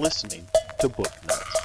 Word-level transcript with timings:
listening 0.00 0.48
to 0.78 0.88
Book 0.88 1.12
Nuts. 1.28 1.56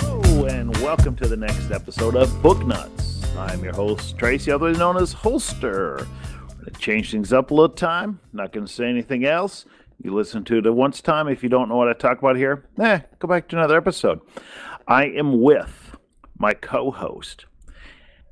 Hello, 0.00 0.44
and 0.44 0.76
welcome 0.76 1.16
to 1.16 1.26
the 1.26 1.36
next 1.36 1.72
episode 1.72 2.14
of 2.14 2.40
Book 2.40 2.64
Nuts. 2.64 3.20
I'm 3.36 3.64
your 3.64 3.72
host, 3.72 4.16
Tracy, 4.16 4.52
otherwise 4.52 4.78
known 4.78 4.96
as 4.96 5.12
Holster. 5.12 6.06
We're 6.48 6.54
going 6.54 6.64
to 6.66 6.70
change 6.78 7.10
things 7.10 7.32
up 7.32 7.50
a 7.50 7.54
little 7.54 7.74
time. 7.74 8.20
Not 8.32 8.52
going 8.52 8.64
to 8.66 8.72
say 8.72 8.88
anything 8.88 9.24
else. 9.24 9.64
You 10.00 10.14
listen 10.14 10.44
to 10.44 10.58
it 10.58 10.70
once 10.72 11.00
time. 11.00 11.26
If 11.26 11.42
you 11.42 11.48
don't 11.48 11.68
know 11.68 11.76
what 11.76 11.88
I 11.88 11.94
talk 11.94 12.18
about 12.18 12.36
here, 12.36 12.64
eh, 12.78 13.00
go 13.18 13.26
back 13.26 13.48
to 13.48 13.56
another 13.56 13.76
episode. 13.76 14.20
I 14.86 15.06
am 15.06 15.42
with 15.42 15.96
my 16.38 16.54
co 16.54 16.92
host, 16.92 17.46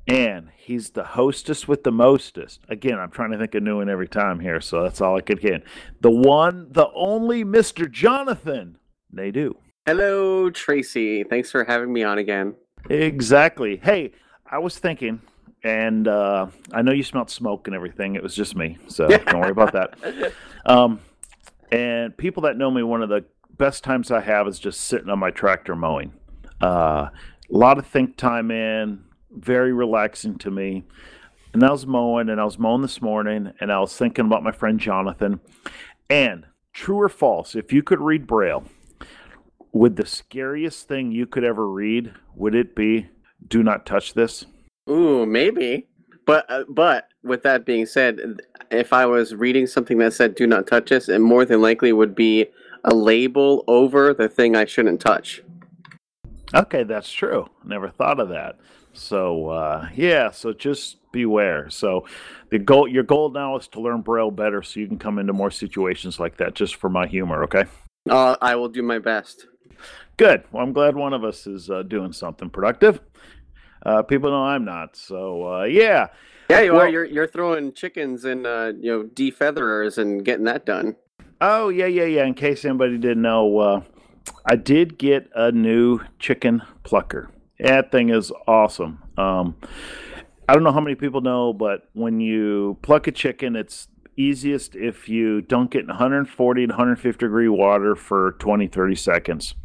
and 0.07 0.49
he's 0.55 0.91
the 0.91 1.03
hostess 1.03 1.67
with 1.67 1.83
the 1.83 1.91
mostest. 1.91 2.61
Again, 2.69 2.99
I'm 2.99 3.11
trying 3.11 3.31
to 3.31 3.37
think 3.37 3.55
of 3.55 3.63
new 3.63 3.77
one 3.77 3.89
every 3.89 4.07
time 4.07 4.39
here, 4.39 4.59
so 4.59 4.83
that's 4.83 5.01
all 5.01 5.17
I 5.17 5.21
could 5.21 5.39
get. 5.39 5.63
The 6.01 6.11
one, 6.11 6.67
the 6.71 6.89
only 6.93 7.43
Mr. 7.43 7.89
Jonathan 7.89 8.77
Nadeau. 9.11 9.57
Hello, 9.85 10.49
Tracy. 10.49 11.23
Thanks 11.23 11.51
for 11.51 11.63
having 11.63 11.91
me 11.91 12.03
on 12.03 12.17
again. 12.17 12.55
Exactly. 12.89 13.77
Hey, 13.77 14.11
I 14.49 14.59
was 14.59 14.77
thinking, 14.77 15.21
and 15.63 16.07
uh, 16.07 16.47
I 16.73 16.81
know 16.81 16.91
you 16.91 17.03
smelled 17.03 17.29
smoke 17.29 17.67
and 17.67 17.75
everything. 17.75 18.15
It 18.15 18.23
was 18.23 18.35
just 18.35 18.55
me, 18.55 18.77
so 18.87 19.07
don't 19.25 19.39
worry 19.39 19.51
about 19.51 19.73
that. 19.73 20.33
Um, 20.65 20.99
and 21.71 22.15
people 22.15 22.43
that 22.43 22.57
know 22.57 22.69
me, 22.69 22.83
one 22.83 23.01
of 23.01 23.09
the 23.09 23.25
best 23.57 23.83
times 23.83 24.11
I 24.11 24.21
have 24.21 24.47
is 24.47 24.59
just 24.59 24.81
sitting 24.81 25.09
on 25.09 25.19
my 25.19 25.31
tractor 25.31 25.75
mowing. 25.75 26.13
Uh, 26.61 27.07
a 27.07 27.11
lot 27.49 27.77
of 27.77 27.85
think 27.85 28.17
time 28.17 28.51
in, 28.51 29.03
very 29.35 29.73
relaxing 29.73 30.37
to 30.39 30.51
me. 30.51 30.83
And 31.53 31.63
I 31.63 31.71
was 31.71 31.85
mowing, 31.85 32.29
and 32.29 32.41
I 32.41 32.45
was 32.45 32.57
mowing 32.57 32.81
this 32.81 33.01
morning, 33.01 33.53
and 33.59 33.71
I 33.71 33.79
was 33.79 33.95
thinking 33.95 34.25
about 34.25 34.43
my 34.43 34.51
friend 34.51 34.79
Jonathan. 34.79 35.39
And 36.09 36.45
true 36.73 36.99
or 36.99 37.09
false, 37.09 37.55
if 37.55 37.71
you 37.71 37.83
could 37.83 38.01
read 38.01 38.25
Braille, 38.25 38.63
would 39.71 39.95
the 39.95 40.05
scariest 40.05 40.87
thing 40.87 41.11
you 41.11 41.25
could 41.25 41.43
ever 41.43 41.67
read 41.67 42.13
would 42.35 42.55
it 42.55 42.75
be 42.75 43.09
"Do 43.47 43.63
not 43.63 43.85
touch 43.85 44.13
this"? 44.13 44.45
Ooh, 44.89 45.25
maybe. 45.25 45.87
But 46.25 46.45
uh, 46.49 46.63
but 46.69 47.09
with 47.23 47.43
that 47.43 47.65
being 47.65 47.85
said, 47.85 48.41
if 48.71 48.93
I 48.93 49.05
was 49.05 49.35
reading 49.35 49.67
something 49.67 49.97
that 49.99 50.13
said 50.13 50.35
"Do 50.35 50.47
not 50.47 50.67
touch 50.67 50.89
this," 50.89 51.09
it 51.09 51.19
more 51.19 51.45
than 51.45 51.61
likely 51.61 51.93
would 51.93 52.15
be 52.15 52.47
a 52.83 52.93
label 52.93 53.63
over 53.67 54.13
the 54.13 54.27
thing 54.27 54.55
I 54.55 54.65
shouldn't 54.65 55.01
touch. 55.01 55.41
Okay, 56.53 56.83
that's 56.83 57.11
true. 57.11 57.47
Never 57.65 57.89
thought 57.89 58.19
of 58.19 58.29
that. 58.29 58.57
So 58.93 59.49
uh, 59.49 59.89
yeah, 59.95 60.31
so 60.31 60.53
just 60.53 60.97
beware. 61.11 61.69
So 61.69 62.05
the 62.49 62.59
goal, 62.59 62.87
your 62.87 63.03
goal 63.03 63.31
now 63.31 63.57
is 63.57 63.67
to 63.69 63.81
learn 63.81 64.01
Braille 64.01 64.31
better, 64.31 64.61
so 64.61 64.79
you 64.79 64.87
can 64.87 64.99
come 64.99 65.19
into 65.19 65.33
more 65.33 65.51
situations 65.51 66.19
like 66.19 66.37
that. 66.37 66.53
Just 66.53 66.75
for 66.75 66.89
my 66.89 67.07
humor, 67.07 67.43
okay? 67.43 67.65
Uh, 68.09 68.35
I 68.41 68.55
will 68.55 68.69
do 68.69 68.83
my 68.83 68.99
best. 68.99 69.47
Good. 70.17 70.43
Well, 70.51 70.63
I'm 70.63 70.73
glad 70.73 70.95
one 70.95 71.13
of 71.13 71.23
us 71.23 71.47
is 71.47 71.69
uh, 71.69 71.83
doing 71.83 72.13
something 72.13 72.49
productive. 72.49 72.99
Uh, 73.85 74.03
people 74.03 74.29
know 74.29 74.43
I'm 74.45 74.63
not. 74.65 74.95
So 74.95 75.55
uh, 75.55 75.63
yeah. 75.63 76.07
Yeah, 76.49 76.61
you 76.61 76.73
Well- 76.73 76.81
are. 76.81 76.89
You're 76.89 77.05
you're 77.05 77.27
throwing 77.27 77.73
chickens 77.73 78.25
and 78.25 78.45
uh, 78.45 78.73
you 78.79 78.91
know 78.91 79.03
defeatherers 79.05 79.97
and 79.97 80.23
getting 80.23 80.45
that 80.45 80.65
done. 80.65 80.95
Oh 81.41 81.69
yeah, 81.69 81.87
yeah, 81.87 82.05
yeah. 82.05 82.25
In 82.25 82.35
case 82.35 82.63
anybody 82.63 82.97
didn't 82.97 83.23
know, 83.23 83.57
uh, 83.57 83.81
I 84.45 84.55
did 84.55 84.97
get 84.97 85.29
a 85.35 85.51
new 85.51 85.99
chicken 86.19 86.61
plucker. 86.83 87.29
That 87.63 87.93
thing 87.93 88.09
is 88.09 88.29
awesome. 88.45 89.01
Um, 89.17 89.55
I 90.49 90.53
don't 90.53 90.63
know 90.63 90.73
how 90.73 90.81
many 90.81 90.95
people 90.95 91.21
know, 91.21 91.53
but 91.53 91.87
when 91.93 92.19
you 92.19 92.77
pluck 92.81 93.07
a 93.07 93.11
chicken, 93.11 93.55
it's 93.55 93.87
easiest 94.17 94.75
if 94.75 95.07
you 95.07 95.41
dunk 95.41 95.73
it 95.73 95.79
in 95.79 95.87
140 95.87 96.67
to 96.67 96.71
150 96.71 97.25
degree 97.25 97.47
water 97.47 97.95
for 97.95 98.33
20, 98.39 98.67
30 98.67 98.95
seconds. 98.95 99.55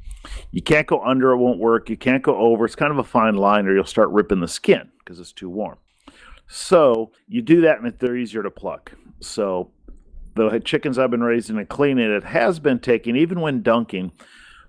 You 0.53 0.62
can't 0.62 0.87
go 0.87 1.03
under; 1.03 1.33
it 1.33 1.39
won't 1.39 1.59
work. 1.59 1.91
You 1.91 1.97
can't 1.97 2.22
go 2.22 2.37
over. 2.37 2.65
It's 2.65 2.77
kind 2.77 2.93
of 2.93 2.99
a 2.99 3.05
fine 3.05 3.34
line, 3.34 3.67
or 3.67 3.75
you'll 3.75 3.84
start 3.84 4.11
ripping 4.11 4.41
the 4.41 4.49
skin 4.49 4.91
because 5.01 5.19
it's 5.19 5.33
too 5.33 5.51
warm. 5.51 5.78
So 6.47 7.11
you 7.27 7.43
do 7.43 7.62
that, 7.62 7.81
and 7.81 7.93
they're 7.99 8.17
easier 8.17 8.45
to 8.45 8.51
pluck. 8.51 8.93
So 9.19 9.72
the 10.37 10.61
chickens 10.61 11.01
I've 11.01 11.11
been 11.11 11.25
raising 11.25 11.59
and 11.59 11.69
cleaning, 11.69 12.12
it 12.12 12.25
has 12.25 12.61
been 12.61 12.78
taking, 12.78 13.17
even 13.17 13.41
when 13.41 13.62
dunking, 13.62 14.12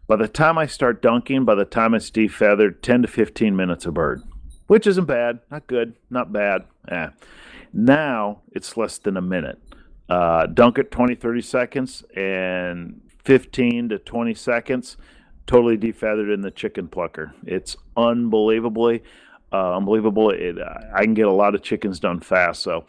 by 0.09 0.15
the 0.15 0.27
time 0.27 0.57
I 0.57 0.65
start 0.65 1.03
dunking, 1.03 1.45
by 1.45 1.53
the 1.53 1.65
time 1.65 1.93
it's 1.93 2.09
defeathered, 2.09 2.81
10 2.81 3.03
to 3.03 3.07
15 3.07 3.55
minutes 3.55 3.85
a 3.85 3.91
bird, 3.91 4.23
which 4.65 4.87
isn't 4.87 5.05
bad. 5.05 5.39
Not 5.51 5.67
good, 5.67 5.93
not 6.09 6.33
bad. 6.33 6.65
Eh. 6.87 7.09
Now 7.71 8.41
it's 8.51 8.75
less 8.75 8.97
than 8.97 9.17
a 9.17 9.21
minute. 9.21 9.61
Uh, 10.09 10.47
dunk 10.47 10.79
it 10.79 10.89
20, 10.89 11.13
30 11.13 11.41
seconds, 11.41 12.03
and 12.15 12.99
15 13.23 13.89
to 13.89 13.99
20 13.99 14.33
seconds, 14.33 14.97
totally 15.45 15.77
defeathered 15.77 16.33
in 16.33 16.41
the 16.41 16.49
chicken 16.49 16.87
plucker. 16.87 17.35
It's 17.45 17.77
unbelievably 17.95 19.03
uh, 19.51 19.75
unbelievable. 19.75 20.31
It, 20.31 20.57
I 20.93 21.03
can 21.03 21.13
get 21.13 21.27
a 21.27 21.33
lot 21.33 21.55
of 21.55 21.61
chickens 21.61 21.99
done 21.99 22.19
fast. 22.19 22.61
So 22.61 22.85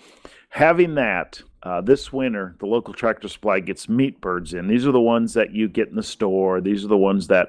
having 0.51 0.95
that 0.95 1.43
uh, 1.63 1.81
this 1.81 2.13
winter, 2.13 2.57
the 2.59 2.67
local 2.67 2.95
tractor 2.95 3.29
supply 3.29 3.61
gets 3.61 3.89
meat 3.89 4.21
birds 4.21 4.55
in. 4.55 4.67
These 4.67 4.87
are 4.87 4.93
the 4.93 5.01
ones 5.01 5.35
that 5.35 5.53
you 5.53 5.69
get 5.69 5.89
in 5.89 5.97
the 5.97 6.03
store. 6.03 6.61
These 6.61 6.85
are 6.85 6.89
the 6.89 6.97
ones 6.97 7.27
that. 7.27 7.49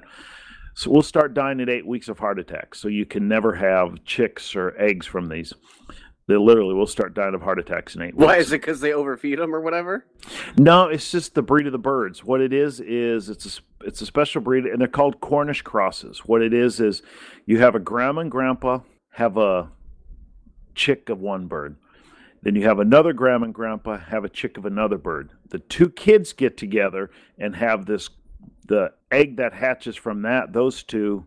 So 0.74 0.90
we'll 0.90 1.02
start 1.02 1.34
dying 1.34 1.60
at 1.62 1.70
eight 1.70 1.86
weeks 1.86 2.08
of 2.08 2.20
heart 2.20 2.40
attacks. 2.40 2.80
So 2.80 2.88
you 2.88 3.06
can 3.06 3.28
never 3.28 3.54
have 3.56 4.04
chicks 4.06 4.56
or 4.56 4.74
eggs 4.78 5.06
from 5.06 5.30
these. 5.30 5.54
They 6.28 6.38
literally 6.38 6.74
will 6.74 6.88
start 6.88 7.14
dying 7.14 7.34
of 7.34 7.42
heart 7.42 7.60
attacks 7.60 7.96
in 7.96 8.02
eight 8.02 8.16
weeks. 8.16 8.26
Why 8.26 8.38
is 8.38 8.52
it? 8.52 8.62
Because 8.62 8.80
they 8.80 8.94
overfeed 8.94 9.40
them 9.40 9.54
or 9.54 9.60
whatever? 9.60 10.06
No, 10.58 10.88
it's 10.88 11.12
just 11.12 11.34
the 11.34 11.42
breed 11.42 11.66
of 11.66 11.72
the 11.72 11.78
birds. 11.78 12.24
What 12.24 12.42
it 12.42 12.54
is 12.54 12.80
is 12.80 13.30
it's 13.30 13.46
a 13.58 13.86
it's 13.86 14.02
a 14.02 14.06
special 14.06 14.42
breed, 14.42 14.66
and 14.66 14.80
they're 14.80 14.88
called 14.88 15.20
Cornish 15.20 15.62
crosses. 15.62 16.20
What 16.20 16.42
it 16.42 16.54
is 16.54 16.80
is 16.80 17.02
you 17.46 17.60
have 17.60 17.76
a 17.76 17.80
grandma 17.80 18.22
and 18.22 18.32
grandpa 18.32 18.80
have 19.14 19.38
a 19.38 19.70
chick 20.76 21.10
of 21.10 21.20
one 21.20 21.48
bird. 21.48 21.76
Then 22.44 22.56
you 22.56 22.64
have 22.64 22.80
another 22.80 23.14
grandma 23.14 23.46
and 23.46 23.54
grandpa 23.54 23.98
have 23.98 24.24
a 24.24 24.30
chick 24.30 24.58
of 24.58 24.66
another 24.66 24.98
bird. 24.98 25.32
The 25.50 25.60
two 25.60 25.90
kids 25.90 26.34
get 26.34 26.58
together 26.58 27.12
and 27.38 27.56
have 27.56 27.86
this 27.86 28.10
the 28.68 28.94
egg 29.12 29.38
that 29.38 29.54
hatches 29.54 29.96
from 29.96 30.22
that 30.24 30.54
those 30.54 30.82
two 30.82 31.26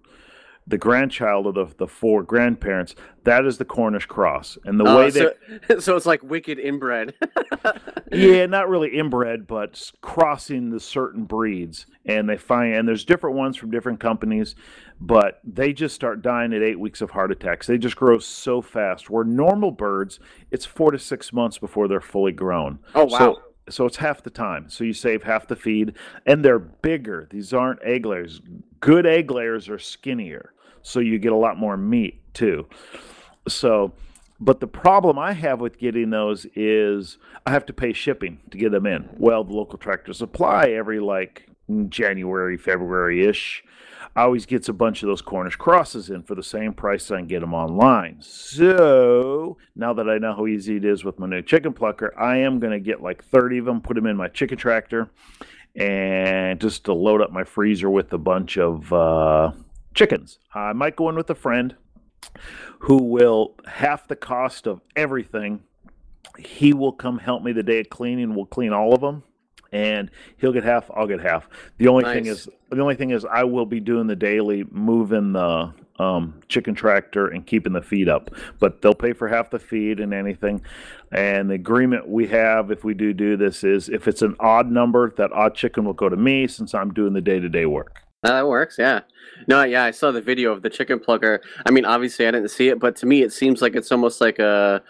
the 0.67 0.79
grandchild 0.79 1.47
of 1.47 1.55
the, 1.55 1.67
the 1.77 1.87
four 1.87 2.23
grandparents 2.23 2.95
that 3.25 3.45
is 3.47 3.59
the 3.59 3.65
cornish 3.65 4.07
cross 4.07 4.59
and 4.65 4.79
the 4.79 4.85
Oh, 4.85 4.99
way 4.99 5.11
so, 5.11 5.33
so 5.81 5.97
it's 5.97 6.07
like 6.07 6.23
wicked 6.23 6.59
inbred. 6.59 7.15
yeah, 8.13 8.47
not 8.47 8.69
really 8.69 8.97
inbred, 8.97 9.47
but 9.47 9.91
crossing 10.03 10.71
the 10.71 10.81
certain 10.81 11.25
breeds. 11.25 11.87
And 12.05 12.29
they 12.29 12.37
find, 12.37 12.75
and 12.75 12.87
there's 12.87 13.05
different 13.05 13.37
ones 13.37 13.57
from 13.57 13.71
different 13.71 13.99
companies, 14.01 14.55
but 15.01 15.41
they 15.43 15.73
just 15.73 15.95
start 15.95 16.23
dying 16.23 16.53
at 16.53 16.63
eight 16.63 16.79
weeks 16.79 17.01
of 17.01 17.11
heart 17.11 17.33
attacks. 17.33 17.67
They 17.67 17.79
just 17.79 17.97
grow 17.97 18.19
so 18.19 18.61
fast. 18.61 19.09
Where 19.09 19.25
normal 19.25 19.71
birds, 19.71 20.21
it's 20.51 20.67
four 20.67 20.91
to 20.91 20.99
six 20.99 21.33
months 21.33 21.59
before 21.59 21.89
they're 21.89 22.01
fully 22.01 22.33
grown. 22.33 22.79
Oh, 22.95 23.05
wow. 23.07 23.19
So, 23.19 23.43
so 23.71 23.87
it's 23.87 23.97
half 23.97 24.23
the 24.23 24.31
time. 24.31 24.69
So 24.69 24.85
you 24.85 24.93
save 24.93 25.23
half 25.23 25.49
the 25.49 25.57
feed, 25.57 25.95
and 26.27 26.45
they're 26.45 26.59
bigger. 26.59 27.27
These 27.31 27.55
aren't 27.55 27.83
egg 27.83 28.05
layers. 28.05 28.43
Good 28.81 29.07
egg 29.07 29.31
layers 29.31 29.71
are 29.71 29.79
skinnier, 29.79 30.53
so 30.85 31.01
you 31.01 31.19
get 31.19 31.33
a 31.33 31.37
lot 31.37 31.59
more 31.59 31.77
meat 31.77 32.21
too. 32.35 32.67
So, 33.49 33.93
but 34.39 34.61
the 34.61 34.67
problem 34.67 35.19
I 35.19 35.33
have 35.33 35.61
with 35.61 35.79
getting 35.79 36.11
those 36.11 36.47
is 36.55 37.19
I 37.47 37.51
have 37.51 37.67
to 37.67 37.73
pay 37.73 37.93
shipping 37.93 38.39
to 38.51 38.59
get 38.59 38.71
them 38.71 38.87
in. 38.87 39.09
Well, 39.17 39.43
the 39.43 39.55
local 39.55 39.79
tractor 39.79 40.13
supply 40.13 40.67
every 40.67 41.01
like 41.01 41.49
January, 41.89 42.57
February 42.57 43.27
ish, 43.27 43.65
always 44.15 44.47
gets 44.47 44.69
a 44.69 44.73
bunch 44.73 45.03
of 45.03 45.09
those 45.09 45.23
Cornish 45.23 45.57
crosses 45.57 46.11
in 46.11 46.23
for 46.23 46.35
the 46.35 46.43
same 46.43 46.75
price 46.75 47.11
I 47.11 47.17
can 47.19 47.27
get 47.27 47.41
them 47.41 47.55
online. 47.55 48.19
So 48.21 49.57
now 49.75 49.95
that 49.95 50.09
I 50.09 50.19
know 50.19 50.35
how 50.35 50.47
easy 50.47 50.77
it 50.77 50.85
is 50.85 51.03
with 51.03 51.19
my 51.19 51.27
new 51.27 51.43
chicken 51.43 51.73
plucker, 51.73 52.17
I 52.19 52.39
am 52.39 52.61
going 52.61 52.73
to 52.73 52.79
get 52.81 53.03
like 53.03 53.25
30 53.25 53.59
of 53.59 53.65
them, 53.65 53.81
put 53.81 53.95
them 53.95 54.07
in 54.07 54.17
my 54.17 54.29
chicken 54.29 54.59
tractor, 54.59 55.09
and 55.75 56.61
just 56.61 56.85
to 56.85 56.93
load 56.93 57.23
up 57.23 57.33
my 57.33 57.45
freezer 57.45 57.91
with 57.91 58.13
a 58.13 58.19
bunch 58.19 58.59
of 58.59 58.93
uh, 58.93 59.53
chickens. 59.95 60.39
I 60.55 60.73
might 60.73 60.97
go 60.97 61.09
in 61.09 61.17
with 61.17 61.31
a 61.31 61.35
friend 61.35 61.77
who 62.81 63.03
will 63.03 63.55
half 63.67 64.09
the 64.09 64.17
cost 64.17 64.67
of 64.67 64.81
everything. 64.97 65.63
He 66.39 66.73
will 66.73 66.93
come 66.93 67.19
help 67.19 67.43
me 67.43 67.53
the 67.53 67.63
day 67.63 67.81
of 67.81 67.91
cleaning. 67.91 68.35
We'll 68.35 68.47
clean 68.47 68.73
all 68.73 68.93
of 68.93 69.01
them, 69.01 69.23
and 69.73 70.11
he'll 70.37 70.53
get 70.53 70.65
half. 70.65 70.91
I'll 70.95 71.07
get 71.07 71.21
half. 71.21 71.49
The 71.79 71.89
only 71.89 72.05
thing 72.05 72.27
is, 72.27 72.49
the 72.71 72.81
only 72.81 72.97
thing 72.97 73.11
is, 73.11 73.25
I 73.25 73.45
will 73.45 73.67
be 73.67 73.81
doing 73.81 74.07
the 74.07 74.17
daily 74.17 74.65
moving 74.71 75.33
the 75.33 75.73
um, 75.99 76.41
chicken 76.49 76.75
tractor 76.75 77.29
and 77.29 77.47
keeping 77.47 77.73
the 77.73 77.83
feed 77.83 78.09
up. 78.09 78.31
But 78.59 78.83
they'll 78.83 78.95
pay 78.95 79.13
for 79.13 79.29
half 79.29 79.51
the 79.51 79.59
feed 79.59 80.01
and 80.01 80.13
anything. 80.13 80.63
And 81.13 81.51
the 81.51 81.55
agreement 81.55 82.09
we 82.09 82.27
have, 82.29 82.71
if 82.71 82.83
we 82.83 82.95
do 82.95 83.13
do 83.13 83.37
this, 83.37 83.63
is 83.63 83.89
if 83.89 84.09
it's 84.09 84.23
an 84.23 84.35
odd 84.41 84.71
number, 84.71 85.13
that 85.17 85.33
odd 85.33 85.55
chicken 85.55 85.85
will 85.85 85.93
go 85.93 86.09
to 86.09 86.17
me 86.17 86.49
since 86.49 86.75
I'm 86.75 86.93
doing 86.93 87.13
the 87.13 87.21
day 87.21 87.39
to 87.39 87.49
day 87.49 87.67
work. 87.67 88.04
No, 88.25 88.31
that 88.31 88.49
works, 88.49 88.77
yeah. 88.79 89.01
No, 89.47 89.63
yeah, 89.65 89.85
I 89.85 89.91
saw 89.91 90.11
the 90.11 90.23
video 90.23 90.51
of 90.51 90.63
the 90.63 90.71
chicken 90.71 90.99
plucker. 90.99 91.43
I 91.67 91.71
mean, 91.71 91.85
obviously, 91.85 92.27
I 92.27 92.31
didn't 92.31 92.49
see 92.49 92.69
it, 92.69 92.79
but 92.79 92.97
to 92.97 93.07
me, 93.07 93.23
it 93.23 93.33
seems 93.33 93.61
like 93.61 93.77
it's 93.77 93.93
almost 93.93 94.21
like 94.21 94.39
a 94.39 94.83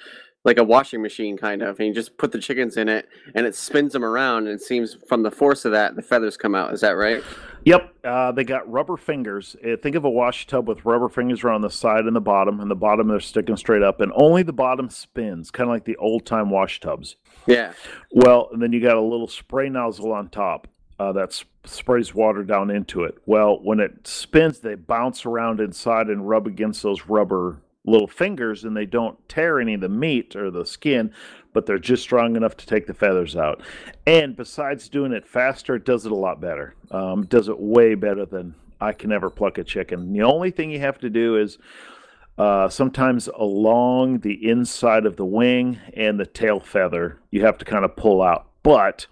like 0.45 0.59
a 0.59 0.65
washing 0.65 1.01
machine 1.01 1.39
kind 1.39 1.63
of, 1.63 1.81
and 1.81 1.89
you 1.89 1.95
just 1.95 2.19
put 2.19 2.31
the 2.31 2.39
chickens 2.39 2.77
in 2.77 2.89
it, 2.89 3.09
and 3.35 3.47
it 3.47 3.57
spins 3.57 3.95
them 3.95 4.05
around, 4.05 4.47
and 4.47 4.61
it 4.61 4.63
seems 4.63 4.97
from 5.09 5.23
the 5.23 5.31
force 5.31 5.65
of 5.65 5.73
that, 5.73 5.97
the 5.97 6.03
feathers 6.03 6.37
come 6.37 6.55
out. 6.55 6.73
Is 6.75 6.83
that 6.83 6.91
right? 6.91 7.25
Yep, 7.65 7.95
uh, 8.05 8.31
they 8.31 8.45
got 8.45 8.71
rubber 8.71 8.99
fingers. 8.99 9.57
Uh, 9.67 9.77
think 9.83 9.97
of 9.97 10.05
a 10.05 10.11
wash 10.11 10.47
tub 10.47 10.69
with 10.69 10.85
rubber 10.85 11.09
fingers 11.09 11.43
around 11.43 11.63
the 11.63 11.71
side 11.71 12.05
and 12.05 12.15
the 12.15 12.21
bottom, 12.21 12.61
and 12.61 12.71
the 12.71 12.77
bottom 12.77 13.09
they're 13.09 13.21
sticking 13.21 13.57
straight 13.57 13.83
up, 13.83 14.03
and 14.03 14.13
only 14.15 14.43
the 14.43 14.53
bottom 14.53 14.91
spins, 14.91 15.51
kind 15.51 15.69
of 15.69 15.73
like 15.73 15.87
the 15.87 15.97
old 15.97 16.27
time 16.27 16.51
wash 16.51 16.79
tubs. 16.79 17.17
Yeah. 17.47 17.73
Well, 18.13 18.51
and 18.53 18.63
then 18.63 18.73
you 18.73 18.81
got 18.81 18.97
a 18.97 19.01
little 19.01 19.29
spray 19.29 19.71
nozzle 19.71 20.13
on 20.13 20.29
top 20.29 20.69
uh, 20.99 21.13
that 21.13 21.33
sp- 21.35 21.49
sprays 21.65 22.15
water 22.15 22.43
down 22.45 22.71
into 22.71 23.05
it. 23.05 23.19
Well, 23.27 23.59
when 23.63 23.81
it 23.81 24.07
spins, 24.07 24.61
they 24.61 24.75
bounce 24.75 25.27
around 25.27 25.61
inside 25.61 26.09
and 26.09 26.29
rub 26.29 26.47
against 26.47 26.83
those 26.83 27.07
rubber 27.07 27.61
little 27.87 28.09
fingers, 28.09 28.65
and 28.65 28.77
they 28.77 28.87
don't 28.87 29.29
tear 29.29 29.61
any 29.61 29.75
of 29.75 29.81
the 29.81 29.89
meat 29.89 30.35
or 30.35 30.51
the 30.51 30.65
skin, 30.65 31.13
but 31.53 31.67
they're 31.67 31.79
just 31.79 32.03
strong 32.03 32.35
enough 32.37 32.57
to 32.57 32.67
take 32.67 32.87
the 32.87 32.95
feathers 32.95 33.37
out. 33.37 33.63
And 34.07 34.35
besides 34.35 34.89
doing 34.89 35.13
it 35.13 35.27
faster, 35.27 35.75
it 35.75 35.85
does 35.85 36.07
it 36.07 36.13
a 36.13 36.17
lot 36.17 36.41
better. 36.41 36.75
Um, 36.91 37.27
does 37.27 37.49
it 37.49 37.59
way 37.59 37.95
better 37.95 38.25
than 38.25 38.55
I 38.81 38.93
can 38.93 39.13
ever 39.13 39.31
pluck 39.31 39.59
a 39.59 39.65
chicken. 39.65 40.13
The 40.13 40.23
only 40.23 40.51
thing 40.51 40.71
you 40.71 40.81
have 40.81 40.99
to 40.99 41.11
do 41.11 41.37
is 41.37 41.59
uh, 42.37 42.69
sometimes 42.69 43.29
along 43.29 44.21
the 44.21 44.49
inside 44.49 45.07
of 45.07 45.17
the 45.17 45.25
wing 45.25 45.79
and 45.95 46.19
the 46.19 46.27
tail 46.27 46.61
feather, 46.61 47.19
you 47.31 47.45
have 47.45 47.59
to 47.59 47.65
kind 47.65 47.85
of 47.85 47.97
pull 47.97 48.23
out. 48.23 48.49
But 48.63 49.07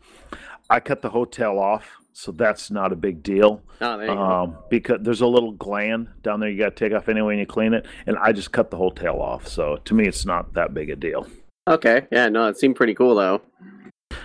I 0.70 0.80
cut 0.80 1.02
the 1.02 1.10
hotel 1.10 1.58
off, 1.58 1.98
so 2.12 2.32
that's 2.32 2.70
not 2.70 2.92
a 2.92 2.96
big 2.96 3.22
deal. 3.22 3.62
Oh, 3.80 3.98
there. 3.98 4.10
Um, 4.10 4.56
because 4.70 4.98
there's 5.02 5.20
a 5.20 5.26
little 5.26 5.52
gland 5.52 6.08
down 6.22 6.40
there 6.40 6.48
you 6.48 6.58
got 6.58 6.76
to 6.76 6.88
take 6.88 6.96
off 6.96 7.08
anyway 7.08 7.34
when 7.34 7.38
you 7.38 7.46
clean 7.46 7.74
it, 7.74 7.86
and 8.06 8.16
I 8.18 8.32
just 8.32 8.52
cut 8.52 8.70
the 8.70 8.76
whole 8.76 8.90
tail 8.90 9.16
off. 9.20 9.46
So 9.46 9.76
to 9.84 9.94
me, 9.94 10.06
it's 10.06 10.24
not 10.24 10.54
that 10.54 10.74
big 10.74 10.90
a 10.90 10.96
deal. 10.96 11.26
Okay. 11.68 12.06
Yeah. 12.10 12.28
No, 12.28 12.48
it 12.48 12.58
seemed 12.58 12.76
pretty 12.76 12.94
cool 12.94 13.14
though. 13.14 13.42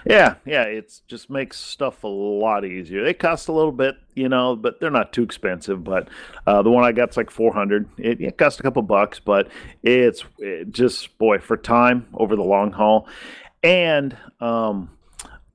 Yeah, 0.05 0.35
yeah, 0.45 0.63
it 0.63 1.01
just 1.07 1.29
makes 1.29 1.57
stuff 1.57 2.03
a 2.03 2.07
lot 2.07 2.65
easier. 2.65 3.03
They 3.03 3.13
cost 3.13 3.47
a 3.47 3.51
little 3.51 3.71
bit, 3.71 3.95
you 4.15 4.29
know, 4.29 4.55
but 4.55 4.79
they're 4.79 4.89
not 4.91 5.13
too 5.13 5.23
expensive. 5.23 5.83
But 5.83 6.09
uh, 6.45 6.61
the 6.61 6.69
one 6.69 6.83
I 6.83 6.91
got's 6.91 7.17
like 7.17 7.29
four 7.29 7.53
hundred. 7.53 7.89
It, 7.97 8.21
it 8.21 8.37
cost 8.37 8.59
a 8.59 8.63
couple 8.63 8.81
bucks, 8.81 9.19
but 9.19 9.49
it's 9.83 10.23
it 10.39 10.71
just 10.71 11.17
boy 11.17 11.39
for 11.39 11.57
time 11.57 12.07
over 12.13 12.35
the 12.35 12.43
long 12.43 12.71
haul, 12.71 13.07
and 13.63 14.15
um, 14.39 14.89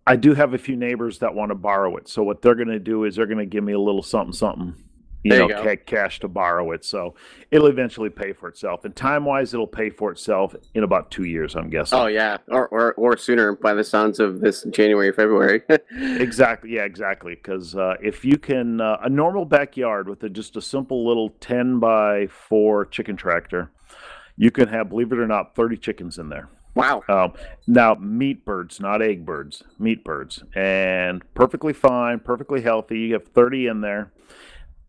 I 0.07 0.17
do 0.17 0.35
have 0.35 0.53
a 0.55 0.59
few 0.59 0.77
neighbors 0.77 1.19
that 1.21 1.35
want 1.35 1.51
to 1.51 1.55
borrow 1.55 1.97
it. 1.97 2.09
So 2.09 2.23
what 2.23 2.43
they're 2.43 2.55
going 2.55 2.69
to 2.69 2.79
do 2.79 3.05
is 3.05 3.17
they're 3.17 3.27
going 3.27 3.39
to 3.39 3.47
give 3.47 3.63
me 3.63 3.73
a 3.73 3.79
little 3.79 4.03
something, 4.03 4.33
something, 4.33 4.75
you 5.23 5.31
There 5.31 5.47
know, 5.47 5.49
you 5.49 5.63
ca- 5.63 5.85
cash 5.87 6.19
to 6.21 6.29
borrow 6.29 6.73
it. 6.73 6.85
So 6.85 7.15
it'll 7.53 7.69
eventually 7.69 8.11
pay 8.11 8.33
for 8.33 8.49
itself. 8.49 8.85
And 8.85 8.97
time 8.97 9.25
wise, 9.25 9.55
it'll 9.55 9.69
pay 9.69 9.91
for 9.91 10.11
itself 10.11 10.57
in 10.75 10.83
about 10.83 11.13
two 11.13 11.23
years, 11.23 11.55
I'm 11.55 11.71
guessing. 11.71 11.97
Oh 11.99 12.07
yeah, 12.07 12.39
or 12.49 12.67
or 12.69 12.95
or 12.95 13.17
sooner 13.17 13.55
by 13.55 13.75
the 13.75 13.85
sounds 13.85 14.19
of 14.19 14.41
this 14.41 14.65
January 14.65 15.13
February. 15.13 15.63
Exactly. 15.93 16.75
Yeah, 16.75 16.85
exactly. 16.85 17.35
Because 17.37 17.77
uh, 17.77 17.95
if 18.03 18.25
you 18.25 18.39
can, 18.39 18.81
uh, 18.81 18.97
a 19.03 19.09
normal 19.09 19.45
backyard 19.45 20.09
with 20.09 20.23
a, 20.25 20.29
just 20.29 20.57
a 20.57 20.63
simple 20.63 21.07
little 21.07 21.31
10 21.41 21.79
by 21.79 22.27
4 22.27 22.87
chicken 22.87 23.17
tractor, 23.17 23.71
you 24.37 24.51
can 24.51 24.69
have, 24.69 24.89
believe 24.89 25.13
it 25.13 25.19
or 25.19 25.27
not, 25.27 25.55
30 25.55 25.77
chickens 25.77 26.19
in 26.19 26.29
there. 26.29 26.49
Wow. 26.75 27.03
Um, 27.09 27.33
now, 27.67 27.95
meat 27.95 28.45
birds, 28.45 28.81
not 28.81 29.03
egg 29.03 29.25
birds, 29.27 29.63
meat 29.79 30.05
birds, 30.05 30.43
and 30.55 31.23
perfectly 31.35 31.73
fine, 31.73 32.21
perfectly 32.21 32.61
healthy. 32.63 32.99
You 33.01 33.15
have 33.15 33.29
30 33.29 33.67
in 33.67 33.81
there. 33.81 34.13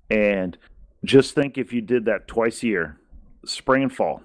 And 0.09 0.57
just 1.03 1.33
think 1.35 1.57
if 1.57 1.73
you 1.73 1.81
did 1.81 2.05
that 2.05 2.27
twice 2.27 2.63
a 2.63 2.67
year, 2.67 2.97
spring 3.45 3.83
and 3.83 3.93
fall, 3.93 4.21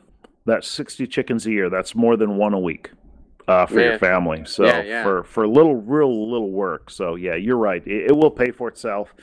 that's 0.46 0.68
60 0.68 1.06
chickens 1.06 1.46
a 1.46 1.50
year. 1.50 1.70
That's 1.70 1.94
more 1.94 2.16
than 2.16 2.36
one 2.36 2.54
a 2.54 2.58
week 2.58 2.90
uh, 3.46 3.66
for 3.66 3.80
Yeah. 3.80 3.90
your 3.90 3.98
family. 3.98 4.44
So 4.46 4.64
Yeah, 4.64 4.82
yeah. 4.82 5.02
for 5.02 5.24
for 5.24 5.46
little, 5.48 5.76
real 5.76 6.30
little 6.30 6.50
work. 6.50 6.90
So 6.90 7.14
yeah, 7.16 7.34
you're 7.34 7.56
right. 7.56 7.84
It, 7.86 8.10
it 8.10 8.16
will 8.16 8.30
pay 8.30 8.50
for 8.50 8.68
itself, 8.68 9.14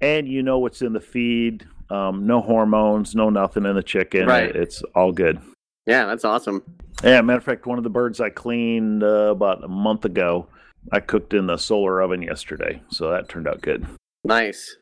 and 0.00 0.28
you 0.28 0.42
know 0.42 0.58
what's 0.58 0.82
in 0.82 0.92
the 0.92 1.00
feed. 1.00 1.66
Um, 1.90 2.26
no 2.26 2.40
hormones, 2.42 3.14
no 3.14 3.30
nothing 3.30 3.64
in 3.64 3.74
the 3.74 3.82
chicken. 3.82 4.26
Right. 4.26 4.54
It's 4.54 4.82
all 4.94 5.10
good. 5.12 5.40
Yeah, 5.88 6.04
that's 6.04 6.24
awesome. 6.26 6.62
Yeah, 7.02 7.22
matter 7.22 7.38
of 7.38 7.44
fact, 7.44 7.64
one 7.64 7.78
of 7.78 7.84
the 7.84 7.90
birds 7.90 8.20
I 8.20 8.28
cleaned 8.28 9.02
uh, 9.02 9.30
about 9.30 9.64
a 9.64 9.68
month 9.68 10.04
ago, 10.04 10.46
I 10.92 11.00
cooked 11.00 11.32
in 11.32 11.46
the 11.46 11.56
solar 11.56 12.02
oven 12.02 12.20
yesterday, 12.20 12.82
so 12.90 13.10
that 13.10 13.30
turned 13.30 13.48
out 13.48 13.62
good. 13.62 13.86
Nice. 14.22 14.76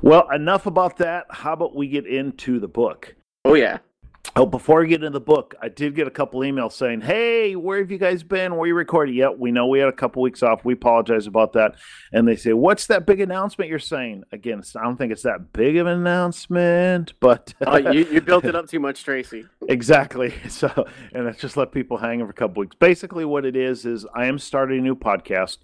Well, 0.00 0.26
enough 0.30 0.64
about 0.64 0.96
that. 0.96 1.26
How 1.28 1.52
about 1.52 1.76
we 1.76 1.86
get 1.86 2.06
into 2.06 2.58
the 2.58 2.68
book? 2.68 3.14
Oh 3.44 3.54
yeah. 3.54 3.78
Oh, 4.34 4.46
before 4.46 4.82
I 4.82 4.86
get 4.86 5.02
into 5.02 5.10
the 5.10 5.20
book, 5.20 5.54
I 5.60 5.68
did 5.68 5.94
get 5.94 6.06
a 6.06 6.10
couple 6.10 6.40
emails 6.40 6.72
saying, 6.72 7.02
"Hey, 7.02 7.54
where 7.54 7.80
have 7.80 7.90
you 7.90 7.98
guys 7.98 8.22
been? 8.22 8.56
Where 8.56 8.66
you 8.66 8.74
recording?" 8.74 9.14
Yep, 9.16 9.34
we 9.38 9.50
know 9.50 9.66
we 9.66 9.78
had 9.78 9.88
a 9.88 9.92
couple 9.92 10.22
weeks 10.22 10.42
off. 10.42 10.64
We 10.64 10.72
apologize 10.72 11.26
about 11.26 11.52
that. 11.52 11.74
And 12.12 12.26
they 12.26 12.36
say, 12.36 12.54
"What's 12.54 12.86
that 12.86 13.04
big 13.04 13.20
announcement 13.20 13.68
you're 13.68 13.78
saying?" 13.78 14.24
Again, 14.32 14.62
I 14.74 14.84
don't 14.84 14.96
think 14.96 15.12
it's 15.12 15.24
that 15.24 15.52
big 15.52 15.76
of 15.76 15.86
an 15.86 15.98
announcement, 15.98 17.12
but 17.20 17.52
Oh, 17.66 17.76
you, 17.76 18.06
you 18.06 18.20
built 18.22 18.44
it 18.44 18.54
up 18.56 18.68
too 18.68 18.80
much, 18.80 19.04
Tracy. 19.04 19.44
Exactly. 19.68 20.32
So, 20.48 20.86
and 21.12 21.28
I 21.28 21.32
just 21.32 21.56
let 21.56 21.72
people 21.72 21.96
hang 21.96 22.20
for 22.20 22.30
a 22.30 22.32
couple 22.32 22.60
weeks. 22.60 22.76
Basically, 22.76 23.24
what 23.24 23.44
it 23.44 23.56
is 23.56 23.84
is 23.84 24.06
I 24.14 24.26
am 24.26 24.38
starting 24.38 24.78
a 24.78 24.82
new 24.82 24.94
podcast. 24.94 25.58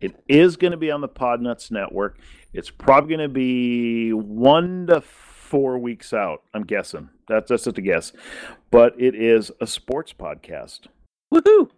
It 0.00 0.22
is 0.28 0.56
going 0.56 0.72
to 0.72 0.76
be 0.76 0.90
on 0.90 1.00
the 1.00 1.08
Podnuts 1.08 1.70
Network. 1.70 2.18
It's 2.52 2.70
probably 2.70 3.16
going 3.16 3.28
to 3.28 3.32
be 3.32 4.12
one 4.12 4.86
to 4.88 5.02
four 5.54 5.78
weeks 5.78 6.12
out. 6.12 6.42
I'm 6.52 6.64
guessing. 6.64 7.10
That's 7.28 7.48
that's 7.48 7.62
just 7.62 7.78
a 7.78 7.80
guess, 7.80 8.12
but 8.72 9.00
it 9.00 9.14
is 9.14 9.52
a 9.60 9.68
sports 9.68 10.12
podcast. 10.12 10.88
Woohoo! 11.32 11.70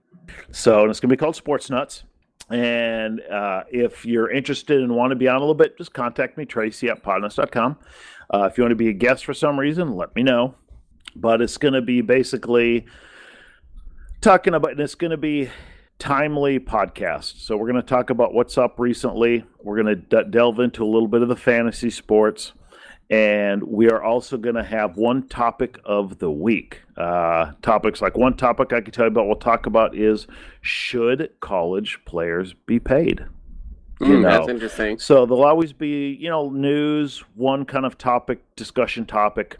So 0.50 0.88
it's 0.88 0.98
going 0.98 1.10
to 1.10 1.14
be 1.14 1.18
called 1.18 1.36
Sports 1.36 1.68
Nuts. 1.68 2.04
And 2.48 3.20
uh, 3.20 3.64
if 3.70 4.06
you're 4.06 4.30
interested 4.30 4.80
and 4.80 4.96
want 4.96 5.10
to 5.10 5.14
be 5.14 5.28
on 5.28 5.36
a 5.36 5.40
little 5.40 5.54
bit, 5.54 5.76
just 5.76 5.92
contact 5.92 6.38
me, 6.38 6.46
Tracy 6.46 6.88
at 6.88 7.02
podnuts.com. 7.02 7.76
Uh, 8.32 8.48
if 8.50 8.56
you 8.56 8.64
want 8.64 8.70
to 8.70 8.76
be 8.76 8.88
a 8.88 8.94
guest 8.94 9.26
for 9.26 9.34
some 9.34 9.60
reason, 9.60 9.94
let 9.94 10.16
me 10.16 10.22
know. 10.22 10.54
But 11.14 11.42
it's 11.42 11.58
going 11.58 11.74
to 11.74 11.82
be 11.82 12.00
basically 12.00 12.86
talking 14.22 14.54
about, 14.54 14.70
and 14.70 14.80
it's 14.80 14.94
going 14.94 15.10
to 15.10 15.18
be 15.18 15.50
timely 15.98 16.60
podcast. 16.60 17.42
So 17.42 17.58
we're 17.58 17.70
going 17.70 17.82
to 17.82 17.86
talk 17.86 18.08
about 18.08 18.32
what's 18.32 18.56
up 18.56 18.80
recently. 18.80 19.44
We're 19.62 19.82
going 19.82 19.94
to 19.94 20.22
d- 20.22 20.30
delve 20.30 20.60
into 20.60 20.82
a 20.82 20.88
little 20.88 21.08
bit 21.08 21.20
of 21.20 21.28
the 21.28 21.36
fantasy 21.36 21.90
sports. 21.90 22.54
And 23.08 23.62
we 23.62 23.88
are 23.88 24.02
also 24.02 24.36
going 24.36 24.56
to 24.56 24.64
have 24.64 24.96
one 24.96 25.28
topic 25.28 25.78
of 25.84 26.18
the 26.18 26.30
week. 26.30 26.82
Uh, 26.96 27.52
topics 27.62 28.02
like 28.02 28.16
one 28.16 28.36
topic 28.36 28.72
I 28.72 28.80
can 28.80 28.92
tell 28.92 29.04
you 29.04 29.10
about, 29.10 29.26
we'll 29.26 29.36
talk 29.36 29.66
about 29.66 29.94
is 29.94 30.26
should 30.60 31.30
college 31.40 32.00
players 32.04 32.52
be 32.52 32.80
paid? 32.80 33.24
You 34.00 34.18
Mm, 34.18 34.22
know. 34.22 34.28
That's 34.28 34.48
interesting. 34.48 34.98
So 34.98 35.24
there'll 35.24 35.44
always 35.44 35.72
be, 35.72 36.16
you 36.20 36.28
know, 36.28 36.50
news, 36.50 37.20
one 37.34 37.64
kind 37.64 37.86
of 37.86 37.96
topic, 37.96 38.40
discussion 38.56 39.06
topic. 39.06 39.56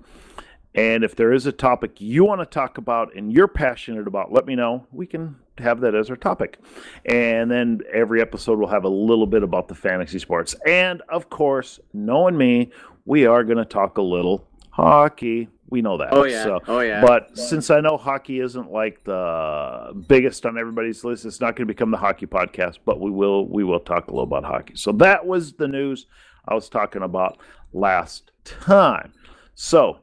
And 0.74 1.04
if 1.04 1.16
there 1.16 1.32
is 1.32 1.46
a 1.46 1.52
topic 1.52 2.00
you 2.00 2.24
want 2.24 2.42
to 2.42 2.46
talk 2.46 2.76
about 2.76 3.14
and 3.16 3.32
you're 3.32 3.48
passionate 3.48 4.06
about, 4.06 4.30
let 4.32 4.44
me 4.44 4.54
know. 4.54 4.86
We 4.92 5.06
can 5.06 5.36
have 5.56 5.80
that 5.80 5.94
as 5.94 6.10
our 6.10 6.16
topic. 6.16 6.58
And 7.06 7.50
then 7.50 7.80
every 7.92 8.20
episode 8.20 8.58
will 8.58 8.66
have 8.66 8.84
a 8.84 8.88
little 8.90 9.26
bit 9.26 9.42
about 9.42 9.68
the 9.68 9.74
fantasy 9.74 10.18
sports. 10.18 10.54
And 10.66 11.00
of 11.08 11.30
course, 11.30 11.80
knowing 11.94 12.36
me, 12.36 12.70
we 13.06 13.24
are 13.24 13.44
going 13.44 13.58
to 13.58 13.64
talk 13.64 13.96
a 13.96 14.02
little 14.02 14.46
hockey. 14.70 15.48
We 15.68 15.80
know 15.80 15.96
that. 15.98 16.12
Oh 16.12 16.24
yeah. 16.24 16.44
So, 16.44 16.60
oh 16.68 16.80
yeah. 16.80 17.00
but 17.00 17.36
since 17.36 17.70
I 17.70 17.80
know 17.80 17.96
hockey 17.96 18.40
isn't 18.40 18.70
like 18.70 19.02
the 19.04 20.04
biggest 20.06 20.44
on 20.44 20.58
everybody's 20.58 21.02
list, 21.02 21.24
it's 21.24 21.40
not 21.40 21.56
going 21.56 21.66
to 21.66 21.72
become 21.72 21.90
the 21.90 21.96
hockey 21.96 22.26
podcast. 22.26 22.78
But 22.84 23.00
we 23.00 23.10
will 23.10 23.48
we 23.48 23.64
will 23.64 23.80
talk 23.80 24.08
a 24.08 24.10
little 24.10 24.24
about 24.24 24.44
hockey. 24.44 24.74
So 24.76 24.92
that 24.92 25.26
was 25.26 25.54
the 25.54 25.66
news 25.66 26.06
I 26.46 26.54
was 26.54 26.68
talking 26.68 27.02
about 27.02 27.38
last 27.72 28.30
time. 28.44 29.12
So 29.54 30.00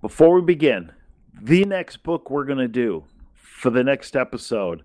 before 0.00 0.34
we 0.34 0.40
begin, 0.42 0.92
the 1.40 1.64
next 1.64 1.98
book 2.02 2.30
we're 2.30 2.44
going 2.44 2.58
to 2.58 2.68
do 2.68 3.04
for 3.34 3.70
the 3.70 3.84
next 3.84 4.16
episode, 4.16 4.82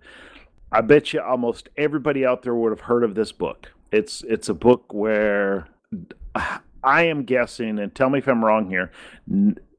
I 0.70 0.80
bet 0.80 1.12
you 1.12 1.20
almost 1.20 1.68
everybody 1.76 2.24
out 2.24 2.42
there 2.42 2.54
would 2.54 2.70
have 2.70 2.82
heard 2.82 3.02
of 3.02 3.14
this 3.14 3.32
book. 3.32 3.72
It's 3.90 4.22
it's 4.22 4.48
a 4.48 4.54
book 4.54 4.92
where 4.92 5.66
I 6.82 7.02
am 7.02 7.24
guessing, 7.24 7.78
and 7.78 7.94
tell 7.94 8.10
me 8.10 8.18
if 8.18 8.28
I'm 8.28 8.44
wrong 8.44 8.68
here. 8.70 8.90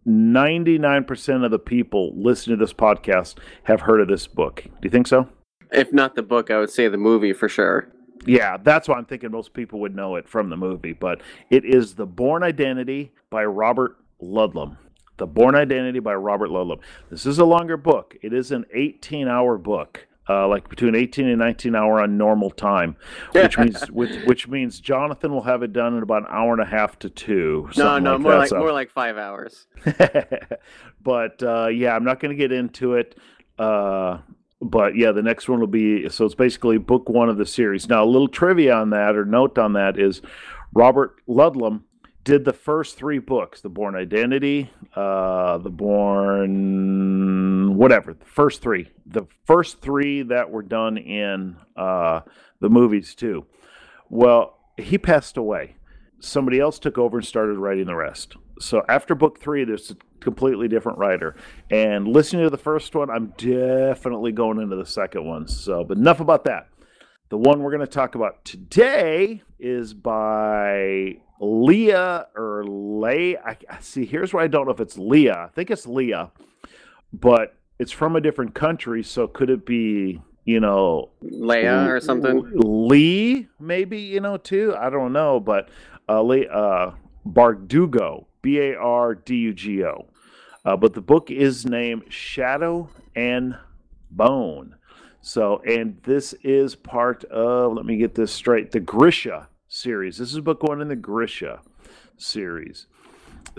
99% 0.07 1.45
of 1.45 1.51
the 1.51 1.59
people 1.59 2.13
listening 2.15 2.57
to 2.57 2.63
this 2.63 2.73
podcast 2.73 3.35
have 3.63 3.81
heard 3.81 4.01
of 4.01 4.07
this 4.07 4.27
book. 4.27 4.63
Do 4.63 4.71
you 4.83 4.89
think 4.89 5.07
so? 5.07 5.27
if 5.71 5.93
not 5.93 6.15
the 6.15 6.23
book, 6.23 6.51
I 6.51 6.59
would 6.59 6.69
say 6.69 6.87
the 6.87 6.97
movie 6.97 7.33
for 7.33 7.47
sure. 7.47 7.87
Yeah, 8.25 8.57
that's 8.57 8.87
why 8.87 8.97
I'm 8.97 9.05
thinking 9.05 9.31
most 9.31 9.53
people 9.53 9.79
would 9.79 9.95
know 9.95 10.15
it 10.15 10.29
from 10.29 10.49
the 10.49 10.57
movie. 10.57 10.93
But 10.93 11.21
it 11.49 11.65
is 11.65 11.95
The 11.95 12.05
Bourne 12.05 12.43
Identity 12.43 13.11
by 13.29 13.45
Robert 13.45 13.97
Ludlum. 14.21 14.77
The 15.17 15.25
Bourne 15.27 15.55
Identity 15.55 15.99
by 15.99 16.13
Robert 16.13 16.49
Ludlum. 16.49 16.79
This 17.09 17.25
is 17.25 17.39
a 17.39 17.45
longer 17.45 17.77
book. 17.77 18.15
It 18.21 18.33
is 18.33 18.51
an 18.51 18.65
18 18.73 19.27
hour 19.27 19.57
book. 19.57 20.07
Uh, 20.31 20.47
like 20.47 20.69
between 20.69 20.95
18 20.95 21.27
and 21.27 21.39
19 21.39 21.75
hour 21.75 21.99
on 21.99 22.17
normal 22.17 22.49
time, 22.49 22.95
which 23.33 23.57
means 23.57 23.91
which, 23.91 24.11
which 24.25 24.47
means 24.47 24.79
Jonathan 24.79 25.31
will 25.31 25.41
have 25.41 25.61
it 25.61 25.73
done 25.73 25.97
in 25.97 26.03
about 26.03 26.21
an 26.23 26.27
hour 26.29 26.53
and 26.53 26.61
a 26.61 26.65
half 26.65 26.97
to 26.99 27.09
two. 27.09 27.69
No, 27.75 27.99
no, 27.99 28.13
like 28.13 28.21
more 28.21 28.31
that. 28.31 28.37
like 28.39 28.49
So- 28.49 28.59
more 28.59 28.71
like 28.71 28.89
five 28.91 29.17
hours. 29.17 29.67
but 31.03 31.41
uh, 31.43 31.67
yeah, 31.67 31.95
I'm 31.95 32.03
not 32.03 32.19
going 32.19 32.35
to 32.35 32.37
get 32.37 32.51
into 32.51 32.93
it. 32.95 33.17
Uh, 33.59 34.19
but 34.61 34.95
yeah, 34.95 35.11
the 35.11 35.21
next 35.23 35.49
one 35.49 35.59
will 35.59 35.67
be 35.67 36.07
so 36.09 36.25
it's 36.25 36.35
basically 36.35 36.77
book 36.77 37.09
one 37.09 37.29
of 37.29 37.37
the 37.37 37.45
series. 37.45 37.89
Now, 37.89 38.03
a 38.03 38.05
little 38.05 38.27
trivia 38.27 38.75
on 38.75 38.91
that 38.91 39.15
or 39.15 39.25
note 39.25 39.57
on 39.57 39.73
that 39.73 39.99
is 39.99 40.21
Robert 40.73 41.15
Ludlum 41.27 41.81
did 42.23 42.45
the 42.45 42.53
first 42.53 42.97
three 42.97 43.19
books: 43.19 43.61
the 43.61 43.69
Bourne 43.69 43.95
Identity, 43.95 44.71
uh, 44.95 45.57
the 45.57 45.69
Bourne 45.69 47.77
whatever. 47.77 48.13
The 48.13 48.25
first 48.25 48.61
three, 48.61 48.89
the 49.05 49.25
first 49.45 49.81
three 49.81 50.23
that 50.23 50.49
were 50.49 50.61
done 50.61 50.97
in 50.97 51.57
uh, 51.75 52.21
the 52.59 52.69
movies 52.69 53.15
too. 53.15 53.45
Well, 54.09 54.59
he 54.77 54.97
passed 54.97 55.37
away. 55.37 55.75
Somebody 56.19 56.59
else 56.59 56.77
took 56.77 56.97
over 56.97 57.17
and 57.17 57.25
started 57.25 57.57
writing 57.57 57.85
the 57.85 57.95
rest. 57.95 58.35
So 58.59 58.83
after 58.87 59.15
book 59.15 59.39
three, 59.39 59.63
there's 59.63 59.89
a 59.89 59.95
completely 60.19 60.67
different 60.67 60.99
writer. 60.99 61.35
And 61.71 62.07
listening 62.07 62.43
to 62.43 62.51
the 62.51 62.57
first 62.57 62.93
one, 62.93 63.09
I'm 63.09 63.33
definitely 63.37 64.31
going 64.31 64.59
into 64.59 64.75
the 64.75 64.85
second 64.85 65.25
one. 65.25 65.47
So, 65.47 65.83
but 65.83 65.97
enough 65.97 66.19
about 66.19 66.43
that. 66.43 66.67
The 67.31 67.37
one 67.37 67.63
we're 67.63 67.71
going 67.71 67.79
to 67.79 67.87
talk 67.87 68.15
about 68.15 68.43
today 68.43 69.41
is 69.57 69.93
by 69.93 71.15
Leah 71.39 72.27
or 72.35 72.65
Lay. 72.65 73.37
I 73.37 73.55
see. 73.79 74.05
Here's 74.05 74.33
where 74.33 74.43
I 74.43 74.47
don't 74.47 74.65
know 74.65 74.73
if 74.73 74.81
it's 74.81 74.97
Leah. 74.97 75.45
I 75.45 75.47
think 75.47 75.71
it's 75.71 75.87
Leah, 75.87 76.29
but 77.13 77.55
it's 77.79 77.93
from 77.93 78.17
a 78.17 78.21
different 78.21 78.53
country. 78.53 79.01
So 79.01 79.27
could 79.27 79.49
it 79.49 79.65
be 79.65 80.21
you 80.43 80.59
know 80.59 81.11
Leia 81.23 81.87
or 81.87 82.01
something? 82.01 82.51
Lee, 82.53 83.47
maybe 83.61 83.99
you 83.99 84.19
know 84.19 84.35
too. 84.35 84.75
I 84.77 84.89
don't 84.89 85.13
know, 85.13 85.39
but 85.39 85.69
uh, 86.09 86.21
Lee, 86.21 86.49
uh, 86.51 86.91
Bardugo, 87.25 88.25
B 88.41 88.59
A 88.59 88.75
R 88.75 89.15
D 89.15 89.37
U 89.37 89.53
G 89.53 89.85
O. 89.85 90.05
Uh, 90.65 90.75
but 90.75 90.95
the 90.95 91.01
book 91.01 91.31
is 91.31 91.65
named 91.65 92.11
Shadow 92.11 92.89
and 93.15 93.57
Bone. 94.11 94.75
So, 95.21 95.61
and 95.65 96.01
this 96.03 96.33
is 96.43 96.75
part 96.75 97.23
of, 97.25 97.73
let 97.73 97.85
me 97.85 97.97
get 97.97 98.15
this 98.15 98.31
straight, 98.31 98.71
the 98.71 98.79
Grisha 98.79 99.47
series. 99.67 100.17
This 100.17 100.33
is 100.33 100.39
book 100.39 100.63
one 100.63 100.81
in 100.81 100.87
the 100.87 100.95
Grisha 100.95 101.61
series. 102.17 102.87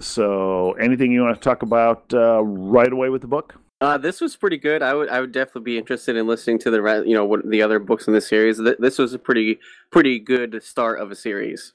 So, 0.00 0.72
anything 0.72 1.12
you 1.12 1.22
want 1.22 1.36
to 1.36 1.40
talk 1.40 1.62
about 1.62 2.12
uh, 2.12 2.42
right 2.42 2.92
away 2.92 3.10
with 3.10 3.20
the 3.20 3.28
book? 3.28 3.54
Uh, 3.80 3.98
this 3.98 4.20
was 4.20 4.36
pretty 4.36 4.58
good. 4.58 4.80
I 4.80 4.94
would 4.94 5.08
I 5.08 5.20
would 5.20 5.32
definitely 5.32 5.62
be 5.62 5.76
interested 5.76 6.14
in 6.14 6.28
listening 6.28 6.60
to 6.60 6.70
the 6.70 7.02
you 7.04 7.14
know 7.14 7.24
what 7.24 7.48
the 7.48 7.62
other 7.62 7.80
books 7.80 8.06
in 8.06 8.12
the 8.12 8.20
series. 8.20 8.60
This 8.78 8.96
was 8.96 9.12
a 9.12 9.18
pretty 9.18 9.58
pretty 9.90 10.20
good 10.20 10.62
start 10.62 11.00
of 11.00 11.10
a 11.10 11.16
series. 11.16 11.72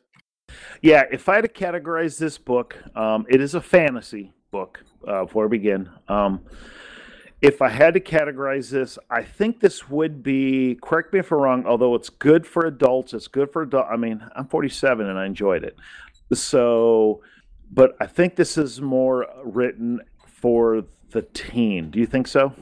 Yeah, 0.81 1.03
if 1.11 1.27
I 1.27 1.35
had 1.35 1.41
to 1.41 1.49
categorize 1.49 2.17
this 2.17 2.37
book, 2.37 2.77
um, 2.95 3.25
it 3.29 3.41
is 3.41 3.55
a 3.55 3.61
fantasy 3.61 4.33
book. 4.51 4.83
Uh, 5.05 5.25
before 5.25 5.47
we 5.47 5.57
begin, 5.57 5.89
um, 6.07 6.41
if 7.41 7.61
I 7.61 7.69
had 7.69 7.93
to 7.93 7.99
categorize 7.99 8.69
this, 8.71 8.97
I 9.09 9.23
think 9.23 9.59
this 9.59 9.89
would 9.89 10.23
be. 10.23 10.77
Correct 10.81 11.13
me 11.13 11.19
if 11.19 11.31
I'm 11.31 11.39
wrong. 11.39 11.65
Although 11.65 11.95
it's 11.95 12.09
good 12.09 12.47
for 12.47 12.65
adults, 12.65 13.13
it's 13.13 13.27
good 13.27 13.51
for 13.51 13.61
adult. 13.61 13.87
I 13.89 13.97
mean, 13.97 14.25
I'm 14.35 14.47
47 14.47 15.07
and 15.07 15.19
I 15.19 15.25
enjoyed 15.25 15.63
it. 15.63 15.77
So, 16.33 17.21
but 17.71 17.95
I 17.99 18.07
think 18.07 18.35
this 18.35 18.57
is 18.57 18.81
more 18.81 19.27
written 19.43 20.01
for 20.25 20.83
the 21.11 21.21
teen. 21.21 21.91
Do 21.91 21.99
you 21.99 22.07
think 22.07 22.27
so? 22.27 22.53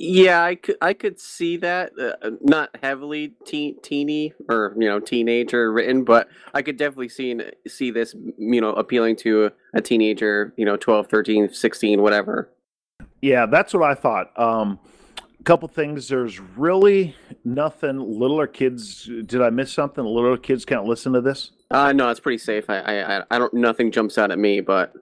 Yeah, 0.00 0.44
I 0.44 0.54
could 0.54 0.76
I 0.80 0.94
could 0.94 1.18
see 1.18 1.56
that. 1.58 1.92
Uh, 1.98 2.30
not 2.40 2.70
heavily 2.80 3.34
teen, 3.44 3.80
teeny 3.82 4.32
or 4.48 4.74
you 4.78 4.88
know 4.88 5.00
teenager 5.00 5.72
written, 5.72 6.04
but 6.04 6.28
I 6.54 6.62
could 6.62 6.76
definitely 6.76 7.08
see 7.08 7.36
see 7.66 7.90
this 7.90 8.14
you 8.38 8.60
know 8.60 8.72
appealing 8.74 9.16
to 9.16 9.50
a 9.74 9.80
teenager, 9.80 10.54
you 10.56 10.64
know, 10.64 10.76
12, 10.76 11.08
13, 11.08 11.52
16, 11.52 12.00
whatever. 12.00 12.48
Yeah, 13.20 13.46
that's 13.46 13.74
what 13.74 13.82
I 13.82 13.94
thought. 13.94 14.38
Um, 14.38 14.78
a 15.38 15.42
couple 15.42 15.68
things. 15.68 16.08
There's 16.08 16.40
really 16.40 17.14
nothing. 17.44 17.98
Littler 17.98 18.46
kids. 18.46 19.04
Did 19.04 19.42
I 19.42 19.50
miss 19.50 19.72
something? 19.72 20.04
Littler 20.04 20.36
kids 20.36 20.64
can't 20.64 20.84
listen 20.84 21.12
to 21.12 21.20
this. 21.20 21.52
Uh 21.70 21.92
no, 21.92 22.08
it's 22.08 22.20
pretty 22.20 22.38
safe. 22.38 22.70
I 22.70 22.78
I 22.78 23.22
I 23.30 23.38
don't. 23.38 23.52
Nothing 23.52 23.90
jumps 23.90 24.16
out 24.16 24.30
at 24.30 24.38
me, 24.38 24.60
but 24.60 24.94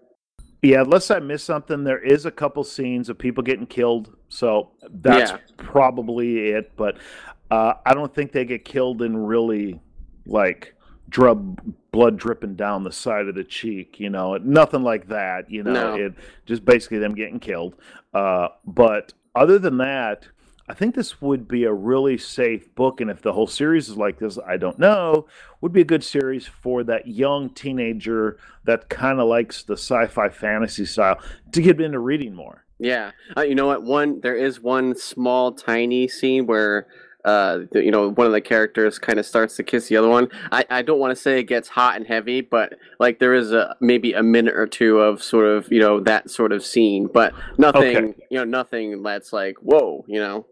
yeah, 0.62 0.80
unless 0.80 1.10
I 1.10 1.20
missed 1.20 1.44
something, 1.46 1.84
there 1.84 2.02
is 2.02 2.26
a 2.26 2.30
couple 2.30 2.64
scenes 2.64 3.08
of 3.08 3.18
people 3.18 3.42
getting 3.42 3.66
killed, 3.66 4.16
so 4.28 4.70
that's 4.90 5.30
yeah. 5.32 5.38
probably 5.58 6.48
it. 6.48 6.72
But 6.76 6.96
uh, 7.50 7.74
I 7.84 7.94
don't 7.94 8.12
think 8.12 8.32
they 8.32 8.44
get 8.44 8.64
killed 8.64 9.02
in 9.02 9.16
really 9.16 9.80
like 10.26 10.74
drub 11.08 11.60
blood 11.92 12.18
dripping 12.18 12.54
down 12.56 12.84
the 12.84 12.92
side 12.92 13.28
of 13.28 13.34
the 13.34 13.44
cheek. 13.44 13.98
You 14.00 14.10
know, 14.10 14.36
nothing 14.36 14.82
like 14.82 15.08
that. 15.08 15.50
You 15.50 15.62
know, 15.62 15.72
no. 15.72 15.94
it 15.94 16.14
just 16.46 16.64
basically 16.64 16.98
them 16.98 17.14
getting 17.14 17.40
killed. 17.40 17.74
Uh, 18.12 18.48
but 18.64 19.12
other 19.34 19.58
than 19.58 19.78
that, 19.78 20.28
I 20.68 20.74
think 20.74 20.94
this 20.94 21.20
would 21.20 21.46
be 21.46 21.64
a 21.64 21.72
really 21.72 22.18
safe 22.18 22.74
book, 22.74 23.00
and 23.00 23.08
if 23.08 23.22
the 23.22 23.32
whole 23.32 23.46
series 23.46 23.88
is 23.88 23.96
like 23.96 24.18
this, 24.18 24.36
I 24.44 24.56
don't 24.56 24.78
know. 24.78 25.26
Would 25.60 25.72
be 25.72 25.82
a 25.82 25.84
good 25.84 26.02
series 26.02 26.46
for 26.46 26.82
that 26.84 27.06
young 27.06 27.50
teenager 27.50 28.38
that 28.64 28.88
kind 28.88 29.20
of 29.20 29.28
likes 29.28 29.62
the 29.62 29.74
sci-fi 29.76 30.28
fantasy 30.28 30.84
style 30.84 31.20
to 31.52 31.62
get 31.62 31.80
into 31.80 32.00
reading 32.00 32.34
more. 32.34 32.64
Yeah, 32.78 33.12
uh, 33.36 33.42
you 33.42 33.54
know 33.54 33.68
what? 33.68 33.84
One 33.84 34.20
there 34.20 34.36
is 34.36 34.60
one 34.60 34.96
small 34.96 35.52
tiny 35.52 36.08
scene 36.08 36.46
where 36.46 36.88
uh, 37.26 37.58
you 37.72 37.90
know, 37.90 38.10
one 38.10 38.26
of 38.26 38.32
the 38.32 38.40
characters 38.40 38.98
kind 39.00 39.18
of 39.18 39.26
starts 39.26 39.56
to 39.56 39.64
kiss 39.64 39.88
the 39.88 39.96
other 39.96 40.08
one. 40.08 40.28
I, 40.52 40.64
I 40.70 40.82
don't 40.82 41.00
want 41.00 41.14
to 41.14 41.20
say 41.20 41.40
it 41.40 41.44
gets 41.44 41.68
hot 41.68 41.96
and 41.96 42.06
heavy, 42.06 42.40
but 42.40 42.74
like 43.00 43.18
there 43.18 43.34
is 43.34 43.52
a 43.52 43.76
maybe 43.80 44.12
a 44.12 44.22
minute 44.22 44.54
or 44.54 44.66
two 44.66 45.00
of 45.00 45.22
sort 45.22 45.46
of 45.46 45.70
you 45.70 45.80
know 45.80 46.00
that 46.00 46.30
sort 46.30 46.52
of 46.52 46.64
scene, 46.64 47.08
but 47.12 47.34
nothing, 47.58 47.96
okay. 47.96 48.14
you 48.30 48.38
know, 48.38 48.44
nothing 48.44 49.02
that's 49.02 49.32
like 49.32 49.56
whoa, 49.56 50.04
you 50.06 50.20
know. 50.20 50.46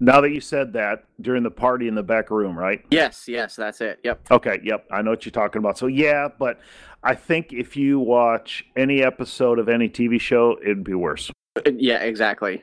Now 0.00 0.20
that 0.22 0.30
you 0.30 0.40
said 0.40 0.72
that 0.72 1.04
during 1.20 1.44
the 1.44 1.50
party 1.50 1.86
in 1.86 1.94
the 1.94 2.02
back 2.02 2.30
room, 2.30 2.58
right? 2.58 2.84
Yes, 2.90 3.28
yes, 3.28 3.54
that's 3.54 3.80
it. 3.80 4.00
Yep. 4.02 4.30
Okay, 4.30 4.60
yep. 4.64 4.86
I 4.90 5.02
know 5.02 5.10
what 5.10 5.24
you're 5.24 5.30
talking 5.30 5.60
about. 5.60 5.78
So 5.78 5.86
yeah, 5.86 6.28
but 6.38 6.58
I 7.02 7.14
think 7.14 7.52
if 7.52 7.76
you 7.76 8.00
watch 8.00 8.64
any 8.76 9.02
episode 9.02 9.58
of 9.58 9.68
any 9.68 9.88
TV 9.88 10.20
show, 10.20 10.58
it'd 10.62 10.84
be 10.84 10.94
worse. 10.94 11.30
Yeah, 11.76 11.98
exactly. 11.98 12.62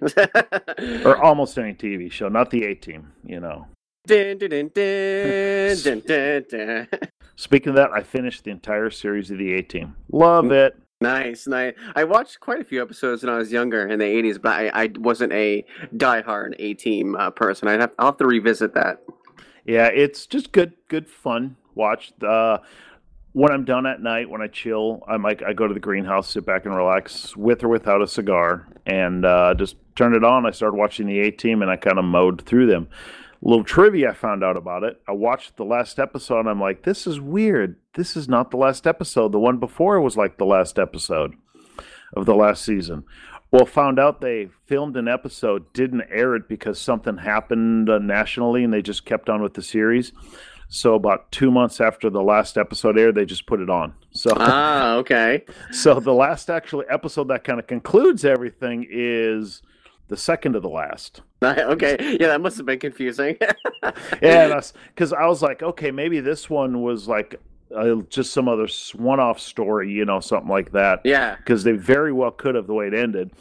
or 1.05 1.17
almost 1.17 1.57
any 1.57 1.73
TV 1.73 2.11
show, 2.11 2.27
not 2.27 2.49
the 2.49 2.65
A 2.65 2.75
Team, 2.75 3.11
you 3.25 3.39
know. 3.39 3.67
Dun, 4.05 4.37
dun, 4.37 4.71
dun, 4.73 6.87
Speaking 7.35 7.69
of 7.69 7.75
that, 7.75 7.91
I 7.91 8.03
finished 8.03 8.43
the 8.43 8.51
entire 8.51 8.89
series 8.89 9.31
of 9.31 9.37
the 9.37 9.53
A 9.53 9.61
Team. 9.61 9.95
Love 10.11 10.45
mm. 10.45 10.67
it. 10.67 10.77
Nice, 10.99 11.47
nice. 11.47 11.73
I 11.95 12.03
watched 12.03 12.39
quite 12.39 12.61
a 12.61 12.63
few 12.63 12.81
episodes 12.81 13.23
when 13.23 13.33
I 13.33 13.37
was 13.37 13.51
younger 13.51 13.87
in 13.87 13.97
the 13.97 14.05
'80s, 14.05 14.39
but 14.39 14.53
I, 14.53 14.83
I 14.83 14.89
wasn't 14.99 15.33
a 15.33 15.65
diehard 15.95 16.53
A 16.59 16.75
Team 16.75 17.15
uh, 17.15 17.31
person. 17.31 17.67
I'd 17.67 17.79
have, 17.79 17.91
I'll 17.97 18.07
have 18.07 18.17
to 18.17 18.27
revisit 18.27 18.75
that. 18.75 19.01
Yeah, 19.65 19.87
it's 19.87 20.27
just 20.27 20.51
good, 20.51 20.73
good 20.89 21.09
fun. 21.09 21.55
Watch 21.73 22.13
uh, 22.21 22.59
when 23.33 23.51
I'm 23.51 23.65
done 23.65 23.85
at 23.85 24.01
night, 24.01 24.29
when 24.29 24.41
I 24.41 24.47
chill, 24.47 25.01
I 25.07 25.17
might 25.17 25.43
I 25.43 25.53
go 25.53 25.67
to 25.67 25.73
the 25.73 25.79
greenhouse, 25.79 26.29
sit 26.29 26.45
back 26.45 26.65
and 26.65 26.75
relax 26.75 27.35
with 27.35 27.63
or 27.63 27.69
without 27.69 28.01
a 28.01 28.07
cigar, 28.07 28.67
and 28.85 29.25
uh, 29.25 29.53
just 29.53 29.77
turn 29.95 30.13
it 30.15 30.23
on. 30.23 30.45
I 30.45 30.51
started 30.51 30.75
watching 30.77 31.07
the 31.07 31.19
A 31.19 31.31
Team, 31.31 31.61
and 31.61 31.71
I 31.71 31.75
kind 31.75 31.97
of 31.97 32.05
mowed 32.05 32.41
through 32.45 32.67
them 32.67 32.87
A 33.43 33.47
little 33.47 33.63
trivia 33.63 34.11
I 34.11 34.13
found 34.13 34.43
out 34.43 34.57
about 34.57 34.83
it. 34.83 35.01
I 35.07 35.13
watched 35.13 35.57
the 35.57 35.65
last 35.65 35.99
episode 35.99 36.41
and 36.41 36.49
I'm 36.49 36.59
like, 36.59 36.83
this 36.83 37.07
is 37.07 37.19
weird. 37.19 37.77
This 37.95 38.15
is 38.15 38.27
not 38.29 38.51
the 38.51 38.57
last 38.57 38.85
episode. 38.85 39.31
The 39.31 39.39
one 39.39 39.57
before 39.57 39.99
was 39.99 40.17
like 40.17 40.37
the 40.37 40.45
last 40.45 40.77
episode 40.77 41.35
of 42.15 42.25
the 42.25 42.35
last 42.35 42.63
season. 42.63 43.03
Well, 43.51 43.65
found 43.65 43.99
out 43.99 44.21
they 44.21 44.49
filmed 44.65 44.95
an 44.95 45.09
episode, 45.09 45.73
didn't 45.73 46.03
air 46.09 46.35
it 46.35 46.47
because 46.47 46.79
something 46.79 47.17
happened 47.17 47.89
uh, 47.89 47.97
nationally 47.97 48.63
and 48.63 48.71
they 48.71 48.81
just 48.81 49.05
kept 49.05 49.29
on 49.29 49.41
with 49.41 49.55
the 49.55 49.61
series. 49.61 50.13
So 50.73 50.95
about 50.95 51.29
two 51.33 51.51
months 51.51 51.81
after 51.81 52.09
the 52.09 52.23
last 52.23 52.57
episode 52.57 52.97
aired, 52.97 53.15
they 53.15 53.25
just 53.25 53.45
put 53.45 53.59
it 53.59 53.69
on. 53.69 53.93
So 54.11 54.31
ah, 54.37 54.95
okay. 54.95 55.43
So 55.71 55.99
the 55.99 56.13
last 56.13 56.49
actually 56.49 56.85
episode 56.89 57.27
that 57.27 57.43
kind 57.43 57.59
of 57.59 57.67
concludes 57.67 58.23
everything 58.23 58.87
is 58.89 59.61
the 60.07 60.15
second 60.15 60.53
to 60.53 60.61
the 60.61 60.69
last. 60.69 61.23
okay, 61.43 61.97
yeah, 62.17 62.27
that 62.27 62.39
must 62.39 62.55
have 62.55 62.65
been 62.65 62.79
confusing. 62.79 63.37
yeah, 64.21 64.61
because 64.87 65.11
I 65.11 65.25
was 65.25 65.41
like, 65.41 65.61
okay, 65.61 65.91
maybe 65.91 66.21
this 66.21 66.49
one 66.49 66.81
was 66.81 67.05
like 67.05 67.35
uh, 67.75 67.95
just 68.09 68.31
some 68.31 68.47
other 68.47 68.67
one-off 68.95 69.41
story, 69.41 69.91
you 69.91 70.05
know, 70.05 70.21
something 70.21 70.49
like 70.49 70.71
that. 70.71 71.01
Yeah, 71.03 71.35
because 71.35 71.65
they 71.65 71.73
very 71.73 72.13
well 72.13 72.31
could 72.31 72.55
have 72.55 72.67
the 72.67 72.73
way 72.73 72.87
it 72.87 72.93
ended, 72.93 73.31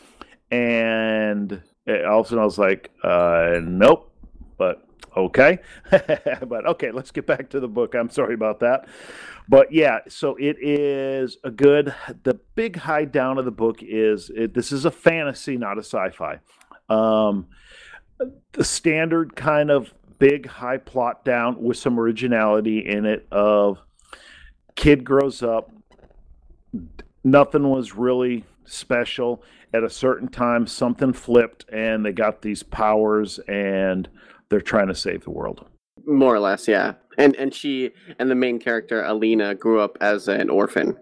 and 0.50 1.62
all 1.87 2.20
of 2.20 2.26
a 2.26 2.28
sudden 2.28 2.42
I 2.42 2.44
was 2.44 2.58
like, 2.58 2.90
uh, 3.04 3.60
nope, 3.62 4.10
okay, 5.16 5.59
but 5.90 6.66
okay, 6.66 6.90
let's 6.90 7.11
get 7.11 7.26
back 7.26 7.50
to 7.50 7.61
the 7.61 7.69
book. 7.69 7.95
I'm 7.95 8.11
sorry 8.11 8.35
about 8.35 8.61
that. 8.61 8.88
But 9.49 9.73
yeah, 9.73 10.00
so 10.09 10.37
it 10.37 10.57
is 10.61 11.38
a 11.45 11.50
good. 11.50 11.95
The 12.23 12.35
big 12.54 12.76
high 12.76 13.04
down 13.04 13.38
of 13.38 13.45
the 13.45 13.50
book 13.50 13.80
is 13.83 14.30
it, 14.30 14.54
this 14.54 14.73
is 14.73 14.85
a 14.85 14.90
fantasy, 14.90 15.57
not 15.57 15.78
a 15.78 15.83
sci-fi. 15.83 16.40
Um, 16.88 17.47
the 18.52 18.64
standard 18.64 19.37
kind 19.37 19.71
of 19.71 19.92
big 20.19 20.47
high 20.47 20.76
plot 20.76 21.25
down 21.25 21.62
with 21.62 21.78
some 21.78 21.99
originality 21.99 22.78
in 22.87 23.07
it 23.07 23.26
of 23.33 23.78
kid 24.76 25.04
grows 25.04 25.42
up 25.42 25.73
nothing 27.25 27.69
was 27.69 27.95
really 27.95 28.45
special. 28.64 29.42
At 29.73 29.85
a 29.85 29.90
certain 29.90 30.28
time, 30.28 30.66
something 30.66 31.12
flipped, 31.12 31.64
and 31.73 32.04
they 32.04 32.12
got 32.12 32.42
these 32.42 32.62
powers, 32.62 33.38
and 33.47 34.09
they're 34.50 34.61
trying 34.61 34.88
to 34.88 34.95
save 34.95 35.25
the 35.25 35.30
world. 35.30 35.64
More 36.07 36.35
or 36.35 36.40
less, 36.40 36.69
yeah. 36.69 36.95
And 37.19 37.35
and 37.37 37.54
she 37.54 37.92
and 38.19 38.30
the 38.30 38.35
main 38.35 38.59
character 38.59 39.02
Alina 39.04 39.54
grew 39.54 39.80
up 39.80 39.97
as 40.00 40.28
an 40.28 40.50
orphan. 40.50 40.97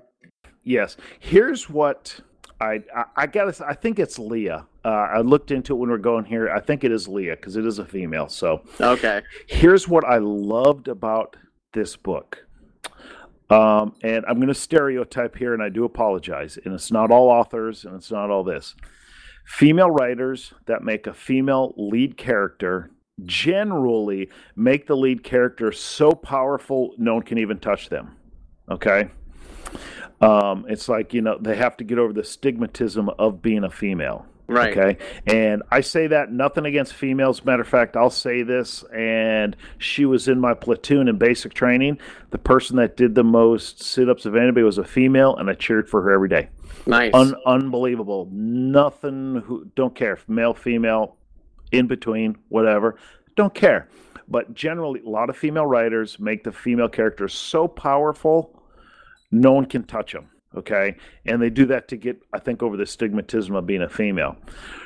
Yes. 0.62 0.96
Here's 1.18 1.68
what 1.68 2.20
I 2.60 2.82
I, 2.94 3.04
I 3.16 3.26
gotta. 3.26 3.66
I 3.66 3.74
think 3.74 3.98
it's 3.98 4.18
Leah. 4.18 4.66
Uh, 4.84 4.88
I 4.88 5.20
looked 5.20 5.50
into 5.50 5.74
it 5.74 5.76
when 5.76 5.88
we 5.90 5.94
are 5.94 5.98
going 5.98 6.24
here. 6.24 6.50
I 6.50 6.60
think 6.60 6.84
it 6.84 6.92
is 6.92 7.08
Leah 7.08 7.36
because 7.36 7.56
it 7.56 7.66
is 7.66 7.78
a 7.78 7.84
female. 7.84 8.28
So 8.28 8.62
okay. 8.80 9.22
Here's 9.46 9.88
what 9.88 10.04
I 10.04 10.18
loved 10.18 10.88
about 10.88 11.36
this 11.72 11.96
book. 11.96 12.44
Um, 13.50 13.94
and 14.02 14.26
I'm 14.26 14.36
going 14.36 14.48
to 14.48 14.54
stereotype 14.54 15.36
here, 15.36 15.54
and 15.54 15.62
I 15.62 15.70
do 15.70 15.84
apologize. 15.84 16.58
And 16.62 16.74
it's 16.74 16.92
not 16.92 17.10
all 17.10 17.30
authors, 17.30 17.84
and 17.84 17.94
it's 17.94 18.10
not 18.10 18.30
all 18.30 18.44
this. 18.44 18.74
Female 19.46 19.90
writers 19.90 20.52
that 20.66 20.82
make 20.82 21.06
a 21.06 21.14
female 21.14 21.72
lead 21.78 22.18
character 22.18 22.90
generally 23.24 24.30
make 24.56 24.86
the 24.86 24.96
lead 24.96 25.22
character 25.22 25.72
so 25.72 26.12
powerful 26.12 26.94
no 26.98 27.14
one 27.14 27.22
can 27.22 27.38
even 27.38 27.58
touch 27.58 27.88
them. 27.88 28.16
Okay? 28.70 29.08
Um, 30.20 30.66
it's 30.68 30.88
like, 30.88 31.14
you 31.14 31.22
know, 31.22 31.38
they 31.40 31.56
have 31.56 31.76
to 31.78 31.84
get 31.84 31.98
over 31.98 32.12
the 32.12 32.22
stigmatism 32.22 33.14
of 33.18 33.40
being 33.42 33.64
a 33.64 33.70
female. 33.70 34.26
Right. 34.48 34.76
Okay. 34.76 34.96
And 35.26 35.62
I 35.70 35.82
say 35.82 36.06
that 36.06 36.32
nothing 36.32 36.64
against 36.64 36.94
females. 36.94 37.44
Matter 37.44 37.60
of 37.60 37.68
fact, 37.68 37.96
I'll 37.98 38.08
say 38.08 38.42
this. 38.42 38.82
And 38.94 39.54
she 39.76 40.06
was 40.06 40.26
in 40.26 40.40
my 40.40 40.54
platoon 40.54 41.06
in 41.06 41.18
basic 41.18 41.52
training. 41.52 41.98
The 42.30 42.38
person 42.38 42.76
that 42.76 42.96
did 42.96 43.14
the 43.14 43.24
most 43.24 43.82
sit 43.82 44.08
ups 44.08 44.24
of 44.24 44.36
anybody 44.36 44.64
was 44.64 44.78
a 44.78 44.84
female, 44.84 45.36
and 45.36 45.50
I 45.50 45.54
cheered 45.54 45.88
for 45.88 46.00
her 46.00 46.10
every 46.10 46.30
day. 46.30 46.48
Nice. 46.86 47.12
Un- 47.12 47.36
unbelievable. 47.44 48.26
Nothing. 48.32 49.42
Who 49.44 49.70
don't 49.76 49.94
care. 49.94 50.18
Male, 50.26 50.54
female, 50.54 51.17
in 51.72 51.86
between, 51.86 52.36
whatever. 52.48 52.96
Don't 53.36 53.54
care. 53.54 53.88
But 54.28 54.54
generally, 54.54 55.00
a 55.00 55.08
lot 55.08 55.30
of 55.30 55.36
female 55.36 55.66
writers 55.66 56.18
make 56.18 56.44
the 56.44 56.52
female 56.52 56.88
characters 56.88 57.32
so 57.32 57.66
powerful, 57.66 58.62
no 59.30 59.52
one 59.52 59.66
can 59.66 59.84
touch 59.84 60.12
them. 60.12 60.28
Okay. 60.56 60.96
And 61.26 61.40
they 61.40 61.50
do 61.50 61.66
that 61.66 61.88
to 61.88 61.96
get, 61.96 62.22
I 62.32 62.38
think, 62.38 62.62
over 62.62 62.76
the 62.76 62.84
stigmatism 62.84 63.56
of 63.56 63.66
being 63.66 63.82
a 63.82 63.88
female. 63.88 64.36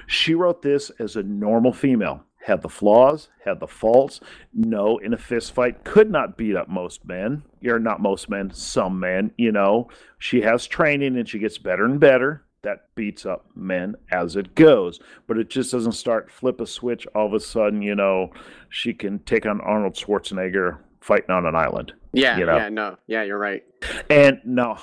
She 0.06 0.34
wrote 0.34 0.62
this 0.62 0.90
as 0.98 1.16
a 1.16 1.22
normal 1.22 1.72
female, 1.72 2.24
had 2.44 2.62
the 2.62 2.68
flaws, 2.68 3.28
had 3.44 3.60
the 3.60 3.68
faults. 3.68 4.20
No, 4.52 4.98
in 4.98 5.14
a 5.14 5.18
fist 5.18 5.52
fight, 5.52 5.84
could 5.84 6.10
not 6.10 6.36
beat 6.36 6.56
up 6.56 6.68
most 6.68 7.04
men. 7.04 7.42
You're 7.60 7.78
not 7.78 8.02
most 8.02 8.28
men, 8.28 8.50
some 8.52 8.98
men, 8.98 9.32
you 9.38 9.52
know. 9.52 9.88
She 10.18 10.42
has 10.42 10.66
training 10.66 11.16
and 11.16 11.28
she 11.28 11.38
gets 11.38 11.58
better 11.58 11.84
and 11.84 12.00
better 12.00 12.44
that 12.62 12.94
beats 12.94 13.26
up 13.26 13.44
men 13.56 13.96
as 14.10 14.36
it 14.36 14.54
goes. 14.54 15.00
But 15.26 15.36
it 15.36 15.50
just 15.50 15.72
doesn't 15.72 15.92
start 15.92 16.30
flip 16.30 16.60
a 16.60 16.66
switch 16.66 17.06
all 17.14 17.26
of 17.26 17.34
a 17.34 17.40
sudden, 17.40 17.82
you 17.82 17.94
know, 17.94 18.30
she 18.68 18.94
can 18.94 19.18
take 19.20 19.46
on 19.46 19.60
Arnold 19.60 19.94
Schwarzenegger 19.94 20.78
fighting 21.00 21.30
on 21.30 21.44
an 21.44 21.56
island. 21.56 21.92
Yeah, 22.12 22.38
you 22.38 22.46
know? 22.46 22.56
yeah, 22.56 22.68
no. 22.68 22.96
Yeah, 23.08 23.24
you're 23.24 23.38
right. 23.38 23.64
And 24.08 24.40
now 24.44 24.78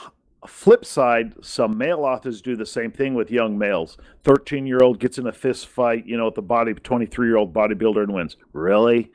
flip 0.46 0.84
side, 0.84 1.34
some 1.42 1.78
male 1.78 2.00
authors 2.00 2.42
do 2.42 2.56
the 2.56 2.66
same 2.66 2.92
thing 2.92 3.14
with 3.14 3.32
young 3.32 3.58
males. 3.58 3.98
13 4.24 4.68
year 4.68 4.80
old 4.82 5.00
gets 5.00 5.18
in 5.18 5.28
a 5.28 5.32
fist 5.32 5.68
fight, 5.68 6.06
you 6.06 6.18
know, 6.18 6.26
with 6.26 6.36
the 6.36 6.42
body 6.42 6.74
23 6.74 7.28
year 7.28 7.38
old 7.38 7.54
bodybuilder 7.54 8.04
and 8.04 8.14
wins. 8.14 8.36
Really? 8.52 9.12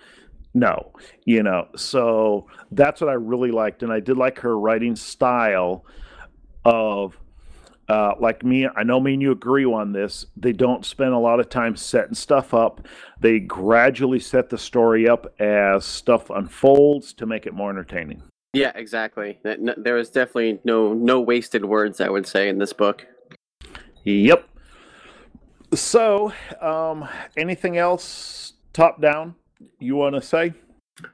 No, 0.55 0.93
you 1.25 1.43
know, 1.43 1.67
so 1.77 2.47
that's 2.71 3.01
what 3.01 3.11
I 3.11 3.15
really 3.15 3.51
liked. 3.51 3.83
And 3.83 3.93
I 3.93 4.01
did 4.01 4.17
like 4.17 4.39
her 4.39 4.59
writing 4.59 4.95
style 4.95 5.85
of 6.65 7.19
uh, 7.89 8.15
like 8.19 8.45
me, 8.45 8.67
I 8.67 8.83
know 8.83 9.01
me 9.01 9.15
and 9.15 9.23
you 9.23 9.33
agree 9.33 9.65
on 9.65 9.93
this. 9.93 10.27
They 10.37 10.53
don't 10.53 10.85
spend 10.85 11.13
a 11.13 11.19
lot 11.19 11.41
of 11.41 11.49
time 11.49 11.77
setting 11.77 12.15
stuff 12.15 12.55
up. 12.55 12.87
They 13.21 13.41
gradually 13.41 14.21
set 14.21 14.51
the 14.51 14.59
story 14.59 15.09
up 15.09 15.35
as 15.41 15.85
stuff 15.85 16.31
unfolds 16.31 17.13
to 17.15 17.27
make 17.27 17.47
it 17.47 17.55
more 17.55 17.71
entertaining. 17.71 18.23
Yeah, 18.53 18.73
exactly. 18.75 19.39
There 19.43 19.99
is 19.99 20.11
definitely 20.11 20.61
no 20.65 20.95
no 20.95 21.21
wasted 21.21 21.65
words. 21.65 22.01
I 22.01 22.09
would 22.09 22.27
say 22.27 22.49
in 22.49 22.59
this 22.59 22.73
book. 22.73 23.07
Yep. 24.05 24.49
So, 25.75 26.33
um, 26.61 27.09
anything 27.37 27.79
else 27.79 28.53
top 28.73 29.01
down 29.01 29.35
you 29.81 29.97
want 29.97 30.15
to 30.15 30.23
say? 30.23 30.55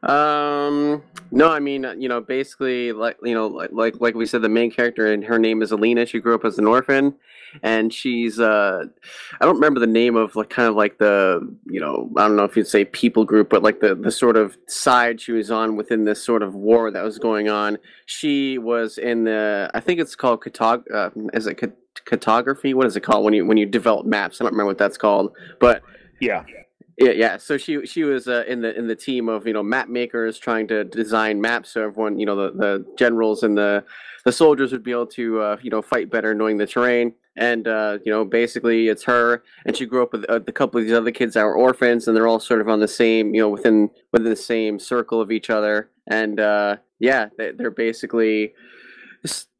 Um, 0.02 1.02
no, 1.30 1.50
I 1.50 1.58
mean, 1.58 1.86
you 1.98 2.08
know, 2.08 2.20
basically, 2.20 2.92
like 2.92 3.16
you 3.22 3.34
know, 3.34 3.46
like 3.46 3.70
like 3.72 4.00
like 4.00 4.14
we 4.14 4.26
said, 4.26 4.42
the 4.42 4.48
main 4.48 4.70
character 4.70 5.12
and 5.12 5.24
her 5.24 5.38
name 5.38 5.62
is 5.62 5.72
Alina. 5.72 6.04
She 6.06 6.20
grew 6.20 6.34
up 6.34 6.44
as 6.44 6.58
an 6.58 6.66
orphan, 6.66 7.14
and 7.62 7.92
she's 7.92 8.38
uh, 8.38 8.84
I 9.40 9.44
don't 9.44 9.54
remember 9.54 9.80
the 9.80 9.86
name 9.86 10.16
of 10.16 10.36
like 10.36 10.50
kind 10.50 10.68
of 10.68 10.74
like 10.74 10.98
the 10.98 11.40
you 11.66 11.80
know 11.80 12.10
I 12.16 12.26
don't 12.26 12.36
know 12.36 12.44
if 12.44 12.56
you'd 12.56 12.66
say 12.66 12.84
people 12.84 13.24
group, 13.24 13.48
but 13.48 13.62
like 13.62 13.80
the 13.80 13.94
the 13.94 14.10
sort 14.10 14.36
of 14.36 14.58
side 14.66 15.20
she 15.20 15.32
was 15.32 15.50
on 15.50 15.76
within 15.76 16.04
this 16.04 16.22
sort 16.22 16.42
of 16.42 16.54
war 16.54 16.90
that 16.90 17.02
was 17.02 17.18
going 17.18 17.48
on. 17.48 17.78
She 18.06 18.58
was 18.58 18.98
in 18.98 19.24
the 19.24 19.70
I 19.72 19.80
think 19.80 19.98
it's 20.00 20.14
called 20.14 20.42
cartog 20.42 20.84
uh, 20.92 21.10
is 21.32 21.46
it 21.46 21.58
cartography? 22.04 22.74
What 22.74 22.86
is 22.86 22.96
it 22.96 23.00
called 23.00 23.24
when 23.24 23.34
you 23.34 23.46
when 23.46 23.56
you 23.56 23.66
develop 23.66 24.04
maps? 24.04 24.40
I 24.40 24.44
don't 24.44 24.52
remember 24.52 24.68
what 24.68 24.78
that's 24.78 24.98
called, 24.98 25.32
but 25.58 25.82
yeah 26.20 26.44
yeah, 27.00 27.12
yeah. 27.12 27.36
So 27.38 27.56
she 27.56 27.86
she 27.86 28.04
was 28.04 28.28
uh, 28.28 28.44
in 28.46 28.60
the 28.60 28.76
in 28.76 28.86
the 28.86 28.94
team 28.94 29.30
of 29.30 29.46
you 29.46 29.54
know 29.54 29.62
map 29.62 29.88
makers 29.88 30.38
trying 30.38 30.68
to 30.68 30.84
design 30.84 31.40
maps 31.40 31.70
so 31.70 31.84
everyone 31.84 32.18
you 32.18 32.26
know 32.26 32.36
the, 32.36 32.52
the 32.52 32.94
generals 32.98 33.42
and 33.42 33.56
the 33.56 33.84
the 34.26 34.32
soldiers 34.32 34.70
would 34.70 34.82
be 34.82 34.90
able 34.90 35.06
to 35.06 35.40
uh, 35.40 35.56
you 35.62 35.70
know 35.70 35.80
fight 35.80 36.10
better 36.10 36.34
knowing 36.34 36.58
the 36.58 36.66
terrain. 36.66 37.14
And 37.36 37.66
uh, 37.66 37.98
you 38.04 38.12
know 38.12 38.26
basically 38.26 38.88
it's 38.88 39.02
her 39.04 39.42
and 39.64 39.74
she 39.74 39.86
grew 39.86 40.02
up 40.02 40.12
with 40.12 40.28
uh, 40.28 40.40
a 40.46 40.52
couple 40.52 40.78
of 40.78 40.84
these 40.84 40.94
other 40.94 41.10
kids 41.10 41.34
that 41.34 41.44
were 41.44 41.56
orphans 41.56 42.06
and 42.06 42.14
they're 42.14 42.26
all 42.26 42.40
sort 42.40 42.60
of 42.60 42.68
on 42.68 42.80
the 42.80 42.88
same 42.88 43.34
you 43.34 43.40
know 43.40 43.48
within 43.48 43.88
within 44.12 44.28
the 44.28 44.36
same 44.36 44.78
circle 44.78 45.22
of 45.22 45.32
each 45.32 45.48
other. 45.48 45.90
And 46.06 46.38
uh, 46.38 46.76
yeah, 46.98 47.28
they, 47.38 47.52
they're 47.52 47.70
basically 47.70 48.52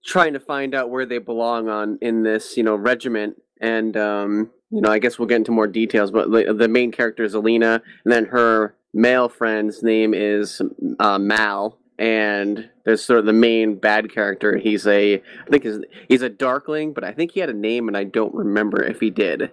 trying 0.05 0.35
to 0.35 0.41
find 0.41 0.75
out 0.75 0.91
where 0.91 1.07
they 1.07 1.19
belong 1.19 1.71
on 1.71 1.99
in 2.03 2.23
this 2.23 2.59
you 2.59 2.65
know 2.65 2.75
regiment 2.75 3.37
and 3.63 3.97
um, 3.97 4.51
you 4.71 4.81
know, 4.81 4.91
I 4.91 4.99
guess 4.99 5.19
we'll 5.19 5.29
get 5.29 5.37
into 5.37 5.53
more 5.53 5.67
details, 5.67 6.11
but 6.11 6.31
the, 6.31 6.55
the 6.55 6.69
main 6.69 6.93
character 6.93 7.25
is 7.25 7.35
Alina, 7.35 7.83
and 8.05 8.13
then 8.13 8.27
her 8.27 8.75
male 8.95 9.29
friend's 9.29 9.83
name 9.83 10.15
is 10.15 10.63
uh, 10.99 11.19
Mal, 11.19 11.79
and 11.99 12.71
there's 12.85 13.05
sort 13.05 13.19
of 13.19 13.27
the 13.27 13.33
main 13.33 13.77
bad 13.77 14.13
character. 14.13 14.57
He's 14.57 14.87
a, 14.87 15.15
I 15.15 15.51
think 15.51 15.65
he's, 15.65 15.79
he's 16.09 16.23
a 16.23 16.29
Darkling, 16.29 16.93
but 16.93 17.05
I 17.05 17.13
think 17.13 17.33
he 17.33 17.41
had 17.41 17.51
a 17.51 17.55
name, 17.55 17.89
and 17.89 17.97
I 17.97 18.05
don't 18.05 18.35
remember 18.35 18.83
if 18.83 19.01
he 19.01 19.11
did. 19.11 19.51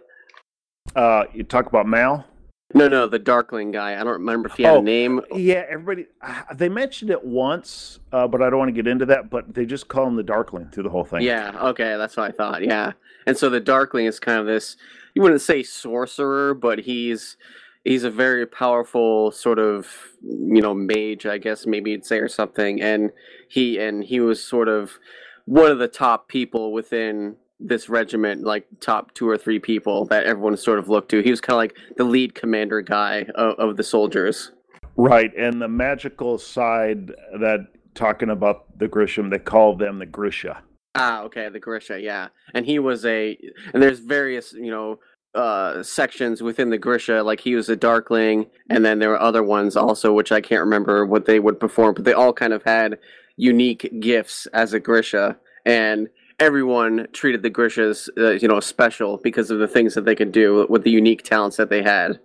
Uh, 0.96 1.24
you 1.34 1.44
talk 1.44 1.66
about 1.66 1.88
Mal? 1.88 2.26
No, 2.74 2.90
no, 2.90 3.08
the 3.08 3.20
Darkling 3.20 3.72
guy. 3.72 3.94
I 3.94 4.04
don't 4.04 4.08
remember 4.14 4.50
if 4.50 4.56
he 4.56 4.64
had 4.64 4.76
oh, 4.76 4.80
a 4.80 4.82
name. 4.82 5.22
Yeah, 5.32 5.64
everybody. 5.70 6.08
Uh, 6.22 6.42
they 6.54 6.68
mentioned 6.68 7.12
it 7.12 7.24
once, 7.24 8.00
uh, 8.12 8.28
but 8.28 8.42
I 8.42 8.50
don't 8.50 8.60
want 8.60 8.70
to 8.70 8.74
get 8.74 8.88
into 8.88 9.06
that. 9.06 9.30
But 9.30 9.54
they 9.54 9.66
just 9.66 9.88
call 9.88 10.06
him 10.06 10.18
the 10.18 10.24
Darkling 10.24 10.70
through 10.70 10.84
the 10.84 10.90
whole 10.90 11.06
thing. 11.06 11.22
Yeah. 11.22 11.58
Okay, 11.70 11.96
that's 11.96 12.18
what 12.18 12.30
I 12.30 12.32
thought. 12.32 12.64
Yeah, 12.64 12.92
and 13.26 13.38
so 13.38 13.50
the 13.50 13.62
Darkling 13.62 14.06
is 14.06 14.20
kind 14.20 14.40
of 14.40 14.46
this 14.46 14.76
you 15.18 15.24
wouldn't 15.24 15.42
say 15.42 15.64
sorcerer, 15.64 16.54
but 16.54 16.78
he's 16.78 17.38
he's 17.84 18.04
a 18.04 18.12
very 18.12 18.46
powerful 18.46 19.32
sort 19.32 19.58
of 19.58 19.88
you 20.22 20.62
know 20.62 20.76
mage, 20.76 21.26
I 21.26 21.40
guess 21.40 21.66
maybe 21.66 21.92
you'd 21.92 22.06
say 22.06 22.20
or 22.20 22.28
something. 22.28 22.80
And 22.82 23.12
he 23.48 23.80
and 23.80 24.04
he 24.04 24.20
was 24.20 24.44
sort 24.44 24.68
of 24.68 25.00
one 25.46 25.72
of 25.72 25.80
the 25.80 25.88
top 25.88 26.28
people 26.28 26.72
within 26.72 27.38
this 27.60 27.90
regiment, 27.90 28.44
like 28.44 28.68
top 28.80 29.14
two 29.14 29.28
or 29.28 29.38
three 29.38 29.60
people 29.60 30.06
that 30.06 30.26
everyone 30.26 30.56
sort 30.58 30.80
of 30.80 30.90
looked 30.90 31.10
to. 31.10 31.22
He 31.22 31.32
was 31.32 31.42
kind 31.42 31.56
of 31.56 31.58
like 31.58 31.78
the 31.98 32.04
lead 32.04 32.36
commander 32.36 32.82
guy 32.82 33.26
of, 33.36 33.56
of 33.58 33.78
the 33.78 33.84
soldiers. 33.84 34.52
Right, 34.96 35.32
and 35.36 35.62
the 35.62 35.68
magical 35.68 36.38
side 36.38 37.12
that 37.40 37.68
talking 37.94 38.30
about 38.30 38.78
the 38.78 38.88
Grisham, 38.88 39.30
they 39.30 39.40
call 39.40 39.76
them 39.76 40.00
the 40.00 40.06
Grisha. 40.06 40.62
Ah, 40.96 41.22
okay, 41.24 41.50
the 41.50 41.60
Grisha, 41.60 42.00
yeah. 42.00 42.30
And 42.54 42.66
he 42.66 42.80
was 42.80 43.06
a 43.06 43.38
and 43.74 43.82
there's 43.84 44.00
various, 44.00 44.54
you 44.54 44.72
know, 44.72 45.00
uh 45.36 45.84
sections 45.84 46.42
within 46.42 46.70
the 46.70 46.78
Grisha, 46.78 47.22
like 47.24 47.40
he 47.40 47.56
was 47.56 47.70
a 47.70 47.76
Darkling, 47.76 48.48
and 48.70 48.84
then 48.84 49.00
there 49.00 49.10
were 49.10 49.22
other 49.22 49.44
ones 49.44 49.76
also 49.76 50.14
which 50.14 50.32
I 50.32 50.42
can't 50.42 50.62
remember 50.62 51.06
what 51.06 51.26
they 51.26 51.40
would 51.40 51.60
perform, 51.60 51.94
but 51.94 52.06
they 52.06 52.14
all 52.14 52.34
kind 52.34 52.54
of 52.54 52.64
had 52.64 52.98
unique 53.36 54.00
gifts 54.00 54.48
as 54.48 54.74
a 54.74 54.80
Grisha 54.80 55.38
and 55.66 56.10
everyone 56.40 57.08
treated 57.14 57.42
the 57.42 57.50
Grishas, 57.50 58.10
uh, 58.18 58.32
you 58.32 58.48
know, 58.48 58.60
special 58.60 59.18
because 59.18 59.50
of 59.52 59.60
the 59.60 59.68
things 59.68 59.94
that 59.96 60.06
they 60.06 60.16
could 60.16 60.32
do 60.32 60.66
with 60.70 60.84
the 60.84 60.92
unique 60.92 61.24
talents 61.24 61.58
that 61.58 61.70
they 61.70 61.82
had. 61.82 62.20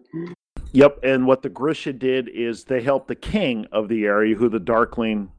Yep, 0.72 1.00
and 1.02 1.26
what 1.26 1.42
the 1.42 1.48
Grisha 1.48 1.92
did 1.92 2.28
is 2.28 2.64
they 2.64 2.82
helped 2.82 3.08
the 3.08 3.14
king 3.14 3.66
of 3.72 3.88
the 3.88 4.04
area, 4.04 4.34
who 4.34 4.48
the 4.48 4.60
Darkling 4.60 5.30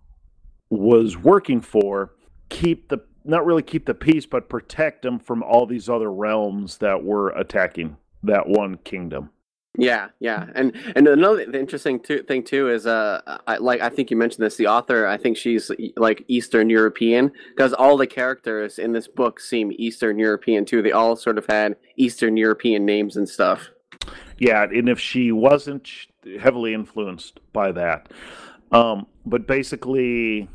was 0.70 1.18
working 1.18 1.62
for, 1.62 2.14
keep 2.50 2.90
the 2.90 3.00
not 3.26 3.46
really 3.46 3.64
keep 3.64 3.86
the 3.86 3.94
peace, 3.94 4.26
but 4.26 4.50
protect 4.50 5.02
them 5.02 5.18
from 5.18 5.44
all 5.44 5.66
these 5.66 5.88
other 5.88 6.12
realms 6.12 6.80
that 6.80 7.06
were 7.06 7.30
attacking 7.30 7.96
that 8.22 8.48
one 8.48 8.76
kingdom. 8.84 9.30
Yeah, 9.76 10.10
yeah, 10.20 10.46
and 10.54 10.76
and 10.96 11.08
another 11.08 11.42
interesting 11.42 12.00
too, 12.00 12.22
thing 12.24 12.44
too 12.44 12.70
is 12.70 12.86
uh, 12.86 13.40
I, 13.48 13.58
like 13.58 13.82
I 13.82 13.90
think 13.90 14.12
you 14.12 14.18
mentioned 14.18 14.46
this. 14.46 14.56
The 14.56 14.68
author, 14.68 15.08
I 15.08 15.18
think 15.18 15.36
she's 15.36 15.72
like 15.98 16.24
Eastern 16.28 16.70
European 16.70 17.32
because 17.50 17.74
all 17.74 17.98
the 17.98 18.06
characters 18.06 18.78
in 18.78 18.92
this 18.92 19.08
book 19.08 19.40
seem 19.40 19.72
Eastern 19.78 20.20
European 20.20 20.64
too. 20.64 20.84
They 20.84 20.92
all 20.92 21.16
sort 21.16 21.40
of 21.40 21.48
had 21.48 21.76
Eastern 21.98 22.38
European 22.38 22.86
names 22.86 23.18
and 23.18 23.28
stuff. 23.28 23.70
Yeah, 24.38 24.64
and 24.64 24.88
if 24.90 25.00
she 25.00 25.32
wasn't 25.32 25.90
heavily 26.40 26.76
influenced 26.76 27.40
by 27.52 27.72
that, 27.72 28.12
um, 28.72 29.08
but 29.26 29.48
basically 29.48 30.50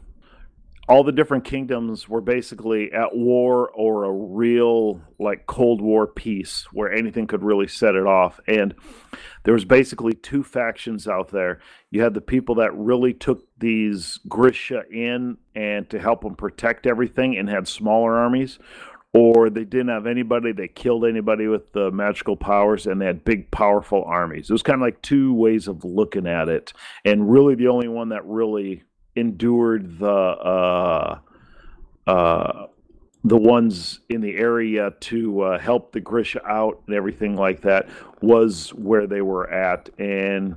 all 0.88 1.05
the 1.05 1.12
different 1.12 1.44
kingdoms 1.44 2.09
were 2.09 2.22
basically 2.22 2.90
at 2.92 3.14
war 3.14 3.68
or 3.70 4.05
a 4.05 4.12
real 4.12 5.03
like 5.18 5.46
cold 5.46 5.83
war 5.83 6.07
peace 6.07 6.66
where 6.72 6.90
anything 6.90 7.27
could 7.27 7.42
really 7.42 7.68
set 7.68 7.94
it 7.94 8.07
off. 8.07 8.40
And 8.48 8.74
there 9.44 9.53
was 9.53 9.66
basically 9.66 10.14
two 10.14 10.42
factions 10.42 11.07
out 11.07 11.31
there. 11.31 11.61
You 11.90 12.03
had 12.03 12.14
the 12.14 12.22
people 12.22 12.55
that 12.57 12.74
really 12.74 13.12
took 13.12 13.46
these 13.59 14.18
grisha 14.29 14.85
in 14.90 15.37
and 15.55 15.88
to 15.90 15.98
help 15.98 16.22
them 16.22 16.35
protect 16.35 16.87
everything 16.87 17.37
and 17.37 17.51
had 17.51 17.68
smaller 17.68 18.16
armies 18.16 18.59
or 19.12 19.51
they 19.51 19.64
didn't 19.64 19.88
have 19.88 20.07
anybody. 20.07 20.53
They 20.53 20.68
killed 20.68 21.05
anybody 21.05 21.48
with 21.48 21.72
the 21.72 21.90
magical 21.90 22.37
powers 22.37 22.87
and 22.87 23.01
they 23.01 23.07
had 23.07 23.24
big 23.24 23.51
powerful 23.51 24.05
armies. 24.05 24.48
It 24.48 24.53
was 24.55 24.62
kind 24.62 24.77
of 24.77 24.83
like 24.83 25.03
two 25.03 25.35
ways 25.35 25.68
of 25.68 25.85
looking 25.85 26.27
at 26.27 26.48
it. 26.48 26.72
And 27.05 27.31
really 27.31 27.55
the 27.55 27.68
only 27.68 27.88
one 27.88 28.11
that 28.11 28.24
really 28.24 28.85
endured 29.18 29.98
the 29.98 30.09
uh, 30.09 31.18
uh, 32.07 32.66
the 33.24 33.37
ones 33.37 34.00
in 34.09 34.20
the 34.20 34.37
area 34.37 34.92
to 35.00 35.40
uh, 35.42 35.59
help 35.59 35.92
the 35.92 36.00
Grisha 36.00 36.44
out 36.46 36.83
and 36.87 36.94
everything 36.94 37.37
like 37.37 37.62
that 37.62 37.88
was 38.22 38.70
where 38.70 39.07
they 39.07 39.20
were 39.20 39.50
at, 39.50 39.90
and 39.98 40.57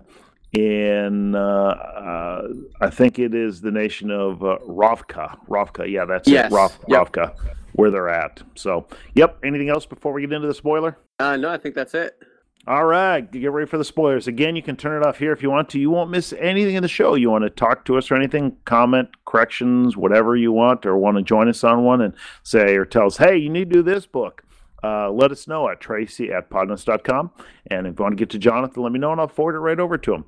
in 0.53 1.33
uh, 1.35 1.39
uh, 1.39 2.47
I 2.81 2.89
think 2.89 3.19
it 3.19 3.33
is 3.33 3.61
the 3.61 3.71
nation 3.71 4.11
of 4.11 4.43
uh, 4.43 4.57
Ravka. 4.67 5.37
Ravka, 5.47 5.89
yeah, 5.89 6.05
that's 6.05 6.27
yes. 6.27 6.51
it. 6.51 6.55
Rav- 6.55 6.79
yep. 6.87 7.11
Ravka, 7.11 7.35
where 7.73 7.89
they're 7.89 8.09
at. 8.09 8.41
So, 8.55 8.87
yep. 9.15 9.37
Anything 9.43 9.69
else 9.69 9.85
before 9.85 10.11
we 10.13 10.21
get 10.21 10.33
into 10.33 10.47
the 10.47 10.53
spoiler? 10.53 10.97
Uh, 11.19 11.37
no, 11.37 11.49
I 11.49 11.57
think 11.57 11.75
that's 11.75 11.93
it. 11.93 12.21
All 12.67 12.85
right, 12.85 13.29
get 13.31 13.51
ready 13.51 13.67
for 13.67 13.79
the 13.79 13.83
spoilers. 13.83 14.27
Again, 14.27 14.55
you 14.55 14.61
can 14.61 14.75
turn 14.75 15.01
it 15.01 15.05
off 15.05 15.17
here 15.17 15.31
if 15.31 15.41
you 15.41 15.49
want 15.49 15.67
to. 15.69 15.79
You 15.79 15.89
won't 15.89 16.11
miss 16.11 16.31
anything 16.33 16.75
in 16.75 16.83
the 16.83 16.87
show. 16.87 17.15
You 17.15 17.31
want 17.31 17.43
to 17.43 17.49
talk 17.49 17.85
to 17.85 17.97
us 17.97 18.11
or 18.11 18.15
anything, 18.15 18.55
comment, 18.65 19.09
corrections, 19.25 19.97
whatever 19.97 20.35
you 20.35 20.51
want, 20.51 20.85
or 20.85 20.95
want 20.95 21.17
to 21.17 21.23
join 21.23 21.49
us 21.49 21.63
on 21.63 21.83
one 21.83 22.01
and 22.01 22.13
say 22.43 22.75
or 22.75 22.85
tell 22.85 23.07
us, 23.07 23.17
hey, 23.17 23.35
you 23.35 23.49
need 23.49 23.71
to 23.71 23.77
do 23.77 23.81
this 23.81 24.05
book. 24.05 24.43
Uh, 24.83 25.09
let 25.09 25.31
us 25.31 25.47
know 25.47 25.69
at 25.69 25.79
tracy 25.79 26.31
at 26.31 26.51
podnuts.com. 26.51 27.31
And 27.67 27.87
if 27.87 27.97
you 27.97 28.03
want 28.03 28.13
to 28.13 28.21
get 28.21 28.29
to 28.31 28.37
Jonathan, 28.39 28.83
let 28.83 28.91
me 28.91 28.99
know 28.99 29.11
and 29.11 29.19
I'll 29.19 29.27
forward 29.27 29.55
it 29.55 29.59
right 29.59 29.79
over 29.79 29.97
to 29.97 30.13
him. 30.13 30.25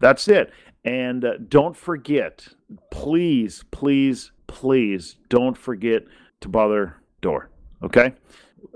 That's 0.00 0.28
it. 0.28 0.52
And 0.84 1.24
uh, 1.24 1.32
don't 1.48 1.76
forget, 1.76 2.48
please, 2.90 3.64
please, 3.70 4.32
please 4.46 5.16
don't 5.30 5.56
forget 5.56 6.04
to 6.42 6.48
bother 6.48 6.96
Door. 7.22 7.50
Okay? 7.82 8.14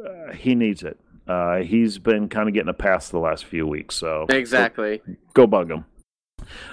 Uh, 0.03 0.33
he 0.33 0.55
needs 0.55 0.83
it. 0.83 0.99
Uh, 1.27 1.59
he's 1.59 1.99
been 1.99 2.29
kind 2.29 2.49
of 2.49 2.55
getting 2.55 2.69
a 2.69 2.75
pass 2.75 3.09
the 3.09 3.19
last 3.19 3.47
few 3.47 3.67
weeks, 3.67 3.95
so 3.95 4.27
exactly. 4.29 5.01
Go, 5.07 5.15
go 5.35 5.47
bug 5.47 5.71
him. 5.71 5.85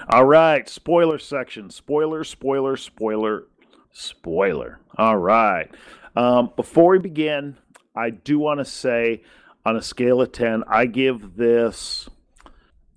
All 0.10 0.26
right, 0.26 0.68
spoiler 0.68 1.18
section. 1.18 1.70
Spoiler, 1.70 2.24
spoiler, 2.24 2.76
spoiler, 2.76 3.48
spoiler. 3.92 4.80
All 4.98 5.18
right. 5.18 5.70
Um, 6.16 6.52
before 6.58 6.92
we 6.92 7.00
begin, 7.00 7.58
I 7.96 8.10
do 8.10 8.40
want 8.40 8.60
to 8.60 8.66
say, 8.66 9.24
on 9.66 9.78
a 9.78 9.82
scale 9.82 10.22
of 10.22 10.34
ten, 10.34 10.64
I 10.68 10.86
give 10.86 11.38
this 11.38 12.10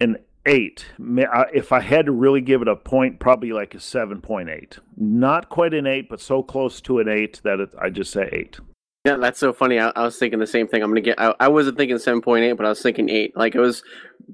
an 0.00 0.16
eight. 0.46 0.86
If 0.98 1.70
I 1.70 1.80
had 1.80 2.06
to 2.06 2.12
really 2.12 2.40
give 2.40 2.62
it 2.62 2.68
a 2.68 2.74
point, 2.74 3.20
probably 3.20 3.52
like 3.52 3.74
a 3.76 3.80
seven 3.80 4.20
point 4.20 4.48
eight. 4.48 4.78
Not 4.96 5.48
quite 5.48 5.72
an 5.72 5.86
eight, 5.86 6.08
but 6.08 6.20
so 6.20 6.42
close 6.42 6.80
to 6.80 6.98
an 6.98 7.08
eight 7.08 7.40
that 7.44 7.60
it, 7.60 7.70
I 7.80 7.90
just 7.90 8.10
say 8.10 8.28
eight. 8.32 8.58
Yeah, 9.04 9.16
that's 9.16 9.38
so 9.38 9.52
funny. 9.52 9.78
I, 9.78 9.90
I, 9.90 10.02
was 10.02 10.18
thinking 10.18 10.38
the 10.38 10.46
same 10.46 10.66
thing. 10.66 10.82
I'm 10.82 10.88
gonna 10.88 11.02
get. 11.02 11.20
I, 11.20 11.34
I 11.38 11.48
wasn't 11.48 11.76
thinking 11.76 11.98
seven 11.98 12.22
point 12.22 12.44
eight, 12.44 12.54
but 12.54 12.64
I 12.64 12.70
was 12.70 12.80
thinking 12.80 13.10
eight. 13.10 13.36
Like 13.36 13.54
it 13.54 13.60
was 13.60 13.82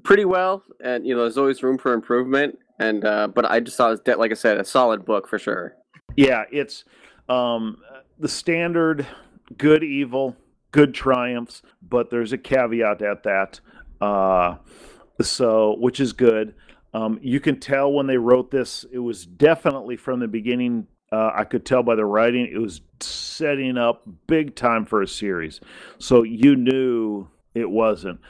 pretty 0.03 0.23
well, 0.23 0.63
and 0.81 1.05
you 1.05 1.13
know, 1.13 1.23
there's 1.23 1.37
always 1.37 1.61
room 1.61 1.77
for 1.77 1.91
improvement. 1.93 2.57
And 2.79 3.03
uh, 3.03 3.27
but 3.27 3.43
I 3.45 3.59
just 3.59 3.75
thought 3.75 3.99
it 4.07 4.19
like 4.19 4.31
I 4.31 4.35
said, 4.35 4.57
a 4.57 4.63
solid 4.63 5.05
book 5.05 5.27
for 5.27 5.37
sure. 5.37 5.75
Yeah, 6.15 6.45
it's 6.51 6.85
um, 7.27 7.77
the 8.17 8.29
standard 8.29 9.05
good, 9.57 9.83
evil, 9.83 10.37
good 10.71 10.93
triumphs, 10.93 11.61
but 11.81 12.09
there's 12.09 12.31
a 12.31 12.37
caveat 12.37 13.01
at 13.01 13.23
that. 13.23 13.59
Uh, 13.99 14.55
so, 15.21 15.75
which 15.79 15.99
is 15.99 16.13
good. 16.13 16.55
Um, 16.93 17.19
you 17.21 17.39
can 17.39 17.59
tell 17.59 17.91
when 17.91 18.07
they 18.07 18.17
wrote 18.17 18.51
this, 18.51 18.85
it 18.91 18.99
was 18.99 19.25
definitely 19.25 19.97
from 19.97 20.19
the 20.19 20.27
beginning 20.27 20.87
uh, 21.11 21.31
I 21.33 21.43
could 21.43 21.65
tell 21.65 21.83
by 21.83 21.95
the 21.95 22.05
writing 22.05 22.47
it 22.51 22.57
was 22.57 22.81
setting 22.99 23.77
up 23.77 24.03
big 24.27 24.55
time 24.55 24.85
for 24.85 25.01
a 25.01 25.07
series. 25.07 25.59
So 25.97 26.23
you 26.23 26.55
knew 26.55 27.27
it 27.53 27.69
wasn't. 27.69 28.21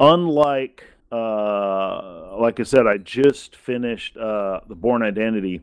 Unlike, 0.00 0.84
uh, 1.12 2.36
like 2.38 2.60
I 2.60 2.62
said, 2.62 2.86
I 2.86 2.96
just 2.98 3.56
finished 3.56 4.16
uh, 4.16 4.60
The 4.68 4.74
Bourne 4.74 5.02
Identity. 5.02 5.60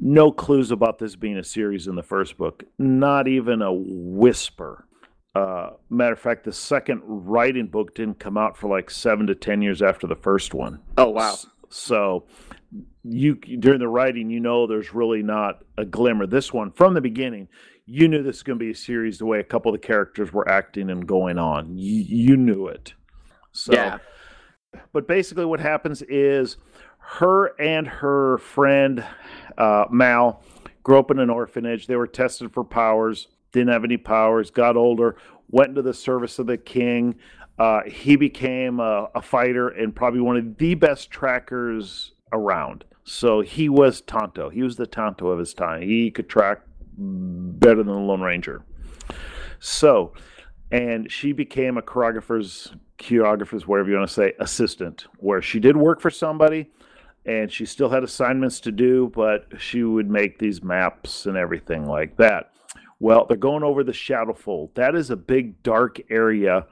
No 0.00 0.32
clues 0.32 0.70
about 0.70 0.98
this 0.98 1.16
being 1.16 1.36
a 1.36 1.44
series 1.44 1.86
in 1.86 1.94
the 1.94 2.02
first 2.02 2.38
book. 2.38 2.64
Not 2.78 3.28
even 3.28 3.60
a 3.60 3.72
whisper. 3.72 4.86
Uh, 5.34 5.70
matter 5.90 6.12
of 6.12 6.18
fact, 6.18 6.44
the 6.44 6.52
second 6.52 7.02
writing 7.04 7.66
book 7.66 7.94
didn't 7.94 8.18
come 8.18 8.38
out 8.38 8.56
for 8.56 8.68
like 8.68 8.90
seven 8.90 9.26
to 9.26 9.34
ten 9.34 9.62
years 9.62 9.82
after 9.82 10.06
the 10.06 10.16
first 10.16 10.54
one. 10.54 10.80
Oh 10.98 11.10
wow! 11.10 11.36
So 11.68 12.24
you 13.04 13.34
during 13.34 13.80
the 13.80 13.88
writing, 13.88 14.30
you 14.30 14.40
know, 14.40 14.66
there's 14.66 14.94
really 14.94 15.22
not 15.22 15.64
a 15.76 15.84
glimmer. 15.84 16.26
This 16.26 16.52
one, 16.52 16.70
from 16.70 16.94
the 16.94 17.00
beginning, 17.00 17.48
you 17.86 18.08
knew 18.08 18.22
this 18.22 18.36
was 18.36 18.42
going 18.42 18.58
to 18.58 18.64
be 18.64 18.70
a 18.70 18.74
series. 18.74 19.18
The 19.18 19.26
way 19.26 19.40
a 19.40 19.44
couple 19.44 19.74
of 19.74 19.80
the 19.80 19.86
characters 19.86 20.32
were 20.32 20.48
acting 20.48 20.90
and 20.90 21.06
going 21.06 21.38
on, 21.38 21.76
you, 21.76 22.02
you 22.02 22.36
knew 22.36 22.68
it. 22.68 22.94
So, 23.52 23.72
yeah. 23.72 23.98
But 24.92 25.06
basically, 25.06 25.44
what 25.44 25.60
happens 25.60 26.02
is 26.02 26.56
her 26.98 27.60
and 27.60 27.86
her 27.86 28.38
friend 28.38 29.04
uh, 29.58 29.86
Mal 29.90 30.42
grew 30.82 30.98
up 30.98 31.10
in 31.10 31.18
an 31.18 31.30
orphanage. 31.30 31.86
They 31.86 31.96
were 31.96 32.06
tested 32.06 32.52
for 32.52 32.64
powers, 32.64 33.28
didn't 33.52 33.72
have 33.72 33.84
any 33.84 33.96
powers, 33.96 34.50
got 34.50 34.76
older, 34.76 35.16
went 35.50 35.70
into 35.70 35.82
the 35.82 35.94
service 35.94 36.38
of 36.38 36.46
the 36.46 36.56
king. 36.56 37.16
Uh, 37.58 37.82
he 37.84 38.16
became 38.16 38.80
a, 38.80 39.08
a, 39.14 39.20
fighter 39.20 39.68
and 39.68 39.94
probably 39.94 40.20
one 40.20 40.36
of 40.36 40.56
the 40.56 40.74
best 40.74 41.10
trackers 41.10 42.12
around. 42.32 42.84
So 43.04 43.40
he 43.40 43.68
was 43.68 44.00
Tonto. 44.02 44.48
He 44.50 44.62
was 44.62 44.76
the 44.76 44.86
Tonto 44.86 45.28
of 45.28 45.38
his 45.38 45.54
time. 45.54 45.82
He 45.82 46.10
could 46.10 46.28
track 46.28 46.62
better 46.96 47.76
than 47.76 47.86
the 47.86 47.92
Lone 47.94 48.20
Ranger. 48.20 48.64
So, 49.58 50.12
and 50.70 51.10
she 51.10 51.32
became 51.32 51.78
a 51.78 51.82
choreographer's, 51.82 52.72
choreographer's, 52.98 53.66
whatever 53.66 53.90
you 53.90 53.96
want 53.96 54.08
to 54.08 54.14
say, 54.14 54.32
assistant, 54.40 55.06
where 55.18 55.42
she 55.42 55.60
did 55.60 55.76
work 55.76 56.00
for 56.00 56.10
somebody 56.10 56.70
and 57.24 57.52
she 57.52 57.64
still 57.64 57.88
had 57.88 58.02
assignments 58.02 58.60
to 58.60 58.72
do, 58.72 59.12
but 59.14 59.46
she 59.58 59.84
would 59.84 60.10
make 60.10 60.38
these 60.38 60.62
maps 60.62 61.26
and 61.26 61.36
everything 61.36 61.86
like 61.86 62.16
that. 62.16 62.50
Well, 62.98 63.26
they're 63.26 63.36
going 63.36 63.62
over 63.62 63.84
the 63.84 63.92
Shadowfold. 63.92 64.74
That 64.74 64.94
is 64.94 65.10
a 65.10 65.16
big 65.16 65.62
dark 65.62 66.00
area 66.10 66.66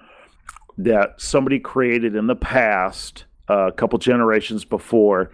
that 0.79 1.21
somebody 1.21 1.59
created 1.59 2.16
in 2.16 2.27
the 2.27 2.37
past 2.37 3.27
a 3.51 3.73
couple 3.73 3.99
generations 3.99 4.65
before 4.65 5.31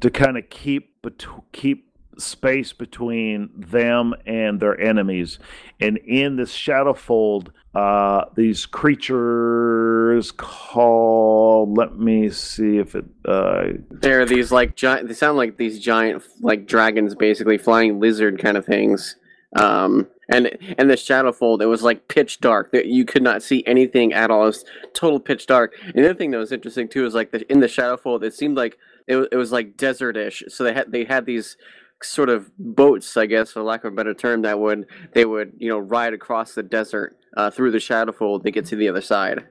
to 0.00 0.10
kind 0.10 0.38
of 0.38 0.48
keep 0.50 1.02
bet- 1.02 1.26
keep 1.52 1.88
space 2.18 2.72
between 2.72 3.48
them 3.56 4.12
and 4.26 4.58
their 4.60 4.78
enemies. 4.80 5.38
And 5.80 5.98
in 5.98 6.36
this 6.36 6.52
Shadowfold, 6.52 7.50
uh, 7.74 8.24
these 8.34 8.66
creatures 8.66 10.32
called. 10.32 11.76
Let 11.76 11.96
me 11.96 12.28
see 12.30 12.78
if 12.78 12.94
it. 12.94 13.04
Uh, 13.24 13.68
They're 13.90 14.26
these 14.26 14.50
like 14.50 14.74
giant. 14.74 15.08
They 15.08 15.14
sound 15.14 15.36
like 15.36 15.56
these 15.58 15.78
giant 15.78 16.24
like 16.40 16.66
dragons, 16.66 17.14
basically 17.14 17.58
flying 17.58 18.00
lizard 18.00 18.40
kind 18.40 18.56
of 18.56 18.66
things. 18.66 19.16
Um, 19.54 20.08
and 20.28 20.58
and 20.76 20.90
the 20.90 20.94
Shadowfold, 20.94 21.62
it 21.62 21.66
was 21.66 21.82
like 21.82 22.08
pitch 22.08 22.40
dark. 22.40 22.72
That 22.72 22.86
you 22.86 23.04
could 23.04 23.22
not 23.22 23.42
see 23.42 23.64
anything 23.66 24.12
at 24.12 24.30
all. 24.30 24.44
It 24.44 24.46
was 24.46 24.64
total 24.94 25.20
pitch 25.20 25.46
dark. 25.46 25.74
And 25.82 25.94
the 25.94 26.10
other 26.10 26.14
thing 26.14 26.30
that 26.32 26.38
was 26.38 26.52
interesting 26.52 26.88
too 26.88 27.06
is 27.06 27.14
like 27.14 27.30
the, 27.30 27.50
in 27.50 27.60
the 27.60 27.66
Shadowfold, 27.66 28.22
it 28.22 28.34
seemed 28.34 28.56
like 28.56 28.78
it, 29.06 29.16
it 29.32 29.36
was 29.36 29.52
like 29.52 29.76
desertish. 29.76 30.42
So 30.48 30.64
they 30.64 30.74
had 30.74 30.92
they 30.92 31.04
had 31.04 31.26
these 31.26 31.56
sort 32.02 32.28
of 32.28 32.50
boats, 32.58 33.16
I 33.16 33.26
guess, 33.26 33.52
for 33.52 33.62
lack 33.62 33.84
of 33.84 33.92
a 33.92 33.96
better 33.96 34.14
term, 34.14 34.42
that 34.42 34.58
would 34.60 34.86
they 35.14 35.24
would 35.24 35.54
you 35.58 35.70
know 35.70 35.78
ride 35.78 36.12
across 36.12 36.54
the 36.54 36.62
desert 36.62 37.16
uh, 37.36 37.50
through 37.50 37.70
the 37.70 37.78
Shadowfold 37.78 38.42
to 38.44 38.50
get 38.50 38.66
to 38.66 38.76
the 38.76 38.88
other 38.88 39.00
side. 39.00 39.46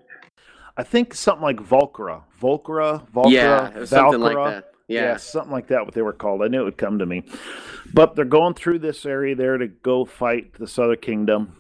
I 0.78 0.84
think 0.84 1.16
something 1.16 1.42
like 1.42 1.58
Volcra, 1.58 2.22
Volcra, 2.40 3.10
Volcra, 3.12 3.32
yeah, 3.32 3.86
something 3.86 4.20
like 4.20 4.36
that. 4.36 4.72
Yeah. 4.88 5.02
yeah. 5.02 5.18
something 5.18 5.52
like 5.52 5.68
that. 5.68 5.86
What 5.86 5.94
they 5.94 6.02
were 6.02 6.14
called. 6.14 6.42
I 6.44 6.48
knew 6.48 6.62
it 6.62 6.66
would 6.66 6.78
come 6.78 7.00
to 7.00 7.06
me. 7.06 7.24
But 7.94 8.16
they're 8.16 8.26
going 8.26 8.54
through 8.54 8.80
this 8.80 9.06
area 9.06 9.36
there 9.36 9.58
to 9.58 9.68
go 9.68 10.06
fight 10.06 10.54
the 10.54 10.68
Southern 10.68 10.98
kingdom, 10.98 11.56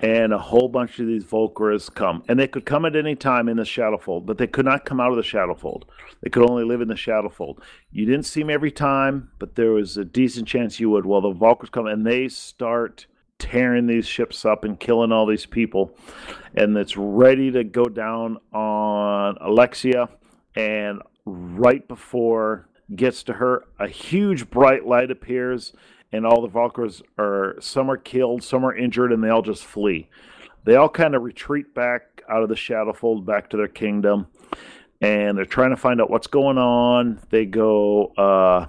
and 0.00 0.32
a 0.32 0.38
whole 0.38 0.68
bunch 0.68 0.98
of 0.98 1.06
these 1.06 1.24
Volcras 1.24 1.92
come, 1.92 2.22
and 2.28 2.38
they 2.38 2.48
could 2.48 2.64
come 2.64 2.84
at 2.84 2.96
any 2.96 3.14
time 3.14 3.48
in 3.48 3.56
the 3.56 3.64
Shadowfold, 3.64 4.24
but 4.26 4.38
they 4.38 4.46
could 4.46 4.64
not 4.64 4.84
come 4.84 5.00
out 5.00 5.10
of 5.10 5.16
the 5.16 5.22
Shadowfold. 5.22 5.84
They 6.22 6.30
could 6.30 6.48
only 6.48 6.64
live 6.64 6.80
in 6.80 6.88
the 6.88 6.94
Shadowfold. 6.94 7.60
You 7.90 8.06
didn't 8.06 8.26
see 8.26 8.40
them 8.40 8.50
every 8.50 8.70
time, 8.70 9.30
but 9.38 9.56
there 9.56 9.72
was 9.72 9.96
a 9.96 10.04
decent 10.04 10.48
chance 10.48 10.80
you 10.80 10.90
would. 10.90 11.04
Well, 11.04 11.20
the 11.20 11.32
Volcras 11.32 11.70
come 11.70 11.86
and 11.86 12.06
they 12.06 12.28
start 12.28 13.06
tearing 13.38 13.86
these 13.86 14.06
ships 14.06 14.44
up 14.44 14.64
and 14.64 14.80
killing 14.80 15.12
all 15.12 15.26
these 15.26 15.46
people, 15.46 15.96
and 16.54 16.76
it's 16.76 16.96
ready 16.96 17.50
to 17.50 17.64
go 17.64 17.84
down 17.84 18.38
on 18.52 19.36
Alexia, 19.40 20.08
and 20.54 21.02
right 21.28 21.86
before 21.86 22.68
gets 22.94 23.22
to 23.24 23.34
her, 23.34 23.64
a 23.78 23.88
huge 23.88 24.50
bright 24.50 24.86
light 24.86 25.10
appears 25.10 25.72
and 26.12 26.26
all 26.26 26.40
the 26.40 26.48
Valkyrs 26.48 27.02
are 27.18 27.56
some 27.60 27.90
are 27.90 27.96
killed, 27.96 28.42
some 28.42 28.64
are 28.64 28.74
injured, 28.74 29.12
and 29.12 29.22
they 29.22 29.28
all 29.28 29.42
just 29.42 29.64
flee. 29.64 30.08
They 30.64 30.76
all 30.76 30.88
kind 30.88 31.14
of 31.14 31.22
retreat 31.22 31.74
back 31.74 32.22
out 32.28 32.42
of 32.42 32.48
the 32.48 32.54
Shadowfold, 32.54 33.24
back 33.24 33.50
to 33.50 33.56
their 33.56 33.68
kingdom, 33.68 34.26
and 35.00 35.36
they're 35.36 35.44
trying 35.44 35.70
to 35.70 35.76
find 35.76 36.00
out 36.00 36.10
what's 36.10 36.26
going 36.26 36.58
on. 36.58 37.20
They 37.30 37.46
go, 37.46 38.06
uh, 38.16 38.66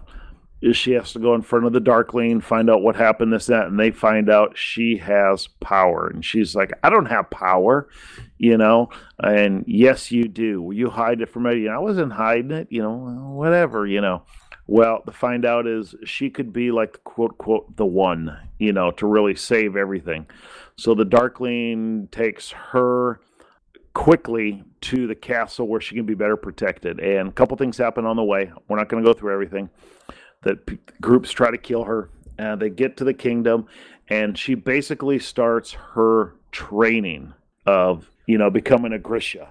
she 0.73 0.91
has 0.91 1.13
to 1.13 1.19
go 1.19 1.35
in 1.35 1.41
front 1.41 1.65
of 1.65 1.73
the 1.73 1.79
Darkling, 1.79 2.41
find 2.41 2.69
out 2.69 2.81
what 2.81 2.95
happened, 2.95 3.31
this, 3.31 3.45
that, 3.45 3.67
and 3.67 3.79
they 3.79 3.91
find 3.91 4.29
out 4.29 4.57
she 4.57 4.97
has 4.97 5.47
power. 5.47 6.07
And 6.07 6.23
she's 6.23 6.55
like, 6.55 6.71
I 6.83 6.89
don't 6.89 7.05
have 7.05 7.29
power, 7.29 7.87
you 8.37 8.57
know, 8.57 8.89
and 9.19 9.63
yes, 9.67 10.11
you 10.11 10.27
do. 10.27 10.71
You 10.73 10.89
hide 10.89 11.21
it 11.21 11.29
from 11.29 11.43
me? 11.43 11.67
I 11.69 11.77
wasn't 11.77 12.13
hiding 12.13 12.51
it, 12.51 12.67
you 12.69 12.81
know, 12.81 12.95
whatever, 13.33 13.87
you 13.87 14.01
know. 14.01 14.23
Well, 14.67 15.01
to 15.07 15.11
find 15.11 15.45
out 15.45 15.65
is 15.65 15.95
she 16.05 16.29
could 16.29 16.53
be 16.53 16.69
like 16.71 17.03
quote 17.03 17.39
quote 17.39 17.75
the 17.75 17.87
one, 17.87 18.37
you 18.59 18.71
know, 18.71 18.91
to 18.91 19.07
really 19.07 19.35
save 19.35 19.75
everything. 19.75 20.27
So 20.75 20.93
the 20.93 21.05
Darkling 21.05 22.07
takes 22.11 22.51
her 22.51 23.19
quickly 23.95 24.63
to 24.81 25.07
the 25.07 25.15
castle 25.15 25.67
where 25.67 25.81
she 25.81 25.95
can 25.95 26.05
be 26.05 26.13
better 26.13 26.37
protected. 26.37 26.99
And 26.99 27.29
a 27.29 27.31
couple 27.31 27.57
things 27.57 27.77
happen 27.77 28.05
on 28.05 28.15
the 28.15 28.23
way. 28.23 28.51
We're 28.67 28.77
not 28.77 28.89
going 28.89 29.03
to 29.03 29.09
go 29.09 29.17
through 29.17 29.33
everything. 29.33 29.69
That 30.43 30.65
p- 30.65 30.79
groups 31.01 31.31
try 31.31 31.51
to 31.51 31.57
kill 31.57 31.83
her. 31.83 32.09
and 32.37 32.61
they 32.61 32.69
get 32.69 32.95
to 32.97 33.03
the 33.03 33.13
kingdom, 33.13 33.67
and 34.07 34.37
she 34.37 34.55
basically 34.55 35.19
starts 35.19 35.73
her 35.73 36.35
training 36.51 37.33
of 37.65 38.09
you 38.27 38.37
know 38.37 38.49
becoming 38.49 38.93
a 38.93 38.99
Grisha. 38.99 39.49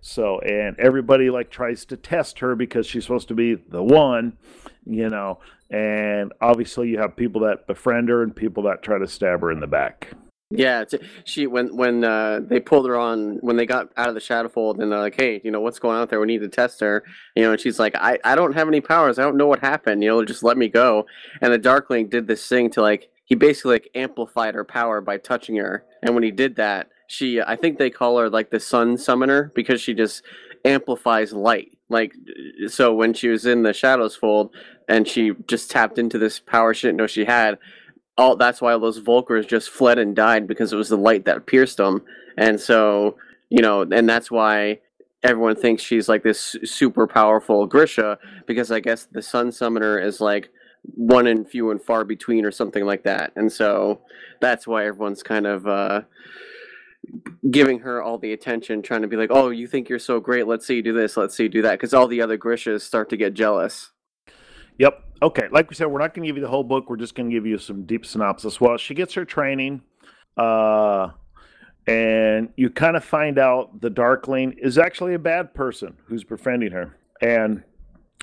So, 0.00 0.38
and 0.40 0.78
everybody 0.78 1.30
like 1.30 1.50
tries 1.50 1.84
to 1.86 1.96
test 1.96 2.38
her 2.38 2.54
because 2.54 2.86
she's 2.86 3.02
supposed 3.04 3.28
to 3.28 3.34
be 3.34 3.54
the 3.56 3.82
one, 3.82 4.38
you 4.86 5.08
know. 5.10 5.40
And 5.68 6.32
obviously, 6.40 6.88
you 6.88 6.98
have 6.98 7.16
people 7.16 7.40
that 7.42 7.66
befriend 7.66 8.08
her 8.08 8.22
and 8.22 8.34
people 8.34 8.62
that 8.64 8.82
try 8.82 8.98
to 8.98 9.08
stab 9.08 9.40
her 9.40 9.50
in 9.50 9.60
the 9.60 9.66
back. 9.66 10.12
Yeah, 10.50 10.84
she 11.24 11.48
when 11.48 11.74
when 11.76 12.04
uh, 12.04 12.40
they 12.40 12.60
pulled 12.60 12.86
her 12.86 12.96
on 12.96 13.38
when 13.40 13.56
they 13.56 13.66
got 13.66 13.90
out 13.96 14.08
of 14.08 14.14
the 14.14 14.20
Shadowfold 14.20 14.80
and 14.80 14.92
they're 14.92 15.00
like, 15.00 15.16
hey, 15.16 15.40
you 15.42 15.50
know 15.50 15.60
what's 15.60 15.80
going 15.80 15.96
on 15.96 16.02
out 16.02 16.10
there? 16.10 16.20
We 16.20 16.28
need 16.28 16.40
to 16.42 16.48
test 16.48 16.78
her. 16.80 17.02
You 17.34 17.42
know, 17.42 17.52
and 17.52 17.60
she's 17.60 17.80
like, 17.80 17.96
I 17.96 18.20
I 18.22 18.36
don't 18.36 18.54
have 18.54 18.68
any 18.68 18.80
powers. 18.80 19.18
I 19.18 19.22
don't 19.22 19.36
know 19.36 19.48
what 19.48 19.58
happened. 19.58 20.04
You 20.04 20.10
know, 20.10 20.24
just 20.24 20.44
let 20.44 20.56
me 20.56 20.68
go. 20.68 21.06
And 21.40 21.52
the 21.52 21.58
Darkling 21.58 22.08
did 22.08 22.28
this 22.28 22.46
thing 22.46 22.70
to 22.70 22.80
like 22.80 23.08
he 23.24 23.34
basically 23.34 23.72
like 23.72 23.90
amplified 23.96 24.54
her 24.54 24.64
power 24.64 25.00
by 25.00 25.18
touching 25.18 25.56
her. 25.56 25.84
And 26.00 26.14
when 26.14 26.22
he 26.22 26.30
did 26.30 26.54
that, 26.56 26.90
she 27.08 27.40
I 27.40 27.56
think 27.56 27.78
they 27.78 27.90
call 27.90 28.16
her 28.18 28.30
like 28.30 28.50
the 28.50 28.60
Sun 28.60 28.98
Summoner 28.98 29.50
because 29.56 29.80
she 29.80 29.94
just 29.94 30.22
amplifies 30.64 31.32
light. 31.32 31.76
Like 31.88 32.14
so 32.68 32.94
when 32.94 33.14
she 33.14 33.28
was 33.28 33.46
in 33.46 33.64
the 33.64 33.72
Shadows 33.72 34.14
Fold 34.14 34.54
and 34.88 35.08
she 35.08 35.32
just 35.48 35.72
tapped 35.72 35.98
into 35.98 36.18
this 36.18 36.38
power 36.38 36.74
she 36.74 36.86
didn't 36.86 36.98
know 36.98 37.06
she 37.06 37.24
had 37.24 37.58
all 38.18 38.36
that's 38.36 38.60
why 38.60 38.72
all 38.72 38.80
those 38.80 39.00
Volcras 39.00 39.46
just 39.46 39.70
fled 39.70 39.98
and 39.98 40.16
died 40.16 40.46
because 40.46 40.72
it 40.72 40.76
was 40.76 40.88
the 40.88 40.96
light 40.96 41.24
that 41.26 41.46
pierced 41.46 41.76
them. 41.76 42.02
And 42.38 42.60
so, 42.60 43.16
you 43.50 43.62
know, 43.62 43.82
and 43.82 44.08
that's 44.08 44.30
why 44.30 44.80
everyone 45.22 45.56
thinks 45.56 45.82
she's 45.82 46.08
like 46.08 46.22
this 46.22 46.56
super 46.64 47.06
powerful 47.06 47.66
Grisha 47.66 48.18
because 48.46 48.70
I 48.70 48.80
guess 48.80 49.06
the 49.10 49.22
Sun 49.22 49.52
Summoner 49.52 49.98
is 49.98 50.20
like 50.20 50.50
one 50.82 51.26
and 51.26 51.48
few 51.48 51.70
and 51.70 51.82
far 51.82 52.04
between 52.04 52.44
or 52.44 52.50
something 52.52 52.84
like 52.84 53.02
that. 53.04 53.32
And 53.36 53.50
so 53.50 54.00
that's 54.40 54.66
why 54.66 54.86
everyone's 54.86 55.22
kind 55.22 55.46
of 55.46 55.66
uh 55.66 56.02
giving 57.50 57.80
her 57.80 58.02
all 58.02 58.18
the 58.18 58.32
attention 58.32 58.82
trying 58.82 59.02
to 59.02 59.08
be 59.08 59.16
like, 59.16 59.30
"Oh, 59.32 59.50
you 59.50 59.66
think 59.66 59.88
you're 59.88 59.98
so 59.98 60.20
great. 60.20 60.46
Let's 60.46 60.66
see 60.66 60.76
you 60.76 60.82
do 60.82 60.92
this. 60.92 61.16
Let's 61.16 61.36
see 61.36 61.44
you 61.44 61.48
do 61.48 61.62
that." 61.62 61.78
Cuz 61.80 61.94
all 61.94 62.08
the 62.08 62.22
other 62.22 62.38
Grishas 62.38 62.82
start 62.82 63.08
to 63.10 63.16
get 63.16 63.34
jealous. 63.34 63.92
Yep. 64.78 65.02
Okay. 65.22 65.48
Like 65.50 65.70
we 65.70 65.76
said, 65.76 65.86
we're 65.86 66.00
not 66.00 66.14
going 66.14 66.24
to 66.24 66.28
give 66.28 66.36
you 66.36 66.42
the 66.42 66.50
whole 66.50 66.64
book. 66.64 66.90
We're 66.90 66.96
just 66.96 67.14
going 67.14 67.30
to 67.30 67.34
give 67.34 67.46
you 67.46 67.58
some 67.58 67.84
deep 67.84 68.04
synopsis. 68.04 68.60
Well, 68.60 68.76
she 68.76 68.94
gets 68.94 69.14
her 69.14 69.24
training, 69.24 69.82
uh, 70.36 71.10
and 71.86 72.50
you 72.56 72.70
kind 72.70 72.96
of 72.96 73.04
find 73.04 73.38
out 73.38 73.80
the 73.80 73.90
Darkling 73.90 74.56
is 74.58 74.76
actually 74.76 75.14
a 75.14 75.18
bad 75.18 75.54
person 75.54 75.96
who's 76.06 76.24
befriending 76.24 76.72
her. 76.72 76.96
And 77.20 77.62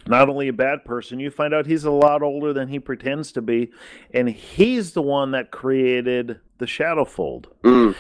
not 0.05 0.29
only 0.29 0.49
a 0.49 0.53
bad 0.53 0.83
person, 0.83 1.19
you 1.19 1.31
find 1.31 1.53
out 1.53 1.65
he's 1.65 1.85
a 1.85 1.91
lot 1.91 2.21
older 2.21 2.53
than 2.53 2.67
he 2.67 2.79
pretends 2.79 3.31
to 3.33 3.41
be. 3.41 3.71
And 4.13 4.29
he's 4.29 4.91
the 4.91 5.01
one 5.01 5.31
that 5.31 5.51
created 5.51 6.39
the 6.57 6.65
Shadowfold. 6.65 7.45
Mm. 7.63 7.95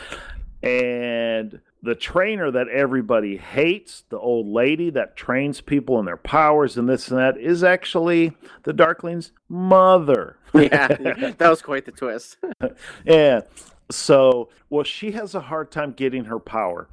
And 0.61 1.61
the 1.83 1.93
trainer 1.93 2.49
that 2.49 2.69
everybody 2.69 3.35
hates, 3.35 4.05
the 4.09 4.17
old 4.17 4.47
lady 4.47 4.89
that 4.91 5.17
trains 5.17 5.59
people 5.59 5.99
in 5.99 6.05
their 6.05 6.17
powers 6.17 6.77
and 6.77 6.87
this 6.87 7.09
and 7.09 7.19
that, 7.19 7.37
is 7.37 7.61
actually 7.61 8.31
the 8.63 8.73
Darkling's 8.73 9.31
mother. 9.49 10.37
Yeah, 10.55 10.87
that 10.87 11.49
was 11.49 11.63
quite 11.63 11.85
the 11.85 11.91
twist. 11.91 12.37
yeah. 13.05 13.41
So, 13.89 14.49
well, 14.69 14.83
she 14.83 15.09
has 15.13 15.33
a 15.33 15.39
hard 15.39 15.71
time 15.71 15.93
getting 15.93 16.25
her 16.25 16.37
power. 16.37 16.87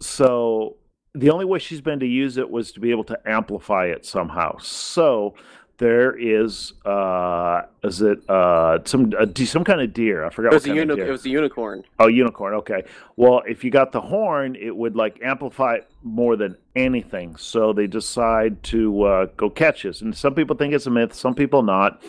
So, 0.00 0.78
the 1.14 1.30
only 1.30 1.44
way 1.44 1.60
she's 1.60 1.80
been 1.80 2.00
to 2.00 2.06
use 2.06 2.38
it 2.38 2.50
was 2.50 2.72
to 2.72 2.80
be 2.80 2.90
able 2.90 3.04
to 3.04 3.18
amplify 3.24 3.86
it 3.86 4.04
somehow. 4.04 4.58
So, 4.58 5.36
there 5.78 6.16
is 6.16 6.72
uh 6.84 7.62
is 7.82 8.00
it 8.00 8.18
uh 8.30 8.78
some 8.84 9.12
a, 9.18 9.26
some 9.44 9.64
kind 9.64 9.80
of 9.80 9.92
deer 9.92 10.24
i 10.24 10.30
forgot 10.30 10.52
It 10.52 10.54
was, 10.54 10.66
a 10.66 10.74
uni- 10.74 11.00
it 11.00 11.08
was 11.08 11.26
a 11.26 11.30
unicorn. 11.30 11.84
Oh, 11.98 12.06
unicorn. 12.06 12.54
Okay. 12.54 12.84
Well, 13.16 13.42
if 13.46 13.64
you 13.64 13.70
got 13.70 13.92
the 13.92 14.00
horn, 14.00 14.56
it 14.56 14.74
would 14.74 14.94
like 14.96 15.20
amplify 15.22 15.74
it 15.76 15.90
more 16.02 16.36
than 16.36 16.56
anything. 16.76 17.36
So 17.36 17.72
they 17.72 17.86
decide 17.86 18.62
to 18.64 19.02
uh, 19.02 19.26
go 19.36 19.50
catch 19.50 19.82
this. 19.82 20.00
And 20.00 20.16
some 20.16 20.34
people 20.34 20.56
think 20.56 20.74
it's 20.74 20.86
a 20.86 20.90
myth, 20.90 21.14
some 21.14 21.34
people 21.34 21.62
not. 21.62 22.02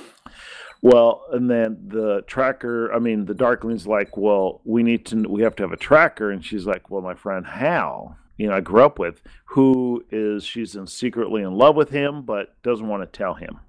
Well, 0.82 1.24
and 1.32 1.50
then 1.50 1.78
the 1.88 2.24
tracker, 2.28 2.94
I 2.94 3.00
mean, 3.00 3.26
the 3.26 3.34
Darkling's 3.34 3.88
like, 3.88 4.18
well, 4.18 4.62
we 4.66 4.84
need 4.84 5.06
to, 5.08 5.24
we 5.28 5.42
have 5.42 5.56
to 5.56 5.64
have 5.64 5.72
a 5.72 5.78
tracker. 5.78 6.30
And 6.30 6.46
she's 6.46 6.68
like, 6.68 6.92
well, 6.92 7.02
my 7.02 7.16
friend 7.16 7.46
Hal, 7.46 8.18
you 8.38 8.48
know, 8.48 8.56
I 8.56 8.62
grew 8.62 8.84
up 8.84 9.00
with, 9.00 9.22
who 9.46 10.04
is, 10.12 10.44
she's 10.44 10.76
in, 10.76 10.88
secretly 10.88 11.42
in 11.42 11.54
love 11.54 11.76
with 11.76 11.90
him, 11.90 12.24
but 12.24 12.62
doesn't 12.64 12.88
want 12.88 13.02
to 13.04 13.18
tell 13.18 13.34
him. 13.34 13.60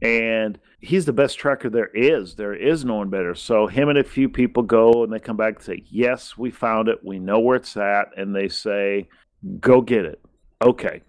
And 0.00 0.58
he's 0.80 1.06
the 1.06 1.12
best 1.12 1.38
tracker 1.38 1.70
there 1.70 1.90
is. 1.94 2.34
There 2.34 2.54
is 2.54 2.84
no 2.84 2.96
one 2.96 3.08
better. 3.08 3.34
So 3.34 3.66
him 3.66 3.88
and 3.88 3.98
a 3.98 4.04
few 4.04 4.28
people 4.28 4.62
go 4.62 5.02
and 5.02 5.12
they 5.12 5.18
come 5.18 5.36
back 5.36 5.56
and 5.56 5.64
say, 5.64 5.82
Yes, 5.88 6.36
we 6.36 6.50
found 6.50 6.88
it. 6.88 7.02
We 7.02 7.18
know 7.18 7.40
where 7.40 7.56
it's 7.56 7.76
at. 7.76 8.08
And 8.16 8.34
they 8.34 8.48
say, 8.48 9.08
Go 9.60 9.80
get 9.80 10.04
it. 10.04 10.20
Okay. 10.62 11.02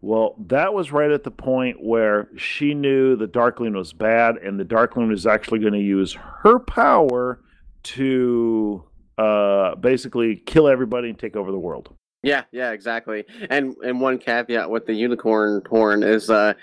Well, 0.00 0.36
that 0.46 0.72
was 0.72 0.92
right 0.92 1.10
at 1.10 1.24
the 1.24 1.30
point 1.30 1.82
where 1.82 2.28
she 2.36 2.74
knew 2.74 3.16
the 3.16 3.26
Darkling 3.26 3.74
was 3.74 3.92
bad, 3.92 4.36
and 4.36 4.60
the 4.60 4.64
Darkling 4.64 5.08
was 5.08 5.26
actually 5.26 5.58
going 5.58 5.72
to 5.72 5.80
use 5.80 6.12
her 6.12 6.58
power 6.60 7.40
to 7.82 8.84
uh, 9.18 9.74
basically 9.76 10.36
kill 10.36 10.68
everybody 10.68 11.08
and 11.08 11.18
take 11.18 11.34
over 11.34 11.50
the 11.50 11.58
world. 11.58 11.94
Yeah, 12.26 12.42
yeah, 12.50 12.72
exactly. 12.72 13.24
And 13.50 13.76
and 13.84 14.00
one 14.00 14.18
caveat 14.18 14.68
with 14.68 14.86
the 14.86 14.94
unicorn 14.94 15.62
horn 15.70 16.02
is 16.02 16.28
uh 16.28 16.54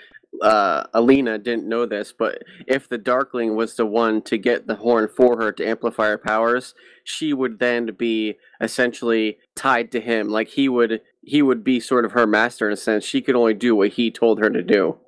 uh 0.42 0.84
Alina 0.92 1.38
didn't 1.38 1.66
know 1.66 1.86
this, 1.86 2.12
but 2.12 2.42
if 2.66 2.86
the 2.86 2.98
Darkling 2.98 3.56
was 3.56 3.74
the 3.74 3.86
one 3.86 4.20
to 4.22 4.36
get 4.36 4.66
the 4.66 4.74
horn 4.74 5.08
for 5.08 5.40
her 5.40 5.52
to 5.52 5.66
amplify 5.66 6.08
her 6.08 6.18
powers, 6.18 6.74
she 7.04 7.32
would 7.32 7.58
then 7.58 7.86
be 7.96 8.36
essentially 8.60 9.38
tied 9.54 9.90
to 9.92 10.02
him. 10.02 10.28
Like 10.28 10.48
he 10.48 10.68
would 10.68 11.00
he 11.22 11.40
would 11.40 11.64
be 11.64 11.80
sort 11.80 12.04
of 12.04 12.12
her 12.12 12.26
master 12.26 12.66
in 12.66 12.74
a 12.74 12.76
sense. 12.76 13.02
She 13.02 13.22
could 13.22 13.34
only 13.34 13.54
do 13.54 13.74
what 13.74 13.88
he 13.88 14.10
told 14.10 14.40
her 14.40 14.50
to 14.50 14.62
do. 14.62 14.98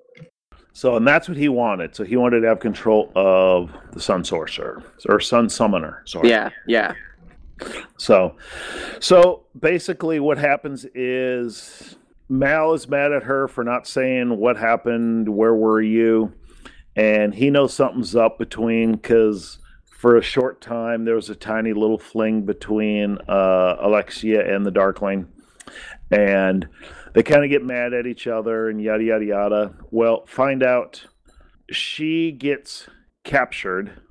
So, 0.73 0.97
and 0.97 1.07
that's 1.07 1.29
what 1.29 1.37
he 1.37 1.49
wanted. 1.51 1.95
So 1.95 2.05
he 2.05 2.17
wanted 2.17 2.41
to 2.41 2.49
have 2.49 2.61
control 2.61 3.13
of 3.15 3.71
the 3.93 4.01
Sun 4.01 4.25
Sorcerer 4.25 4.83
or 5.07 5.21
Sun 5.21 5.51
Summoner. 5.51 6.03
Sorry. 6.07 6.31
Yeah, 6.31 6.51
yeah. 6.67 6.93
So, 7.97 8.37
so 9.01 9.45
basically, 9.59 10.21
what 10.21 10.39
happens 10.39 10.87
is 10.95 11.97
Mal 12.29 12.75
is 12.75 12.89
mad 12.89 13.13
at 13.13 13.23
her 13.25 13.49
for 13.49 13.63
not 13.63 13.87
saying 13.87 14.37
what 14.37 14.57
happened, 14.57 15.29
where 15.29 15.55
were 15.55 15.81
you, 15.81 16.33
and 16.97 17.35
he 17.35 17.51
knows 17.51 17.73
something's 17.73 18.17
up 18.17 18.39
between 18.39 18.93
because 18.93 19.59
for 19.85 20.17
a 20.17 20.23
short 20.23 20.61
time 20.61 21.05
there 21.05 21.15
was 21.15 21.31
a 21.31 21.35
tiny 21.35 21.73
little 21.73 21.99
fling 21.99 22.45
between 22.45 23.19
uh, 23.29 23.77
Alexia 23.81 24.55
and 24.55 24.67
the 24.67 24.71
Darkling, 24.71 25.29
and 26.11 26.69
they 27.15 27.23
kind 27.23 27.45
of 27.45 27.51
get 27.51 27.65
mad 27.65 27.95
at 27.95 28.07
each 28.07 28.27
other 28.27 28.69
and 28.69 28.83
yada 28.83 29.05
yada 29.05 29.25
yada. 29.25 29.75
Well, 29.91 30.27
find 30.27 30.63
out 30.63 31.07
she 31.71 32.33
gets 32.33 32.89
captured, 33.25 34.03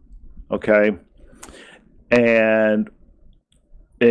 okay, 0.51 0.91
and 2.09 2.89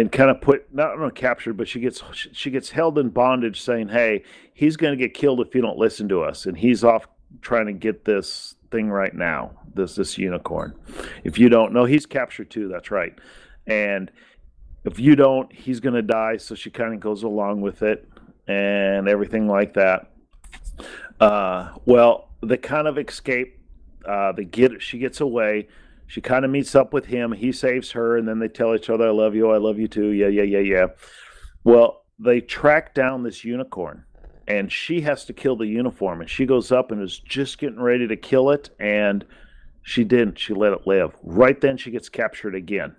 and 0.00 0.10
kind 0.10 0.30
of 0.30 0.40
put 0.40 0.72
not 0.74 0.98
not 0.98 1.14
captured, 1.14 1.56
but 1.56 1.68
she 1.68 1.80
gets 1.80 2.02
she 2.12 2.50
gets 2.50 2.70
held 2.70 2.98
in 2.98 3.10
bondage, 3.10 3.60
saying, 3.60 3.88
"Hey, 3.88 4.24
he's 4.52 4.76
going 4.76 4.96
to 4.96 5.02
get 5.02 5.14
killed 5.14 5.40
if 5.40 5.54
you 5.54 5.60
don't 5.60 5.78
listen 5.78 6.08
to 6.08 6.22
us," 6.22 6.46
and 6.46 6.56
he's 6.56 6.84
off 6.84 7.06
trying 7.40 7.66
to 7.66 7.72
get 7.72 8.04
this 8.04 8.56
thing 8.70 8.90
right 8.90 9.14
now. 9.14 9.52
This 9.74 9.94
this 9.94 10.18
unicorn. 10.18 10.74
If 11.22 11.38
you 11.38 11.48
don't 11.48 11.72
know, 11.72 11.84
he's 11.84 12.06
captured 12.06 12.50
too. 12.50 12.68
That's 12.68 12.90
right, 12.90 13.14
and 13.66 14.10
if 14.84 14.98
you 14.98 15.16
don't, 15.16 15.52
he's 15.52 15.80
going 15.80 15.94
to 15.94 16.02
die. 16.02 16.36
So 16.36 16.54
she 16.54 16.70
kind 16.70 16.94
of 16.94 17.00
goes 17.00 17.22
along 17.22 17.62
with 17.62 17.82
it 17.82 18.08
and 18.46 19.08
everything 19.08 19.48
like 19.48 19.74
that. 19.74 20.10
Uh, 21.18 21.70
well, 21.86 22.28
they 22.42 22.56
kind 22.56 22.86
of 22.86 22.98
escape. 22.98 23.58
Uh, 24.06 24.32
they 24.32 24.44
get 24.44 24.82
she 24.82 24.98
gets 24.98 25.20
away. 25.20 25.68
She 26.06 26.20
kind 26.20 26.44
of 26.44 26.50
meets 26.50 26.74
up 26.74 26.92
with 26.92 27.06
him. 27.06 27.32
He 27.32 27.50
saves 27.52 27.92
her, 27.92 28.16
and 28.16 28.28
then 28.28 28.38
they 28.38 28.48
tell 28.48 28.74
each 28.74 28.90
other, 28.90 29.06
"I 29.08 29.10
love 29.10 29.34
you. 29.34 29.50
I 29.50 29.56
love 29.58 29.78
you 29.78 29.88
too." 29.88 30.08
Yeah, 30.08 30.28
yeah, 30.28 30.42
yeah, 30.42 30.58
yeah. 30.58 30.86
Well, 31.64 32.04
they 32.18 32.40
track 32.40 32.94
down 32.94 33.22
this 33.22 33.44
unicorn, 33.44 34.04
and 34.46 34.70
she 34.70 35.00
has 35.02 35.24
to 35.26 35.32
kill 35.32 35.56
the 35.56 35.66
unicorn. 35.66 36.20
And 36.20 36.30
she 36.30 36.46
goes 36.46 36.70
up 36.70 36.90
and 36.90 37.02
is 37.02 37.18
just 37.18 37.58
getting 37.58 37.80
ready 37.80 38.06
to 38.06 38.16
kill 38.16 38.50
it, 38.50 38.70
and 38.78 39.24
she 39.82 40.04
didn't. 40.04 40.38
She 40.38 40.54
let 40.54 40.72
it 40.72 40.86
live. 40.86 41.12
Right 41.22 41.60
then, 41.60 41.76
she 41.76 41.90
gets 41.90 42.08
captured 42.08 42.54
again 42.54 42.96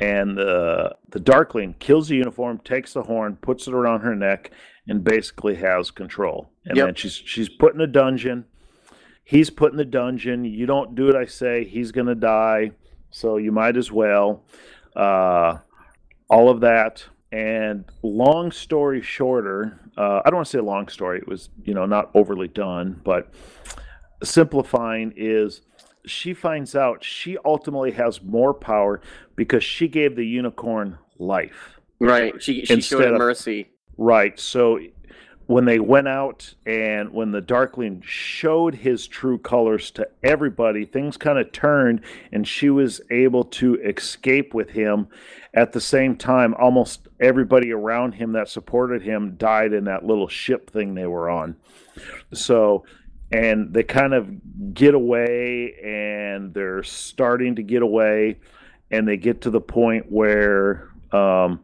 and 0.00 0.36
the 0.38 0.96
the 1.10 1.20
Darkling 1.20 1.74
kills 1.78 2.08
the 2.08 2.16
unicorn, 2.16 2.58
takes 2.64 2.94
the 2.94 3.02
horn, 3.02 3.36
puts 3.36 3.68
it 3.68 3.74
around 3.74 4.00
her 4.00 4.16
neck, 4.16 4.50
and 4.88 5.04
basically 5.04 5.56
has 5.56 5.90
control. 5.90 6.50
And 6.64 6.76
Yep. 6.76 6.86
then 6.86 6.94
she's 6.94 7.12
she's 7.12 7.48
put 7.50 7.74
in 7.74 7.80
a 7.82 7.86
dungeon. 7.86 8.46
He's 9.24 9.50
put 9.50 9.72
in 9.72 9.78
the 9.78 9.84
dungeon. 9.84 10.44
You 10.44 10.66
don't 10.66 10.94
do 10.94 11.06
what 11.06 11.16
I 11.16 11.26
say, 11.26 11.64
he's 11.64 11.92
gonna 11.92 12.14
die. 12.14 12.72
So 13.10 13.36
you 13.36 13.52
might 13.52 13.76
as 13.76 13.90
well. 13.90 14.44
Uh, 14.94 15.58
all 16.28 16.48
of 16.48 16.60
that. 16.60 17.04
And 17.32 17.84
long 18.02 18.50
story 18.50 19.02
shorter, 19.02 19.80
uh, 19.96 20.20
I 20.24 20.30
don't 20.30 20.36
want 20.36 20.46
to 20.46 20.50
say 20.50 20.58
a 20.58 20.64
long 20.64 20.88
story. 20.88 21.18
It 21.18 21.28
was 21.28 21.50
you 21.64 21.74
know 21.74 21.86
not 21.86 22.10
overly 22.14 22.48
done, 22.48 23.00
but 23.04 23.32
simplifying 24.22 25.12
is 25.16 25.62
she 26.06 26.34
finds 26.34 26.74
out 26.74 27.04
she 27.04 27.36
ultimately 27.44 27.92
has 27.92 28.22
more 28.22 28.52
power 28.54 29.00
because 29.36 29.62
she 29.62 29.86
gave 29.86 30.16
the 30.16 30.26
unicorn 30.26 30.98
life. 31.18 31.80
Right. 32.00 32.42
She 32.42 32.64
she 32.64 32.80
showed 32.80 33.04
him 33.04 33.14
of- 33.14 33.18
mercy. 33.18 33.70
Right. 33.96 34.38
So 34.38 34.80
when 35.50 35.64
they 35.64 35.80
went 35.80 36.06
out 36.06 36.54
and 36.64 37.12
when 37.12 37.32
the 37.32 37.40
Darkling 37.40 38.00
showed 38.06 38.72
his 38.72 39.08
true 39.08 39.36
colors 39.36 39.90
to 39.90 40.08
everybody, 40.22 40.84
things 40.84 41.16
kind 41.16 41.40
of 41.40 41.50
turned 41.50 42.02
and 42.30 42.46
she 42.46 42.70
was 42.70 43.00
able 43.10 43.42
to 43.42 43.74
escape 43.82 44.54
with 44.54 44.70
him. 44.70 45.08
At 45.52 45.72
the 45.72 45.80
same 45.80 46.14
time, 46.14 46.54
almost 46.54 47.08
everybody 47.18 47.72
around 47.72 48.12
him 48.12 48.30
that 48.34 48.48
supported 48.48 49.02
him 49.02 49.34
died 49.34 49.72
in 49.72 49.86
that 49.86 50.06
little 50.06 50.28
ship 50.28 50.70
thing 50.70 50.94
they 50.94 51.08
were 51.08 51.28
on. 51.28 51.56
So, 52.32 52.84
and 53.32 53.74
they 53.74 53.82
kind 53.82 54.14
of 54.14 54.72
get 54.72 54.94
away 54.94 55.74
and 55.82 56.54
they're 56.54 56.84
starting 56.84 57.56
to 57.56 57.64
get 57.64 57.82
away 57.82 58.38
and 58.92 59.06
they 59.06 59.16
get 59.16 59.40
to 59.40 59.50
the 59.50 59.60
point 59.60 60.12
where 60.12 60.90
um, 61.10 61.58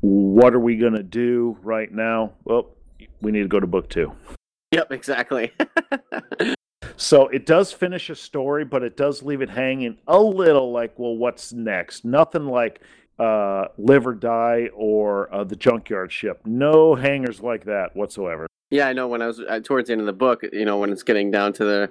what 0.00 0.52
are 0.52 0.60
we 0.60 0.76
going 0.76 0.92
to 0.92 1.02
do 1.02 1.56
right 1.62 1.90
now? 1.90 2.34
Well, 2.44 2.76
we 3.20 3.32
need 3.32 3.42
to 3.42 3.48
go 3.48 3.60
to 3.60 3.66
book 3.66 3.88
two. 3.88 4.12
Yep, 4.72 4.92
exactly. 4.92 5.52
So 6.96 7.28
it 7.28 7.46
does 7.46 7.72
finish 7.72 8.10
a 8.10 8.14
story, 8.14 8.64
but 8.64 8.82
it 8.82 8.94
does 8.94 9.22
leave 9.22 9.40
it 9.40 9.48
hanging 9.48 9.96
a 10.06 10.20
little 10.20 10.70
like, 10.70 10.98
well, 10.98 11.16
what's 11.16 11.50
next? 11.50 12.04
Nothing 12.04 12.44
like 12.44 12.82
uh, 13.18 13.68
Live 13.78 14.06
or 14.06 14.14
Die 14.14 14.68
or 14.74 15.32
uh, 15.32 15.44
The 15.44 15.56
Junkyard 15.56 16.12
Ship. 16.12 16.38
No 16.44 16.94
hangers 16.94 17.40
like 17.40 17.64
that 17.64 17.96
whatsoever. 17.96 18.46
yeah, 18.70 18.86
I 18.86 18.92
know. 18.92 19.08
When 19.08 19.22
I 19.22 19.28
was 19.28 19.40
uh, 19.40 19.60
towards 19.64 19.86
the 19.86 19.92
end 19.92 20.02
of 20.02 20.06
the 20.06 20.12
book, 20.12 20.42
you 20.52 20.66
know, 20.66 20.76
when 20.76 20.92
it's 20.92 21.02
getting 21.02 21.30
down 21.30 21.54
to 21.54 21.64
the 21.64 21.90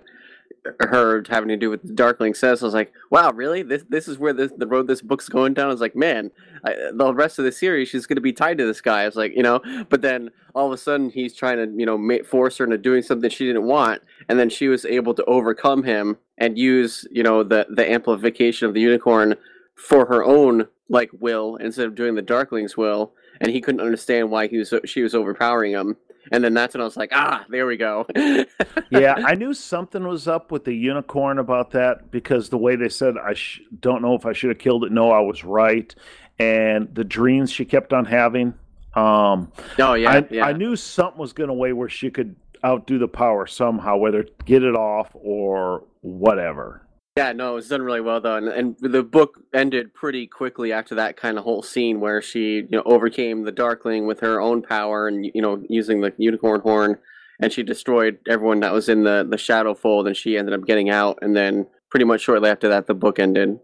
her 0.79 1.23
having 1.29 1.49
to 1.49 1.57
do 1.57 1.69
with 1.69 1.81
the 1.81 1.93
Darkling 1.93 2.33
says, 2.33 2.61
I 2.61 2.65
was 2.65 2.73
like, 2.73 2.93
wow, 3.09 3.31
really? 3.31 3.61
This 3.63 3.83
this 3.89 4.07
is 4.07 4.17
where 4.17 4.33
this, 4.33 4.51
the 4.57 4.67
road 4.67 4.87
this 4.87 5.01
book's 5.01 5.29
going 5.29 5.53
down. 5.53 5.67
I 5.67 5.71
was 5.71 5.81
like, 5.81 5.95
man, 5.95 6.31
I, 6.63 6.75
the 6.93 7.13
rest 7.13 7.39
of 7.39 7.45
the 7.45 7.51
series 7.51 7.89
she's 7.89 8.05
going 8.05 8.17
to 8.17 8.21
be 8.21 8.33
tied 8.33 8.57
to 8.57 8.65
this 8.65 8.81
guy. 8.81 9.03
I 9.03 9.05
was 9.05 9.15
like, 9.15 9.35
you 9.35 9.43
know, 9.43 9.61
but 9.89 10.01
then 10.01 10.29
all 10.55 10.67
of 10.67 10.73
a 10.73 10.77
sudden 10.77 11.09
he's 11.09 11.35
trying 11.35 11.57
to, 11.57 11.79
you 11.79 11.85
know, 11.85 11.97
ma- 11.97 12.23
force 12.25 12.57
her 12.57 12.65
into 12.65 12.77
doing 12.77 13.01
something 13.01 13.29
she 13.29 13.45
didn't 13.45 13.67
want, 13.67 14.01
and 14.27 14.39
then 14.39 14.49
she 14.49 14.67
was 14.67 14.85
able 14.85 15.13
to 15.13 15.25
overcome 15.25 15.83
him 15.83 16.17
and 16.37 16.57
use, 16.57 17.07
you 17.11 17.23
know, 17.23 17.43
the 17.43 17.67
the 17.69 17.89
amplification 17.89 18.67
of 18.67 18.73
the 18.73 18.81
unicorn 18.81 19.35
for 19.75 20.05
her 20.05 20.23
own 20.23 20.67
like 20.89 21.11
will 21.19 21.55
instead 21.57 21.85
of 21.85 21.95
doing 21.95 22.15
the 22.15 22.21
Darkling's 22.21 22.75
will, 22.75 23.13
and 23.39 23.51
he 23.51 23.61
couldn't 23.61 23.81
understand 23.81 24.31
why 24.31 24.47
he 24.47 24.57
was 24.57 24.73
she 24.85 25.01
was 25.01 25.15
overpowering 25.15 25.71
him. 25.71 25.97
And 26.31 26.43
then 26.43 26.53
that's 26.53 26.73
when 26.73 26.81
I 26.81 26.85
was 26.85 26.97
like, 26.97 27.11
ah, 27.13 27.45
there 27.49 27.65
we 27.65 27.77
go. 27.77 28.05
yeah, 28.89 29.15
I 29.15 29.35
knew 29.35 29.53
something 29.53 30.07
was 30.07 30.27
up 30.27 30.51
with 30.51 30.63
the 30.65 30.73
unicorn 30.73 31.39
about 31.39 31.71
that 31.71 32.11
because 32.11 32.49
the 32.49 32.57
way 32.57 32.75
they 32.75 32.89
said, 32.89 33.15
I 33.17 33.33
sh- 33.33 33.61
don't 33.79 34.01
know 34.01 34.15
if 34.15 34.25
I 34.25 34.33
should 34.33 34.49
have 34.49 34.59
killed 34.59 34.83
it. 34.83 34.91
No, 34.91 35.11
I 35.11 35.21
was 35.21 35.43
right. 35.43 35.93
And 36.37 36.93
the 36.93 37.03
dreams 37.03 37.51
she 37.51 37.65
kept 37.65 37.93
on 37.93 38.05
having. 38.05 38.53
Um, 38.93 39.51
oh 39.77 39.93
yeah, 39.93 40.11
I, 40.11 40.27
yeah. 40.29 40.45
I 40.45 40.53
knew 40.53 40.75
something 40.75 41.19
was 41.19 41.33
going 41.33 41.49
to 41.49 41.53
away 41.53 41.73
where 41.73 41.89
she 41.89 42.09
could 42.09 42.35
outdo 42.63 42.97
the 42.97 43.07
power 43.07 43.45
somehow, 43.47 43.97
whether 43.97 44.25
get 44.45 44.63
it 44.63 44.75
off 44.75 45.09
or 45.13 45.83
whatever. 46.01 46.85
Yeah, 47.19 47.33
no, 47.33 47.51
it 47.51 47.55
was 47.55 47.67
done 47.67 47.81
really 47.81 47.99
well 47.99 48.21
though, 48.21 48.37
and, 48.37 48.47
and 48.47 48.77
the 48.79 49.03
book 49.03 49.43
ended 49.53 49.93
pretty 49.93 50.25
quickly 50.25 50.71
after 50.71 50.95
that 50.95 51.17
kind 51.17 51.37
of 51.37 51.43
whole 51.43 51.61
scene 51.61 51.99
where 51.99 52.21
she, 52.21 52.59
you 52.59 52.69
know, 52.71 52.83
overcame 52.85 53.43
the 53.43 53.51
Darkling 53.51 54.07
with 54.07 54.21
her 54.21 54.39
own 54.39 54.61
power 54.61 55.09
and 55.09 55.25
you 55.25 55.41
know 55.41 55.61
using 55.67 55.99
the 55.99 56.13
unicorn 56.17 56.61
horn, 56.61 56.97
and 57.41 57.51
she 57.51 57.61
destroyed 57.61 58.19
everyone 58.29 58.61
that 58.61 58.71
was 58.71 58.87
in 58.87 59.03
the 59.03 59.27
the 59.29 59.37
Shadow 59.37 59.73
Fold, 59.73 60.07
and 60.07 60.15
she 60.15 60.37
ended 60.37 60.53
up 60.53 60.65
getting 60.65 60.89
out, 60.89 61.19
and 61.21 61.35
then 61.35 61.67
pretty 61.89 62.05
much 62.05 62.21
shortly 62.21 62.49
after 62.49 62.69
that, 62.69 62.87
the 62.87 62.93
book 62.93 63.19
ended. 63.19 63.59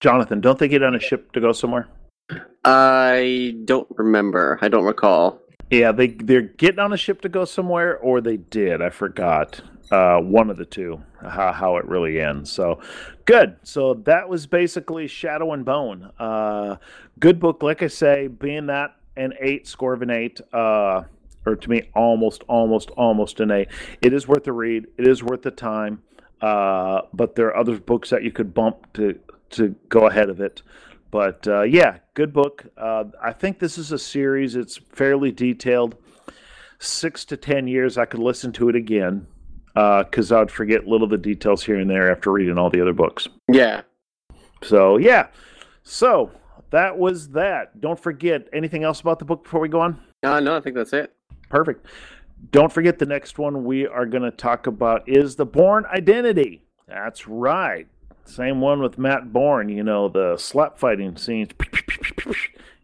Jonathan, 0.00 0.40
don't 0.40 0.58
they 0.58 0.68
get 0.68 0.82
on 0.82 0.94
a 0.94 1.00
ship 1.00 1.32
to 1.32 1.40
go 1.42 1.52
somewhere? 1.52 1.86
I 2.64 3.56
don't 3.66 3.88
remember. 3.90 4.58
I 4.62 4.68
don't 4.68 4.84
recall. 4.84 5.41
Yeah, 5.72 5.90
they 5.92 6.08
they're 6.08 6.42
getting 6.42 6.80
on 6.80 6.92
a 6.92 6.98
ship 6.98 7.22
to 7.22 7.30
go 7.30 7.46
somewhere, 7.46 7.96
or 7.96 8.20
they 8.20 8.36
did. 8.36 8.82
I 8.82 8.90
forgot. 8.90 9.62
Uh, 9.90 10.18
one 10.20 10.50
of 10.50 10.58
the 10.58 10.66
two. 10.66 11.02
How 11.22 11.50
how 11.52 11.78
it 11.78 11.86
really 11.86 12.20
ends. 12.20 12.52
So 12.52 12.80
good. 13.24 13.56
So 13.62 13.94
that 14.04 14.28
was 14.28 14.46
basically 14.46 15.06
Shadow 15.06 15.52
and 15.52 15.64
Bone. 15.64 16.10
Uh, 16.18 16.76
good 17.18 17.40
book, 17.40 17.62
like 17.62 17.82
I 17.82 17.86
say, 17.86 18.26
being 18.26 18.66
that 18.66 18.96
an 19.16 19.32
eight 19.40 19.66
score 19.66 19.94
of 19.94 20.02
an 20.02 20.10
eight. 20.10 20.42
Uh, 20.52 21.04
or 21.46 21.56
to 21.56 21.70
me, 21.70 21.88
almost, 21.94 22.42
almost, 22.48 22.90
almost 22.90 23.40
an 23.40 23.50
eight. 23.50 23.68
It 24.02 24.12
is 24.12 24.28
worth 24.28 24.44
the 24.44 24.52
read. 24.52 24.86
It 24.98 25.08
is 25.08 25.22
worth 25.22 25.42
the 25.42 25.50
time. 25.50 26.02
Uh, 26.42 27.02
but 27.14 27.34
there 27.34 27.46
are 27.46 27.56
other 27.56 27.78
books 27.78 28.10
that 28.10 28.22
you 28.22 28.30
could 28.30 28.52
bump 28.52 28.92
to 28.92 29.18
to 29.50 29.74
go 29.88 30.06
ahead 30.06 30.28
of 30.28 30.40
it. 30.40 30.62
But 31.12 31.46
uh, 31.46 31.62
yeah, 31.62 31.98
good 32.14 32.32
book. 32.32 32.64
Uh, 32.76 33.04
I 33.22 33.32
think 33.32 33.60
this 33.60 33.78
is 33.78 33.92
a 33.92 33.98
series. 33.98 34.56
It's 34.56 34.78
fairly 34.78 35.30
detailed. 35.30 35.94
Six 36.80 37.24
to 37.26 37.36
ten 37.36 37.68
years, 37.68 37.96
I 37.96 38.06
could 38.06 38.18
listen 38.18 38.50
to 38.54 38.68
it 38.68 38.74
again 38.74 39.28
because 39.74 40.32
I'd 40.32 40.50
forget 40.50 40.88
little 40.88 41.04
of 41.04 41.10
the 41.10 41.18
details 41.18 41.62
here 41.62 41.78
and 41.78 41.88
there 41.88 42.10
after 42.10 42.32
reading 42.32 42.58
all 42.58 42.70
the 42.70 42.80
other 42.80 42.94
books. 42.94 43.28
Yeah. 43.46 43.82
So 44.62 44.96
yeah, 44.96 45.28
so 45.84 46.30
that 46.70 46.98
was 46.98 47.28
that. 47.30 47.80
Don't 47.80 48.00
forget 48.00 48.48
anything 48.52 48.82
else 48.82 49.00
about 49.00 49.18
the 49.18 49.24
book 49.24 49.44
before 49.44 49.60
we 49.60 49.68
go 49.68 49.80
on. 49.80 50.00
Uh, 50.22 50.40
no, 50.40 50.56
I 50.56 50.60
think 50.60 50.74
that's 50.74 50.92
it. 50.92 51.14
Perfect. 51.50 51.86
Don't 52.50 52.72
forget 52.72 52.98
the 52.98 53.06
next 53.06 53.38
one 53.38 53.64
we 53.64 53.86
are 53.86 54.06
going 54.06 54.22
to 54.22 54.30
talk 54.30 54.66
about 54.66 55.08
is 55.08 55.36
the 55.36 55.46
Bourne 55.46 55.84
Identity. 55.86 56.64
That's 56.88 57.28
right. 57.28 57.86
Same 58.24 58.60
one 58.60 58.80
with 58.80 58.98
Matt 58.98 59.32
Bourne, 59.32 59.68
you 59.68 59.82
know, 59.82 60.08
the 60.08 60.36
slap 60.36 60.78
fighting 60.78 61.16
scenes. 61.16 61.50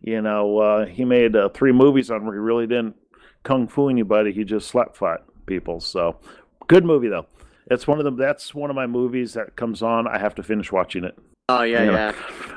You 0.01 0.22
know, 0.22 0.59
uh, 0.59 0.87
he 0.87 1.05
made 1.05 1.35
uh, 1.37 1.48
three 1.51 1.72
movies 1.72 2.11
on 2.11 2.24
where 2.24 2.35
he 2.35 2.40
really 2.40 2.66
didn't 2.66 2.96
kung 3.42 3.66
fu 3.66 3.88
anybody. 3.88 4.33
He 4.33 4.44
just 4.44 4.68
slap 4.68 4.94
fought 4.96 5.24
people. 5.46 5.81
So, 5.81 6.18
good 6.66 6.85
movie 6.85 7.09
though. 7.09 7.27
It's 7.70 7.86
one 7.86 7.99
of 7.99 8.05
them. 8.05 8.16
That's 8.16 8.55
one 8.55 8.70
of 8.70 8.76
my 8.76 8.86
movies 8.86 9.34
that 9.34 9.57
comes 9.57 9.82
on. 9.82 10.07
I 10.07 10.18
have 10.18 10.34
to 10.36 10.43
finish 10.43 10.70
watching 10.72 11.05
it. 11.05 11.18
Oh 11.49 11.62
yeah, 11.62 11.80
You 11.84 11.86
know, 11.93 11.97
yeah. 11.97 12.12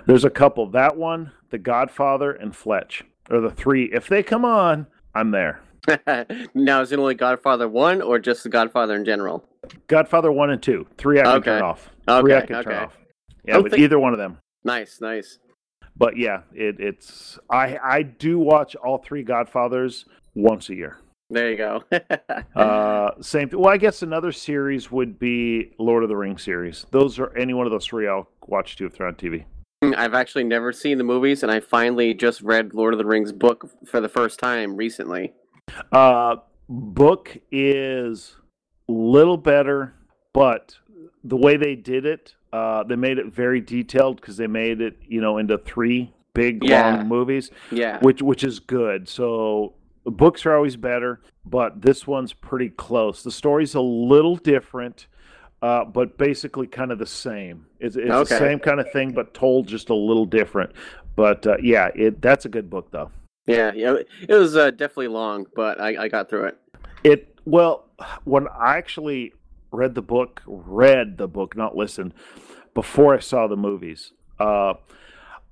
There's 0.06 0.26
a 0.26 0.30
couple. 0.30 0.68
That 0.68 0.98
one, 0.98 1.32
The 1.50 1.58
Godfather, 1.58 2.32
and 2.32 2.56
Fletch 2.56 3.04
are 3.30 3.40
the 3.42 3.52
three. 3.52 3.86
If 3.92 4.08
they 4.08 4.22
come 4.24 4.46
on, 4.46 4.88
I'm 5.16 5.32
there. 5.32 5.62
now 6.54 6.82
is 6.82 6.92
it 6.92 7.00
only 7.00 7.16
Godfather 7.16 7.68
one 7.68 8.02
or 8.02 8.20
just 8.20 8.44
the 8.44 8.50
Godfather 8.50 8.96
in 8.96 9.04
general? 9.04 9.44
Godfather 9.88 10.32
one 10.32 10.52
and 10.52 10.62
two. 10.62 10.86
Three 10.98 11.20
I 11.20 11.24
can 11.24 11.32
Okay. 11.38 11.52
turn 11.52 11.62
off. 11.64 11.90
Okay, 12.20 12.48
can 12.48 12.64
turn 12.64 12.74
okay. 12.74 12.84
off. 12.84 12.98
Yeah, 13.44 13.54
don't 13.56 13.70
think- 13.70 13.82
either 13.82 14.00
one 14.00 14.14
of 14.14 14.20
them. 14.20 14.38
Nice, 14.64 15.02
nice. 15.02 15.40
But 15.98 16.18
yeah, 16.18 16.42
it, 16.54 16.80
it's 16.80 17.38
I 17.50 17.78
I 17.84 18.02
do 18.04 18.40
watch 18.40 18.76
all 18.76 18.98
three 18.98 19.24
Godfathers 19.24 20.06
once 20.36 20.70
a 20.70 20.76
year. 20.76 20.98
There 21.30 21.50
you 21.50 21.58
go. 21.58 21.84
Uh, 22.56 23.12
same. 23.22 23.50
Th- 23.50 23.60
well, 23.60 23.74
I 23.74 23.78
guess 23.78 24.02
another 24.02 24.32
series 24.32 24.92
would 24.92 25.18
be 25.18 25.72
Lord 25.80 26.04
of 26.04 26.10
the 26.10 26.16
Rings 26.18 26.44
series. 26.44 26.86
Those 26.92 27.18
are 27.18 27.36
any 27.38 27.54
one 27.54 27.66
of 27.66 27.72
those 27.72 27.86
three 27.88 28.08
I'll 28.08 28.28
watch 28.48 28.76
too 28.76 28.86
if 28.86 28.98
they're 28.98 29.08
on 29.08 29.16
TV. 29.16 29.46
I've 29.82 30.14
actually 30.14 30.44
never 30.44 30.72
seen 30.74 30.98
the 30.98 31.04
movies, 31.04 31.42
and 31.42 31.52
I 31.52 31.60
finally 31.60 32.14
just 32.14 32.42
read 32.42 32.74
Lord 32.74 32.94
of 32.94 32.98
the 32.98 33.06
Rings 33.06 33.32
book 33.32 33.72
for 33.86 34.00
the 34.00 34.10
first 34.10 34.40
time 34.40 34.76
recently. 34.76 35.34
Uh, 35.92 36.36
book 36.70 37.38
is 37.52 38.36
a 38.88 38.92
little 38.92 39.38
better, 39.38 39.96
but 40.34 40.78
the 41.24 41.38
way 41.38 41.58
they 41.58 41.76
did 41.76 42.06
it, 42.06 42.36
uh, 42.54 42.84
they 42.84 42.96
made 42.96 43.18
it 43.18 43.28
very 43.28 43.62
detailed 43.62 44.20
because 44.20 44.38
they 44.38 44.48
made 44.48 44.82
it, 44.82 44.98
you 45.08 45.22
know, 45.22 45.38
into 45.38 45.58
three 45.58 46.14
big 46.34 46.64
Yeah. 46.64 46.96
long 46.96 47.08
movies, 47.08 47.52
Yeah. 47.72 48.00
which 48.02 48.22
which 48.22 48.44
is 48.44 48.60
good. 48.60 49.08
So 49.08 49.74
books 50.06 50.46
are 50.46 50.56
always 50.56 50.76
better, 50.76 51.22
but 51.46 51.82
this 51.82 52.08
one's 52.08 52.34
pretty 52.34 52.70
close. 52.70 53.24
The 53.24 53.32
story's 53.32 53.76
a 53.76 53.82
little 53.82 54.36
different. 54.36 55.08
Uh, 55.64 55.86
but 55.86 56.18
basically, 56.18 56.66
kind 56.66 56.92
of 56.92 56.98
the 56.98 57.06
same. 57.06 57.68
It's, 57.80 57.96
it's 57.96 58.08
the 58.10 58.26
same 58.26 58.58
kind 58.58 58.80
of 58.80 58.92
thing, 58.92 59.12
but 59.12 59.36
told 59.36 59.68
just 59.68 59.92
a 59.92 59.94
little 59.94 60.26
different. 60.26 60.72
But 61.16 61.46
uh, 61.46 61.58
yeah, 61.62 61.90
it 61.94 62.20
that's 62.20 62.46
a 62.46 62.50
good 62.50 62.68
book, 62.68 62.90
though. 62.90 63.12
Yeah, 63.46 63.72
yeah. 63.76 63.98
It 64.28 64.34
was 64.34 64.56
uh, 64.58 64.72
definitely 64.72 65.10
long, 65.10 65.46
but 65.56 65.80
I, 65.80 66.06
I 66.06 66.08
got 66.08 66.30
through 66.30 66.46
it. 66.46 66.58
It 67.04 67.38
well, 67.46 67.90
when 68.24 68.48
I 68.48 68.78
actually 68.78 69.34
read 69.72 69.96
the 69.96 70.02
book, 70.02 70.42
read 70.46 71.18
the 71.18 71.28
book, 71.28 71.56
not 71.56 71.76
listened, 71.76 72.14
before 72.74 73.16
I 73.16 73.20
saw 73.20 73.48
the 73.48 73.58
movies, 73.58 74.14
uh, 74.40 74.74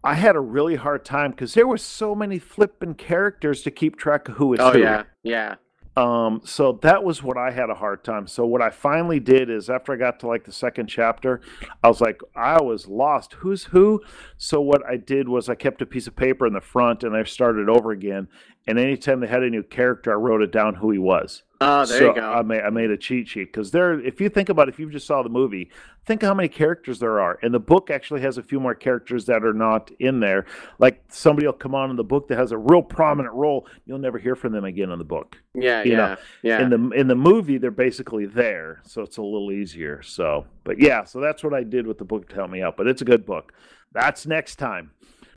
I 0.04 0.14
had 0.14 0.36
a 0.36 0.40
really 0.40 0.76
hard 0.76 1.04
time 1.04 1.32
because 1.32 1.54
there 1.54 1.68
were 1.68 1.78
so 1.78 2.16
many 2.16 2.40
flipping 2.40 2.96
characters 2.96 3.64
to 3.64 3.72
keep 3.72 3.98
track 3.98 4.30
of 4.30 4.36
who 4.36 4.54
is 4.54 4.60
Oh 4.62 4.72
who. 4.72 4.80
yeah, 4.80 5.04
yeah. 5.24 5.56
Um, 5.98 6.42
so 6.46 6.80
that 6.84 7.04
was 7.04 7.22
what 7.22 7.38
I 7.38 7.52
had 7.52 7.70
a 7.70 7.76
hard 7.76 8.06
time. 8.06 8.26
So 8.26 8.46
what 8.46 8.62
I 8.62 8.70
finally 8.70 9.20
did 9.20 9.50
is 9.50 9.70
after 9.70 9.92
I 9.92 9.98
got 9.98 10.22
to 10.22 10.28
like 10.28 10.46
the 10.46 10.52
second 10.54 10.88
chapter, 10.88 11.42
I 11.84 11.90
was 11.90 12.00
like, 12.00 12.22
I 12.36 12.62
was 12.62 12.88
lost. 12.88 13.34
Who's 13.34 13.66
who? 13.66 14.02
So 14.38 14.62
what 14.62 14.86
I 14.88 14.96
did 14.96 15.28
was 15.28 15.50
I 15.50 15.56
kept 15.56 15.82
a 15.82 15.86
piece 15.86 16.08
of 16.08 16.16
paper 16.16 16.48
in 16.48 16.54
the 16.54 16.62
front 16.62 17.04
and 17.04 17.18
I 17.18 17.24
started 17.26 17.68
over 17.68 17.92
again. 17.92 18.30
And 18.66 18.80
anytime 18.80 19.20
they 19.20 19.28
had 19.28 19.44
a 19.44 19.50
new 19.50 19.64
character, 19.64 20.12
I 20.12 20.16
wrote 20.16 20.42
it 20.42 20.54
down 20.54 20.76
who 20.76 20.92
he 20.92 21.00
was. 21.00 21.44
Oh, 21.62 21.86
there 21.86 21.99
so 21.99 22.07
you 22.07 22.16
go. 22.16 22.32
I 22.32 22.41
made 22.41 22.62
I 22.62 22.70
made 22.70 22.89
a 22.89 22.97
cheat 22.97 23.28
sheet 23.28 23.51
because 23.51 23.72
there. 23.72 23.99
If 23.99 24.22
you 24.22 24.30
think 24.30 24.47
about, 24.47 24.70
it, 24.70 24.74
if 24.74 24.80
you 24.80 24.89
just 24.89 25.05
saw 25.05 25.22
the 25.24 25.30
movie, 25.30 25.70
think 26.05 26.22
how 26.22 26.34
many 26.34 26.47
characters 26.47 26.99
there 26.99 27.20
are, 27.20 27.38
and 27.41 27.53
the 27.53 27.60
book 27.60 27.89
actually 27.89 28.22
has 28.22 28.38
a 28.38 28.43
few 28.43 28.62
more 28.62 28.74
characters 28.74 29.26
that 29.26 29.43
are 29.43 29.53
not 29.53 29.91
in 29.99 30.22
there. 30.22 30.45
Like 30.78 31.03
somebody 31.10 31.47
will 31.47 31.53
come 31.53 31.76
on 31.76 31.89
in 31.89 31.97
the 31.97 32.03
book 32.03 32.30
that 32.30 32.38
has 32.38 32.53
a 32.53 32.57
real 32.57 32.82
prominent 32.82 33.36
role, 33.36 33.68
you'll 33.86 33.99
never 33.99 34.18
hear 34.18 34.38
from 34.38 34.53
them 34.53 34.64
again 34.64 34.89
in 34.89 34.99
the 34.99 35.05
book. 35.05 35.38
yeah, 35.53 35.84
you 35.84 35.91
yeah, 35.91 35.97
know, 35.97 36.18
yeah. 36.43 36.62
In 36.62 36.70
the 36.70 36.89
in 36.91 37.07
the 37.07 37.16
movie, 37.16 37.57
they're 37.57 37.72
basically 37.72 38.26
there, 38.26 38.80
so 38.86 39.01
it's 39.01 39.18
a 39.18 39.22
little 39.22 39.51
easier. 39.51 40.01
So, 40.01 40.45
but 40.64 40.80
yeah, 40.80 41.03
so 41.03 41.20
that's 41.20 41.43
what 41.43 41.53
I 41.53 41.64
did 41.64 41.86
with 41.86 41.97
the 41.97 42.05
book 42.05 42.30
to 42.30 42.36
help 42.36 42.51
me 42.51 42.62
out. 42.62 42.78
But 42.78 42.88
it's 42.88 43.01
a 43.01 43.05
good 43.05 43.26
book. 43.26 43.51
That's 43.91 44.26
next 44.26 44.55
time. 44.55 44.91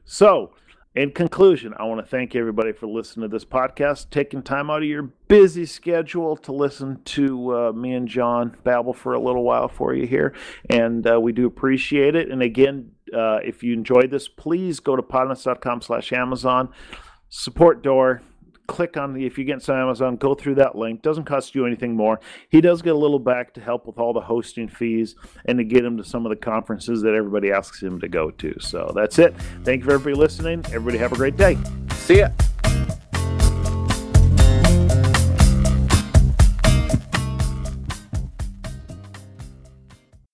So, 0.05 0.53
in 0.95 1.11
conclusion, 1.13 1.73
I 1.79 1.85
want 1.85 2.05
to 2.05 2.07
thank 2.07 2.35
everybody 2.35 2.73
for 2.73 2.87
listening 2.87 3.29
to 3.29 3.35
this 3.35 3.45
podcast, 3.45 4.11
taking 4.11 4.43
time 4.43 4.71
out 4.71 4.83
of 4.83 4.89
your 4.89 5.05
busy 5.27 5.65
schedule 5.65 6.37
to 6.39 6.53
listen 6.53 7.01
to 7.05 7.57
uh, 7.57 7.73
me 7.73 7.95
and 7.95 8.07
John 8.07 8.57
babble 8.63 8.93
for 8.93 9.15
a 9.15 9.21
little 9.21 9.43
while 9.43 9.69
for 9.69 9.95
you 9.95 10.07
here, 10.07 10.35
and 10.69 11.07
uh, 11.07 11.19
we 11.19 11.33
do 11.33 11.47
appreciate 11.47 12.15
it. 12.15 12.31
And 12.31 12.43
again, 12.43 12.93
uh, 13.15 13.39
if 13.43 13.63
you 13.63 13.73
enjoyed 13.73 14.11
this, 14.11 14.29
please 14.29 14.81
go 14.81 14.95
to 14.95 15.03
podnuts.com/amazon, 15.03 16.69
support 17.31 17.83
Door 17.83 18.23
click 18.67 18.97
on 18.97 19.13
the 19.13 19.27
if 19.27 19.39
you 19.39 19.45
get 19.45 19.63
some 19.63 19.77
Amazon, 19.77 20.17
go 20.17 20.35
through 20.35 20.57
that 20.57 20.77
link. 20.77 21.03
Doesn't 21.03 21.25
cost 21.25 21.55
you 21.55 21.67
anything 21.67 21.97
more. 21.97 22.21
He 22.49 22.61
does 22.61 22.83
get 22.83 22.95
a 22.95 22.99
little 22.99 23.19
back 23.19 23.55
to 23.55 23.61
help 23.61 23.87
with 23.87 23.99
all 23.99 24.13
the 24.13 24.21
hosting 24.21 24.69
fees 24.69 25.15
and 25.45 25.59
to 25.59 25.65
get 25.65 25.85
him 25.85 25.97
to 25.97 26.05
some 26.05 26.27
of 26.27 26.31
the 26.31 26.37
conferences 26.37 27.03
that 27.03 27.15
everybody 27.15 27.51
asks 27.53 27.83
him 27.83 28.01
to 28.01 28.09
go 28.09 28.31
to. 28.31 28.55
So 28.61 28.93
that's 28.95 29.19
it. 29.19 29.35
Thank 29.65 29.81
you 29.81 29.87
for 29.87 29.93
everybody 29.93 30.17
listening. 30.17 30.65
Everybody 30.67 30.99
have 30.99 31.13
a 31.13 31.17
great 31.17 31.37
day. 31.37 31.59
See 31.91 32.19
ya. 32.19 32.29